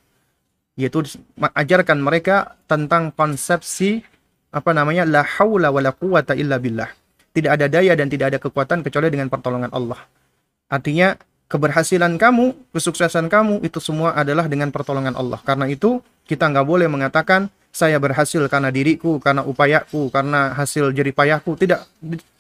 yaitu 0.80 1.04
ajarkan 1.36 2.00
mereka 2.00 2.56
tentang 2.64 3.12
konsepsi 3.12 4.00
apa 4.50 4.72
namanya 4.72 5.04
la 5.04 5.28
haula 5.28 5.70
wala 5.76 5.92
quwata 5.92 6.40
illa 6.40 6.56
billah. 6.56 6.88
Tidak 7.36 7.52
ada 7.52 7.68
daya 7.68 7.94
dan 8.00 8.08
tidak 8.08 8.34
ada 8.34 8.40
kekuatan 8.40 8.80
kecuali 8.82 9.12
dengan 9.12 9.28
pertolongan 9.28 9.76
Allah. 9.76 10.00
Artinya 10.70 11.18
keberhasilan 11.50 12.16
kamu, 12.22 12.54
kesuksesan 12.72 13.28
kamu 13.28 13.66
itu 13.66 13.82
semua 13.82 14.14
adalah 14.14 14.46
dengan 14.46 14.70
pertolongan 14.70 15.18
Allah. 15.18 15.42
Karena 15.42 15.66
itu 15.66 16.00
kita 16.30 16.46
nggak 16.46 16.66
boleh 16.66 16.86
mengatakan 16.86 17.50
saya 17.74 17.98
berhasil 17.98 18.42
karena 18.50 18.70
diriku, 18.70 19.18
karena 19.18 19.42
upayaku, 19.42 20.14
karena 20.14 20.54
hasil 20.54 20.94
jeripayahku. 20.94 21.58
Tidak, 21.58 21.80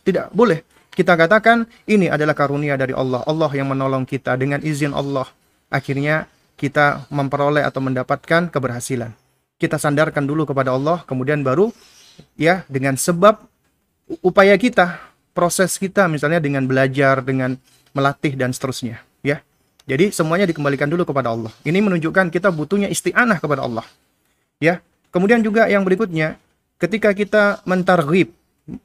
tidak 0.06 0.30
boleh. 0.30 0.62
Kita 0.94 1.18
katakan 1.18 1.66
ini 1.90 2.10
adalah 2.10 2.38
karunia 2.38 2.78
dari 2.78 2.94
Allah. 2.94 3.26
Allah 3.26 3.50
yang 3.54 3.74
menolong 3.74 4.06
kita 4.06 4.38
dengan 4.38 4.62
izin 4.62 4.94
Allah. 4.94 5.26
Akhirnya 5.70 6.30
kita 6.58 7.10
memperoleh 7.14 7.66
atau 7.66 7.80
mendapatkan 7.80 8.50
keberhasilan. 8.52 9.14
Kita 9.56 9.80
sandarkan 9.80 10.26
dulu 10.28 10.50
kepada 10.50 10.76
Allah, 10.76 11.02
kemudian 11.06 11.42
baru 11.42 11.72
ya 12.36 12.68
dengan 12.68 13.00
sebab 13.00 13.40
upaya 14.20 14.56
kita, 14.60 15.00
proses 15.32 15.80
kita 15.80 16.10
misalnya 16.12 16.44
dengan 16.44 16.68
belajar, 16.68 17.24
dengan 17.24 17.56
melatih 17.94 18.34
dan 18.38 18.54
seterusnya, 18.54 19.02
ya. 19.22 19.42
Jadi 19.90 20.14
semuanya 20.14 20.46
dikembalikan 20.46 20.86
dulu 20.86 21.02
kepada 21.02 21.34
Allah. 21.34 21.50
Ini 21.66 21.82
menunjukkan 21.82 22.30
kita 22.30 22.54
butuhnya 22.54 22.94
isti'anah 22.94 23.42
kepada 23.42 23.66
Allah. 23.66 23.82
Ya. 24.62 24.86
Kemudian 25.10 25.42
juga 25.42 25.66
yang 25.66 25.82
berikutnya, 25.82 26.38
ketika 26.78 27.10
kita 27.18 27.66
mentarghib, 27.66 28.30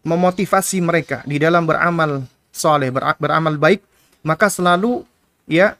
memotivasi 0.00 0.80
mereka 0.80 1.20
di 1.28 1.36
dalam 1.36 1.68
beramal 1.68 2.24
soleh, 2.48 2.88
beramal 3.20 3.61
baik, 3.61 3.84
maka 4.24 4.48
selalu 4.48 5.05
ya 5.44 5.76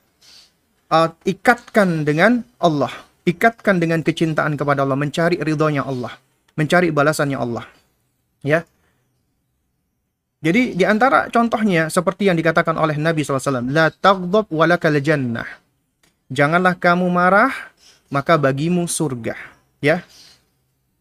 uh, 0.93 1.09
ikatkan 1.25 2.05
dengan 2.05 2.45
Allah, 2.61 2.93
ikatkan 3.25 3.81
dengan 3.81 4.05
kecintaan 4.05 4.61
kepada 4.61 4.85
Allah, 4.85 5.01
mencari 5.01 5.41
ridhonya 5.41 5.89
Allah, 5.89 6.13
mencari 6.53 6.93
balasannya 6.93 7.41
Allah. 7.41 7.65
Ya. 8.45 8.69
Jadi 10.45 10.77
di 10.77 10.85
antara 10.85 11.33
contohnya 11.33 11.89
seperti 11.89 12.29
yang 12.29 12.37
dikatakan 12.37 12.77
oleh 12.77 13.01
Nabi 13.01 13.25
SAW, 13.25 13.65
La 13.73 13.89
taghdab 13.89 14.53
walakal 14.53 14.93
jannah. 15.01 15.49
Janganlah 16.29 16.77
kamu 16.77 17.09
marah, 17.09 17.53
maka 18.13 18.37
bagimu 18.37 18.85
surga. 18.85 19.33
Ya. 19.81 20.05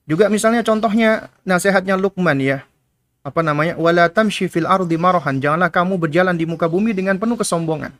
Juga 0.07 0.31
misalnya 0.31 0.63
contohnya 0.63 1.27
nasihatnya 1.43 1.99
Luqman 1.99 2.39
ya. 2.39 2.63
Apa 3.19 3.43
namanya? 3.43 3.75
Wala 3.75 4.07
tamshi 4.07 4.47
fil 4.47 4.67
ardi 4.67 4.95
marahan. 4.95 5.43
Janganlah 5.43 5.71
kamu 5.71 5.99
berjalan 5.99 6.39
di 6.39 6.47
muka 6.47 6.71
bumi 6.71 6.95
dengan 6.95 7.19
penuh 7.19 7.35
kesombongan 7.35 7.91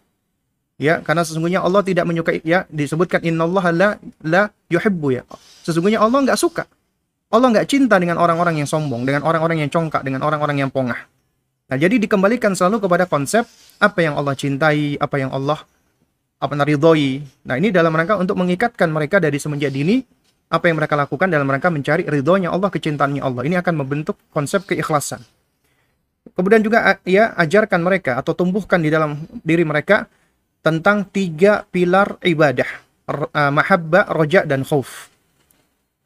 ya 0.82 1.00
karena 1.06 1.22
sesungguhnya 1.22 1.62
Allah 1.62 1.86
tidak 1.86 2.06
menyukai 2.10 2.42
ya 2.42 2.66
disebutkan 2.70 3.22
innallaha 3.22 3.70
la 3.70 3.90
la 4.26 4.50
yuhibbu 4.68 5.08
ya 5.14 5.24
sesungguhnya 5.62 6.02
Allah 6.02 6.26
nggak 6.26 6.40
suka 6.40 6.66
Allah 7.30 7.48
nggak 7.54 7.68
cinta 7.70 7.98
dengan 8.02 8.18
orang-orang 8.18 8.62
yang 8.62 8.70
sombong 8.70 9.06
dengan 9.06 9.22
orang-orang 9.26 9.62
yang 9.66 9.70
congkak 9.70 10.02
dengan 10.02 10.26
orang-orang 10.26 10.66
yang 10.66 10.70
pongah 10.74 10.98
nah 11.68 11.78
jadi 11.80 11.96
dikembalikan 12.00 12.54
selalu 12.58 12.84
kepada 12.84 13.08
konsep 13.08 13.48
apa 13.80 14.00
yang 14.04 14.20
Allah 14.20 14.36
cintai 14.36 15.00
apa 15.00 15.16
yang 15.20 15.32
Allah 15.32 15.64
apa 16.38 16.54
naridhoi 16.54 17.24
nah 17.48 17.56
ini 17.56 17.72
dalam 17.72 17.96
rangka 17.96 18.20
untuk 18.20 18.36
mengikatkan 18.40 18.92
mereka 18.92 19.20
dari 19.24 19.40
semenjak 19.40 19.72
dini 19.72 20.04
apa 20.52 20.70
yang 20.70 20.78
mereka 20.78 20.94
lakukan 20.94 21.32
dalam 21.32 21.50
rangka 21.50 21.72
mencari 21.72 22.06
ridhonya 22.06 22.52
Allah 22.52 22.70
kecintaannya 22.70 23.22
Allah 23.24 23.44
ini 23.48 23.56
akan 23.58 23.74
membentuk 23.80 24.20
konsep 24.30 24.68
keikhlasan 24.70 25.24
kemudian 26.36 26.64
juga 26.64 27.00
ya 27.08 27.32
ajarkan 27.36 27.80
mereka 27.84 28.20
atau 28.20 28.36
tumbuhkan 28.36 28.80
di 28.84 28.92
dalam 28.92 29.24
diri 29.44 29.64
mereka 29.64 30.08
tentang 30.64 31.04
tiga 31.12 31.68
pilar 31.68 32.18
ibadah, 32.24 32.66
mahabbah, 33.52 34.08
roja, 34.16 34.48
dan 34.48 34.64
khauf. 34.64 35.12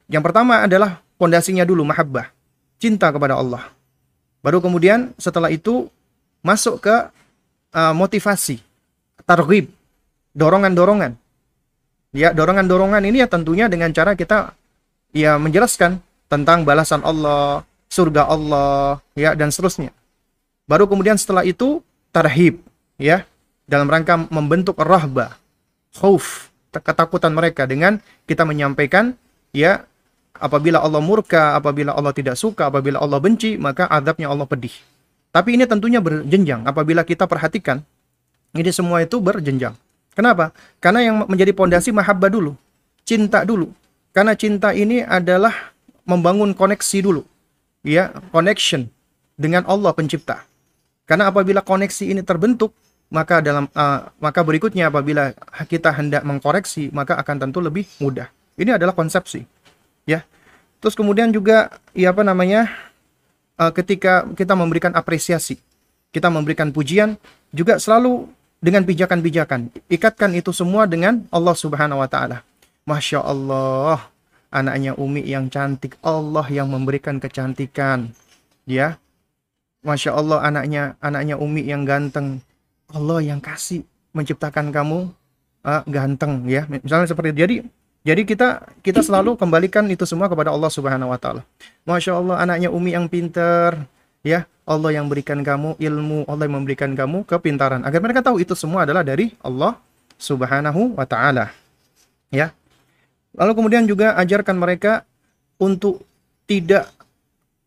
Yang 0.10 0.24
pertama 0.26 0.66
adalah 0.66 1.06
pondasinya 1.22 1.62
dulu 1.62 1.86
mahabbah, 1.86 2.34
cinta 2.82 3.14
kepada 3.14 3.38
Allah. 3.38 3.70
Baru 4.42 4.62
kemudian 4.62 5.14
setelah 5.18 5.50
itu 5.52 5.90
masuk 6.46 6.80
ke 6.84 6.96
uh, 7.74 7.94
motivasi, 7.94 8.62
targhib, 9.26 9.70
dorongan-dorongan. 10.38 11.18
Ya, 12.16 12.32
dorongan-dorongan 12.32 13.04
ini 13.04 13.22
ya 13.22 13.28
tentunya 13.28 13.68
dengan 13.68 13.92
cara 13.92 14.16
kita 14.16 14.56
ya 15.12 15.36
menjelaskan 15.36 16.00
tentang 16.32 16.64
balasan 16.64 17.04
Allah, 17.04 17.68
surga 17.92 18.28
Allah, 18.28 19.04
ya 19.18 19.36
dan 19.36 19.52
seterusnya. 19.52 19.92
Baru 20.68 20.88
kemudian 20.88 21.16
setelah 21.16 21.44
itu 21.48 21.80
tarhib, 22.12 22.60
ya, 23.00 23.24
dalam 23.68 23.88
rangka 23.88 24.16
membentuk 24.32 24.80
rahba, 24.80 25.36
khauf, 25.96 26.52
ketakutan 26.72 27.32
mereka 27.32 27.64
dengan 27.66 28.00
kita 28.28 28.44
menyampaikan 28.44 29.16
ya 29.56 29.88
apabila 30.38 30.82
Allah 30.82 31.02
murka, 31.04 31.58
apabila 31.58 31.94
Allah 31.94 32.14
tidak 32.14 32.38
suka, 32.38 32.70
apabila 32.70 33.02
Allah 33.02 33.20
benci, 33.22 33.58
maka 33.58 33.90
adabnya 33.90 34.30
Allah 34.32 34.46
pedih. 34.46 34.74
Tapi 35.34 35.60
ini 35.60 35.70
tentunya 35.70 36.02
berjenjang. 36.02 36.66
Apabila 36.66 37.06
kita 37.06 37.30
perhatikan, 37.30 37.84
ini 38.56 38.72
semua 38.74 39.04
itu 39.06 39.22
berjenjang. 39.22 39.76
Kenapa? 40.18 40.50
Karena 40.82 41.06
yang 41.06 41.16
menjadi 41.30 41.54
pondasi 41.54 41.94
mahabbah 41.94 42.32
dulu. 42.34 42.58
Cinta 43.06 43.46
dulu. 43.46 43.70
Karena 44.16 44.34
cinta 44.34 44.74
ini 44.74 45.06
adalah 45.06 45.54
membangun 46.10 46.58
koneksi 46.58 46.98
dulu. 47.06 47.22
Ya, 47.86 48.10
connection 48.34 48.90
dengan 49.38 49.62
Allah 49.70 49.94
pencipta. 49.94 50.42
Karena 51.06 51.30
apabila 51.30 51.62
koneksi 51.62 52.10
ini 52.10 52.26
terbentuk, 52.26 52.74
maka 53.08 53.40
dalam 53.40 53.72
uh, 53.72 54.12
maka 54.20 54.44
berikutnya 54.44 54.92
apabila 54.92 55.32
kita 55.72 55.96
hendak 55.96 56.28
mengkoreksi 56.28 56.92
maka 56.92 57.16
akan 57.16 57.48
tentu 57.48 57.64
lebih 57.64 57.88
mudah. 58.04 58.28
Ini 58.58 58.76
adalah 58.76 58.92
konsepsi. 58.92 59.46
Ya. 60.08 60.24
Terus 60.80 60.96
kemudian 60.96 61.30
juga 61.30 61.78
ya 61.92 62.16
apa 62.16 62.24
namanya? 62.24 62.72
Uh, 63.58 63.74
ketika 63.74 64.24
kita 64.38 64.54
memberikan 64.54 64.94
apresiasi, 64.94 65.58
kita 66.14 66.30
memberikan 66.30 66.70
pujian 66.70 67.18
juga 67.50 67.82
selalu 67.82 68.30
dengan 68.62 68.86
pijakan-pijakan. 68.86 69.74
Ikatkan 69.90 70.32
itu 70.38 70.54
semua 70.54 70.86
dengan 70.86 71.26
Allah 71.34 71.58
Subhanahu 71.58 72.02
wa 72.02 72.10
taala. 72.10 72.46
Masya 72.86 73.20
Allah, 73.26 74.08
anaknya 74.54 74.96
Umi 74.96 75.26
yang 75.26 75.50
cantik, 75.50 75.98
Allah 76.06 76.46
yang 76.48 76.70
memberikan 76.70 77.20
kecantikan. 77.20 78.14
Ya. 78.70 79.02
Masya 79.82 80.14
Allah 80.14 80.42
anaknya 80.46 80.94
anaknya 81.02 81.36
Umi 81.42 81.66
yang 81.66 81.82
ganteng, 81.82 82.42
Allah 82.90 83.20
yang 83.26 83.42
kasih 83.42 83.84
menciptakan 84.14 84.70
kamu 84.70 85.10
uh, 85.66 85.84
ganteng 85.90 86.46
ya. 86.46 86.66
Misalnya 86.70 87.10
seperti 87.10 87.34
itu. 87.34 87.40
Jadi 87.42 87.56
jadi 88.08 88.24
kita 88.24 88.64
kita 88.80 89.04
selalu 89.04 89.36
kembalikan 89.36 89.84
itu 89.92 90.08
semua 90.08 90.32
kepada 90.32 90.56
Allah 90.56 90.72
Subhanahu 90.72 91.12
wa 91.12 91.20
taala. 91.20 91.44
Masya 91.84 92.16
Allah 92.16 92.40
anaknya 92.40 92.72
Umi 92.72 92.96
yang 92.96 93.12
pinter 93.12 93.84
ya. 94.24 94.48
Allah 94.68 94.96
yang 94.96 95.08
berikan 95.08 95.44
kamu 95.44 95.80
ilmu, 95.80 96.28
Allah 96.28 96.44
yang 96.48 96.56
memberikan 96.60 96.92
kamu 96.96 97.28
kepintaran. 97.28 97.84
Agar 97.88 98.00
mereka 98.04 98.20
tahu 98.24 98.40
itu 98.40 98.52
semua 98.56 98.88
adalah 98.88 99.04
dari 99.04 99.36
Allah 99.44 99.76
Subhanahu 100.16 100.96
wa 100.96 101.04
taala. 101.04 101.52
Ya. 102.32 102.56
Lalu 103.36 103.52
kemudian 103.60 103.84
juga 103.84 104.16
ajarkan 104.16 104.56
mereka 104.56 105.04
untuk 105.60 106.04
tidak 106.48 106.88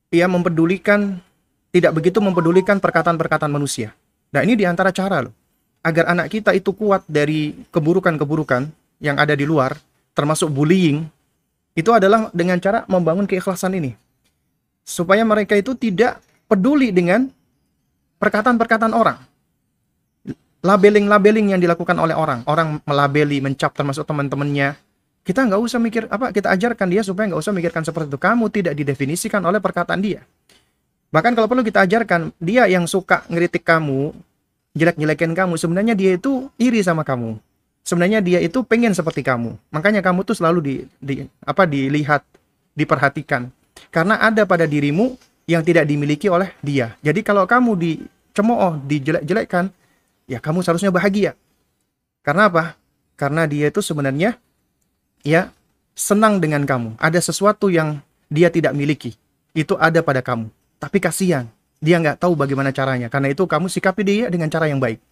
ya 0.09 0.25
mempedulikan 0.25 1.21
tidak 1.69 1.93
begitu 2.01 2.19
mempedulikan 2.25 2.81
perkataan-perkataan 2.81 3.53
manusia. 3.53 3.93
Nah, 4.33 4.41
ini 4.41 4.57
di 4.57 4.65
antara 4.65 4.89
cara 4.89 5.21
loh 5.21 5.37
agar 5.85 6.13
anak 6.13 6.33
kita 6.33 6.53
itu 6.57 6.73
kuat 6.77 7.05
dari 7.09 7.57
keburukan-keburukan 7.73 8.69
yang 9.01 9.17
ada 9.17 9.33
di 9.33 9.49
luar, 9.49 9.77
termasuk 10.21 10.53
bullying, 10.53 11.09
itu 11.73 11.89
adalah 11.97 12.29
dengan 12.37 12.61
cara 12.61 12.85
membangun 12.85 13.25
keikhlasan 13.25 13.73
ini. 13.81 13.97
Supaya 14.85 15.25
mereka 15.25 15.57
itu 15.57 15.73
tidak 15.73 16.21
peduli 16.45 16.93
dengan 16.93 17.33
perkataan-perkataan 18.21 18.93
orang. 18.93 19.17
Labeling-labeling 20.61 21.57
yang 21.57 21.61
dilakukan 21.65 21.97
oleh 21.97 22.13
orang. 22.13 22.45
Orang 22.45 22.85
melabeli, 22.85 23.41
mencap 23.41 23.73
termasuk 23.73 24.05
teman-temannya. 24.05 24.77
Kita 25.25 25.49
nggak 25.49 25.57
usah 25.57 25.81
mikir 25.81 26.05
apa, 26.13 26.37
kita 26.37 26.53
ajarkan 26.53 26.93
dia 26.93 27.01
supaya 27.01 27.33
nggak 27.33 27.41
usah 27.41 27.57
mikirkan 27.57 27.81
seperti 27.81 28.13
itu. 28.13 28.21
Kamu 28.21 28.45
tidak 28.53 28.77
didefinisikan 28.77 29.41
oleh 29.41 29.57
perkataan 29.57 30.05
dia. 30.05 30.21
Bahkan 31.09 31.33
kalau 31.33 31.49
perlu 31.49 31.65
kita 31.65 31.89
ajarkan, 31.89 32.37
dia 32.37 32.69
yang 32.69 32.85
suka 32.85 33.25
ngeritik 33.33 33.65
kamu, 33.65 34.13
jelek-jelekin 34.77 35.33
kamu, 35.33 35.57
sebenarnya 35.57 35.95
dia 35.97 36.15
itu 36.21 36.53
iri 36.61 36.85
sama 36.85 37.09
kamu. 37.09 37.41
Sebenarnya 37.83 38.21
dia 38.23 38.39
itu 38.39 38.63
pengen 38.63 38.95
seperti 38.95 39.25
kamu. 39.25 39.57
Makanya 39.73 40.05
kamu 40.05 40.23
tuh 40.23 40.37
selalu 40.37 40.59
di, 40.63 40.75
di 41.01 41.15
apa 41.43 41.67
dilihat, 41.67 42.23
diperhatikan. 42.77 43.51
Karena 43.91 44.21
ada 44.21 44.47
pada 44.47 44.69
dirimu 44.69 45.17
yang 45.51 45.67
tidak 45.67 45.89
dimiliki 45.89 46.31
oleh 46.31 46.55
dia. 46.63 46.95
Jadi 47.03 47.27
kalau 47.27 47.43
kamu 47.49 47.75
dicemooh, 47.75 48.79
dijelek-jelekkan, 48.87 49.73
ya 50.31 50.39
kamu 50.39 50.63
seharusnya 50.63 50.95
bahagia. 50.95 51.35
Karena 52.23 52.47
apa? 52.47 52.79
Karena 53.19 53.49
dia 53.49 53.67
itu 53.73 53.83
sebenarnya 53.83 54.39
ya 55.27 55.51
senang 55.97 56.39
dengan 56.39 56.63
kamu. 56.63 57.01
Ada 57.01 57.19
sesuatu 57.19 57.67
yang 57.73 57.99
dia 58.31 58.53
tidak 58.53 58.77
miliki. 58.77 59.19
Itu 59.51 59.75
ada 59.81 60.05
pada 60.05 60.23
kamu. 60.23 60.47
Tapi 60.79 61.03
kasihan, 61.03 61.51
dia 61.83 61.99
nggak 61.99 62.23
tahu 62.23 62.39
bagaimana 62.39 62.71
caranya. 62.71 63.11
Karena 63.11 63.33
itu 63.35 63.45
kamu 63.45 63.67
sikapi 63.67 64.03
dia 64.07 64.27
dengan 64.31 64.47
cara 64.47 64.71
yang 64.71 64.79
baik. 64.79 65.03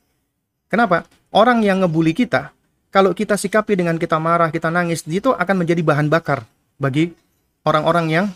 Kenapa? 0.69 1.09
Orang 1.33 1.64
yang 1.64 1.83
ngebully 1.83 2.14
kita, 2.14 2.53
kalau 2.89 3.12
kita 3.12 3.36
sikapi 3.36 3.76
dengan 3.76 4.01
kita 4.01 4.16
marah, 4.16 4.49
kita 4.49 4.72
nangis, 4.72 5.05
itu 5.05 5.32
akan 5.32 5.64
menjadi 5.64 5.84
bahan 5.84 6.09
bakar 6.09 6.49
bagi 6.80 7.12
orang-orang 7.68 8.07
yang 8.09 8.26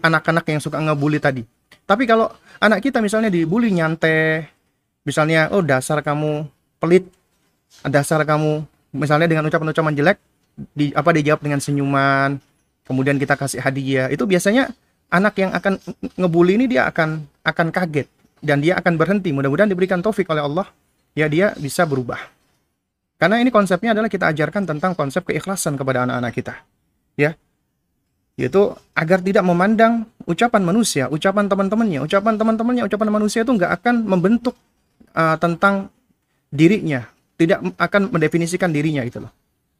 anak-anak 0.00 0.48
yang 0.48 0.60
suka 0.64 0.80
ngebully 0.80 1.20
tadi. 1.20 1.44
Tapi 1.86 2.08
kalau 2.08 2.32
anak 2.58 2.82
kita 2.82 2.98
misalnya 3.04 3.30
dibully 3.30 3.70
nyantai, 3.70 4.48
misalnya 5.06 5.52
oh 5.54 5.62
dasar 5.62 6.02
kamu 6.02 6.48
pelit, 6.82 7.06
dasar 7.86 8.24
kamu 8.26 8.64
misalnya 8.96 9.28
dengan 9.30 9.46
ucapan-ucapan 9.46 9.94
jelek, 9.94 10.18
di 10.72 10.90
apa 10.96 11.12
dijawab 11.12 11.44
dengan 11.44 11.60
senyuman, 11.60 12.40
kemudian 12.88 13.20
kita 13.20 13.36
kasih 13.36 13.60
hadiah, 13.62 14.08
itu 14.10 14.24
biasanya 14.24 14.72
anak 15.12 15.38
yang 15.38 15.54
akan 15.54 15.78
ngebully 16.18 16.58
ini 16.58 16.66
dia 16.66 16.88
akan 16.90 17.22
akan 17.46 17.68
kaget 17.70 18.08
dan 18.42 18.58
dia 18.58 18.80
akan 18.80 18.98
berhenti. 18.98 19.30
Mudah-mudahan 19.30 19.70
diberikan 19.70 20.02
taufik 20.02 20.26
oleh 20.32 20.42
Allah 20.42 20.66
ya 21.14 21.30
dia 21.30 21.54
bisa 21.54 21.86
berubah. 21.86 22.35
Karena 23.16 23.40
ini 23.40 23.48
konsepnya 23.48 23.96
adalah 23.96 24.12
kita 24.12 24.28
ajarkan 24.28 24.68
tentang 24.68 24.92
konsep 24.92 25.24
keikhlasan 25.24 25.80
kepada 25.80 26.04
anak-anak 26.04 26.32
kita. 26.36 26.54
Ya. 27.16 27.32
Yaitu 28.36 28.76
agar 28.92 29.24
tidak 29.24 29.40
memandang 29.48 30.04
ucapan 30.28 30.60
manusia, 30.60 31.08
ucapan 31.08 31.48
teman-temannya, 31.48 32.04
ucapan 32.04 32.36
teman-temannya, 32.36 32.84
ucapan 32.84 33.08
manusia 33.08 33.40
itu 33.40 33.56
nggak 33.56 33.72
akan 33.80 34.04
membentuk 34.04 34.52
uh, 35.16 35.40
tentang 35.40 35.88
dirinya, 36.52 37.08
tidak 37.40 37.64
akan 37.80 38.12
mendefinisikan 38.12 38.68
dirinya 38.68 39.00
itu 39.00 39.24
loh. 39.24 39.32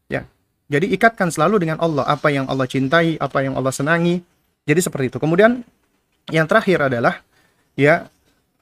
Ya. 0.09 0.25
Jadi 0.73 0.97
ikatkan 0.97 1.29
selalu 1.29 1.61
dengan 1.61 1.77
Allah, 1.85 2.09
apa 2.09 2.33
yang 2.33 2.49
Allah 2.49 2.65
cintai, 2.65 3.21
apa 3.21 3.45
yang 3.45 3.53
Allah 3.53 3.71
senangi, 3.71 4.25
jadi 4.65 4.81
seperti 4.81 5.13
itu. 5.13 5.19
Kemudian 5.21 5.61
yang 6.33 6.49
terakhir 6.49 6.89
adalah 6.89 7.21
ya 7.77 8.09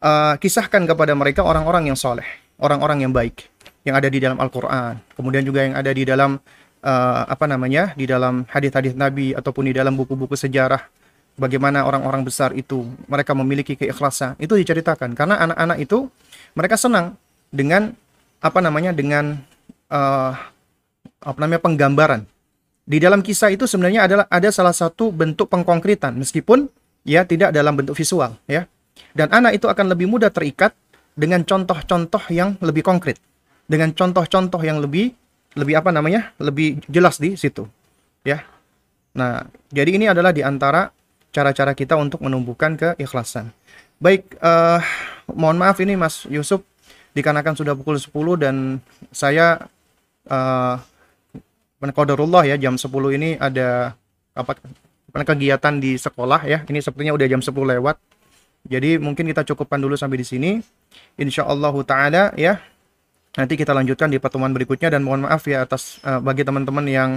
uh, 0.03 0.35
kisahkan 0.43 0.83
kepada 0.83 1.15
mereka 1.15 1.47
orang-orang 1.47 1.95
yang 1.95 1.97
soleh, 1.97 2.27
orang-orang 2.59 3.07
yang 3.07 3.15
baik 3.15 3.54
yang 3.85 3.95
ada 4.01 4.09
di 4.09 4.19
dalam 4.19 4.41
Al-Quran. 4.41 4.97
Kemudian 5.15 5.45
juga 5.45 5.61
yang 5.65 5.77
ada 5.77 5.93
di 5.93 6.03
dalam 6.09 6.41
uh, 6.83 7.23
apa 7.29 7.45
namanya 7.45 7.93
di 7.95 8.09
dalam 8.09 8.49
hadis-hadis 8.49 8.97
Nabi 8.97 9.37
ataupun 9.37 9.69
di 9.69 9.75
dalam 9.77 9.95
buku-buku 9.95 10.35
sejarah 10.35 10.81
bagaimana 11.37 11.85
orang-orang 11.85 12.25
besar 12.25 12.57
itu 12.57 12.85
mereka 13.07 13.35
memiliki 13.35 13.75
keikhlasan 13.75 14.39
itu 14.39 14.55
diceritakan 14.55 15.19
karena 15.19 15.35
anak-anak 15.43 15.83
itu 15.83 16.07
mereka 16.55 16.79
senang 16.79 17.19
dengan 17.51 17.91
apa 18.39 18.59
namanya 18.63 18.95
dengan 18.95 19.43
uh, 19.91 20.33
apa 21.25 21.39
namanya 21.43 21.61
penggambaran 21.61 22.23
di 22.85 23.01
dalam 23.01 23.25
kisah 23.25 23.49
itu 23.49 23.65
sebenarnya 23.65 24.05
adalah 24.05 24.25
ada 24.29 24.53
salah 24.53 24.77
satu 24.77 25.09
bentuk 25.09 25.49
pengkonkretan 25.49 26.15
meskipun 26.21 26.69
ya 27.05 27.25
tidak 27.25 27.53
dalam 27.53 27.73
bentuk 27.77 27.97
visual 27.97 28.37
ya. 28.45 28.69
Dan 29.17 29.31
anak 29.31 29.59
itu 29.59 29.67
akan 29.67 29.91
lebih 29.91 30.07
mudah 30.07 30.31
terikat 30.31 30.75
dengan 31.15 31.47
contoh-contoh 31.47 32.31
yang 32.31 32.59
lebih 32.59 32.83
konkret, 32.83 33.19
dengan 33.65 33.93
contoh-contoh 33.93 34.61
yang 34.61 34.81
lebih 34.81 35.15
lebih 35.55 35.79
apa 35.79 35.95
namanya? 35.95 36.35
lebih 36.43 36.83
jelas 36.91 37.23
di 37.23 37.39
situ. 37.39 37.67
Ya. 38.27 38.43
Nah, 39.15 39.47
jadi 39.71 39.95
ini 39.95 40.11
adalah 40.11 40.35
di 40.35 40.43
antara 40.43 40.91
cara-cara 41.31 41.75
kita 41.75 41.95
untuk 41.95 42.23
menumbuhkan 42.23 42.75
keikhlasan. 42.75 43.55
Baik, 44.03 44.35
uh, 44.43 44.83
mohon 45.31 45.59
maaf 45.59 45.79
ini 45.79 45.95
Mas 45.95 46.27
Yusuf 46.27 46.67
dikarenakan 47.15 47.55
sudah 47.55 47.75
pukul 47.79 47.99
10 47.99 48.11
dan 48.43 48.57
saya 49.15 49.71
uh, 50.27 50.77
qadarullah 51.79 52.43
ya 52.49 52.59
jam 52.59 52.75
10 52.75 52.91
ini 53.15 53.37
ada 53.39 53.95
apa 54.35 54.59
kegiatan 55.23 55.79
di 55.79 55.95
sekolah 55.95 56.43
ya. 56.43 56.67
Ini 56.67 56.83
sepertinya 56.83 57.15
udah 57.15 57.27
jam 57.31 57.39
10 57.39 57.55
lewat. 57.55 57.97
Jadi 58.67 58.99
mungkin 58.99 59.31
kita 59.31 59.47
cukupkan 59.47 59.79
dulu 59.79 59.95
sampai 59.95 60.19
di 60.19 60.27
sini. 60.27 60.51
Insyaallah 61.15 61.75
taala 61.87 62.35
ya. 62.35 62.59
Nanti 63.35 63.59
kita 63.59 63.75
lanjutkan 63.75 64.15
di 64.15 64.23
pertemuan 64.23 64.55
berikutnya 64.55 64.95
dan 64.95 65.03
mohon 65.03 65.27
maaf 65.27 65.43
ya 65.51 65.67
atas 65.67 65.99
uh, 66.07 66.23
bagi 66.23 66.47
teman-teman 66.47 66.87
yang 66.87 67.11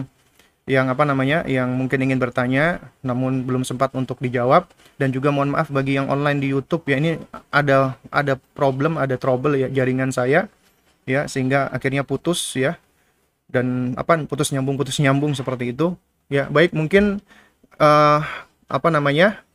yang 0.68 0.91
apa 0.91 1.07
namanya 1.07 1.47
yang 1.47 1.72
mungkin 1.78 2.03
ingin 2.03 2.20
bertanya 2.20 2.82
namun 3.05 3.45
belum 3.45 3.61
sempat 3.61 3.93
untuk 3.93 4.18
dijawab. 4.18 4.65
Dan 4.97 5.13
juga 5.13 5.30
mohon 5.30 5.53
maaf 5.53 5.70
bagi 5.70 5.93
yang 5.93 6.09
online 6.09 6.41
di 6.41 6.49
YouTube 6.49 6.89
ya 6.89 6.97
ini 6.97 7.22
ada 7.53 7.93
ada 8.09 8.34
problem 8.57 8.97
ada 8.97 9.13
trouble 9.13 9.53
ya 9.53 9.70
jaringan 9.70 10.09
saya 10.09 10.49
ya 11.05 11.30
sehingga 11.30 11.70
akhirnya 11.70 12.01
putus 12.01 12.57
ya. 12.57 12.82
Dan 13.47 13.93
apa 13.95 14.18
putus 14.26 14.49
nyambung 14.49 14.76
putus 14.76 14.97
nyambung 14.97 15.38
seperti 15.38 15.72
itu. 15.72 15.93
Ya 16.34 16.49
baik 16.49 16.74
mungkin 16.74 17.22
uh, 17.78 18.20
apa 18.68 18.88
namanya 18.89 19.47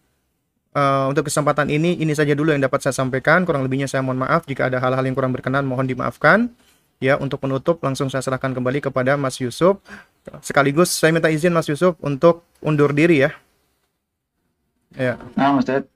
uh, 0.76 1.06
untuk 1.08 1.28
kesempatan 1.28 1.68
ini 1.68 1.96
ini 2.00 2.12
saja 2.16 2.32
dulu 2.32 2.52
yang 2.52 2.62
dapat 2.64 2.80
saya 2.84 2.94
sampaikan. 2.96 3.44
Kurang 3.44 3.64
lebihnya 3.64 3.88
saya 3.88 4.00
mohon 4.04 4.20
maaf. 4.24 4.44
Jika 4.48 4.68
ada 4.68 4.80
hal-hal 4.80 5.04
yang 5.04 5.16
kurang 5.16 5.32
berkenan 5.32 5.64
mohon 5.68 5.84
dimaafkan. 5.84 6.52
Ya 7.02 7.18
untuk 7.18 7.42
penutup 7.42 7.82
langsung 7.82 8.06
saya 8.08 8.22
serahkan 8.22 8.54
kembali 8.54 8.78
kepada 8.78 9.18
Mas 9.18 9.42
Yusuf. 9.42 9.82
Sekaligus 10.38 10.94
saya 10.94 11.10
minta 11.10 11.28
izin 11.28 11.50
Mas 11.50 11.66
Yusuf 11.66 11.98
untuk 11.98 12.46
undur 12.62 12.94
diri 12.94 13.26
ya. 13.26 13.30
Ya. 14.94 15.18
Nah 15.34 15.58
Ustaz 15.58 15.91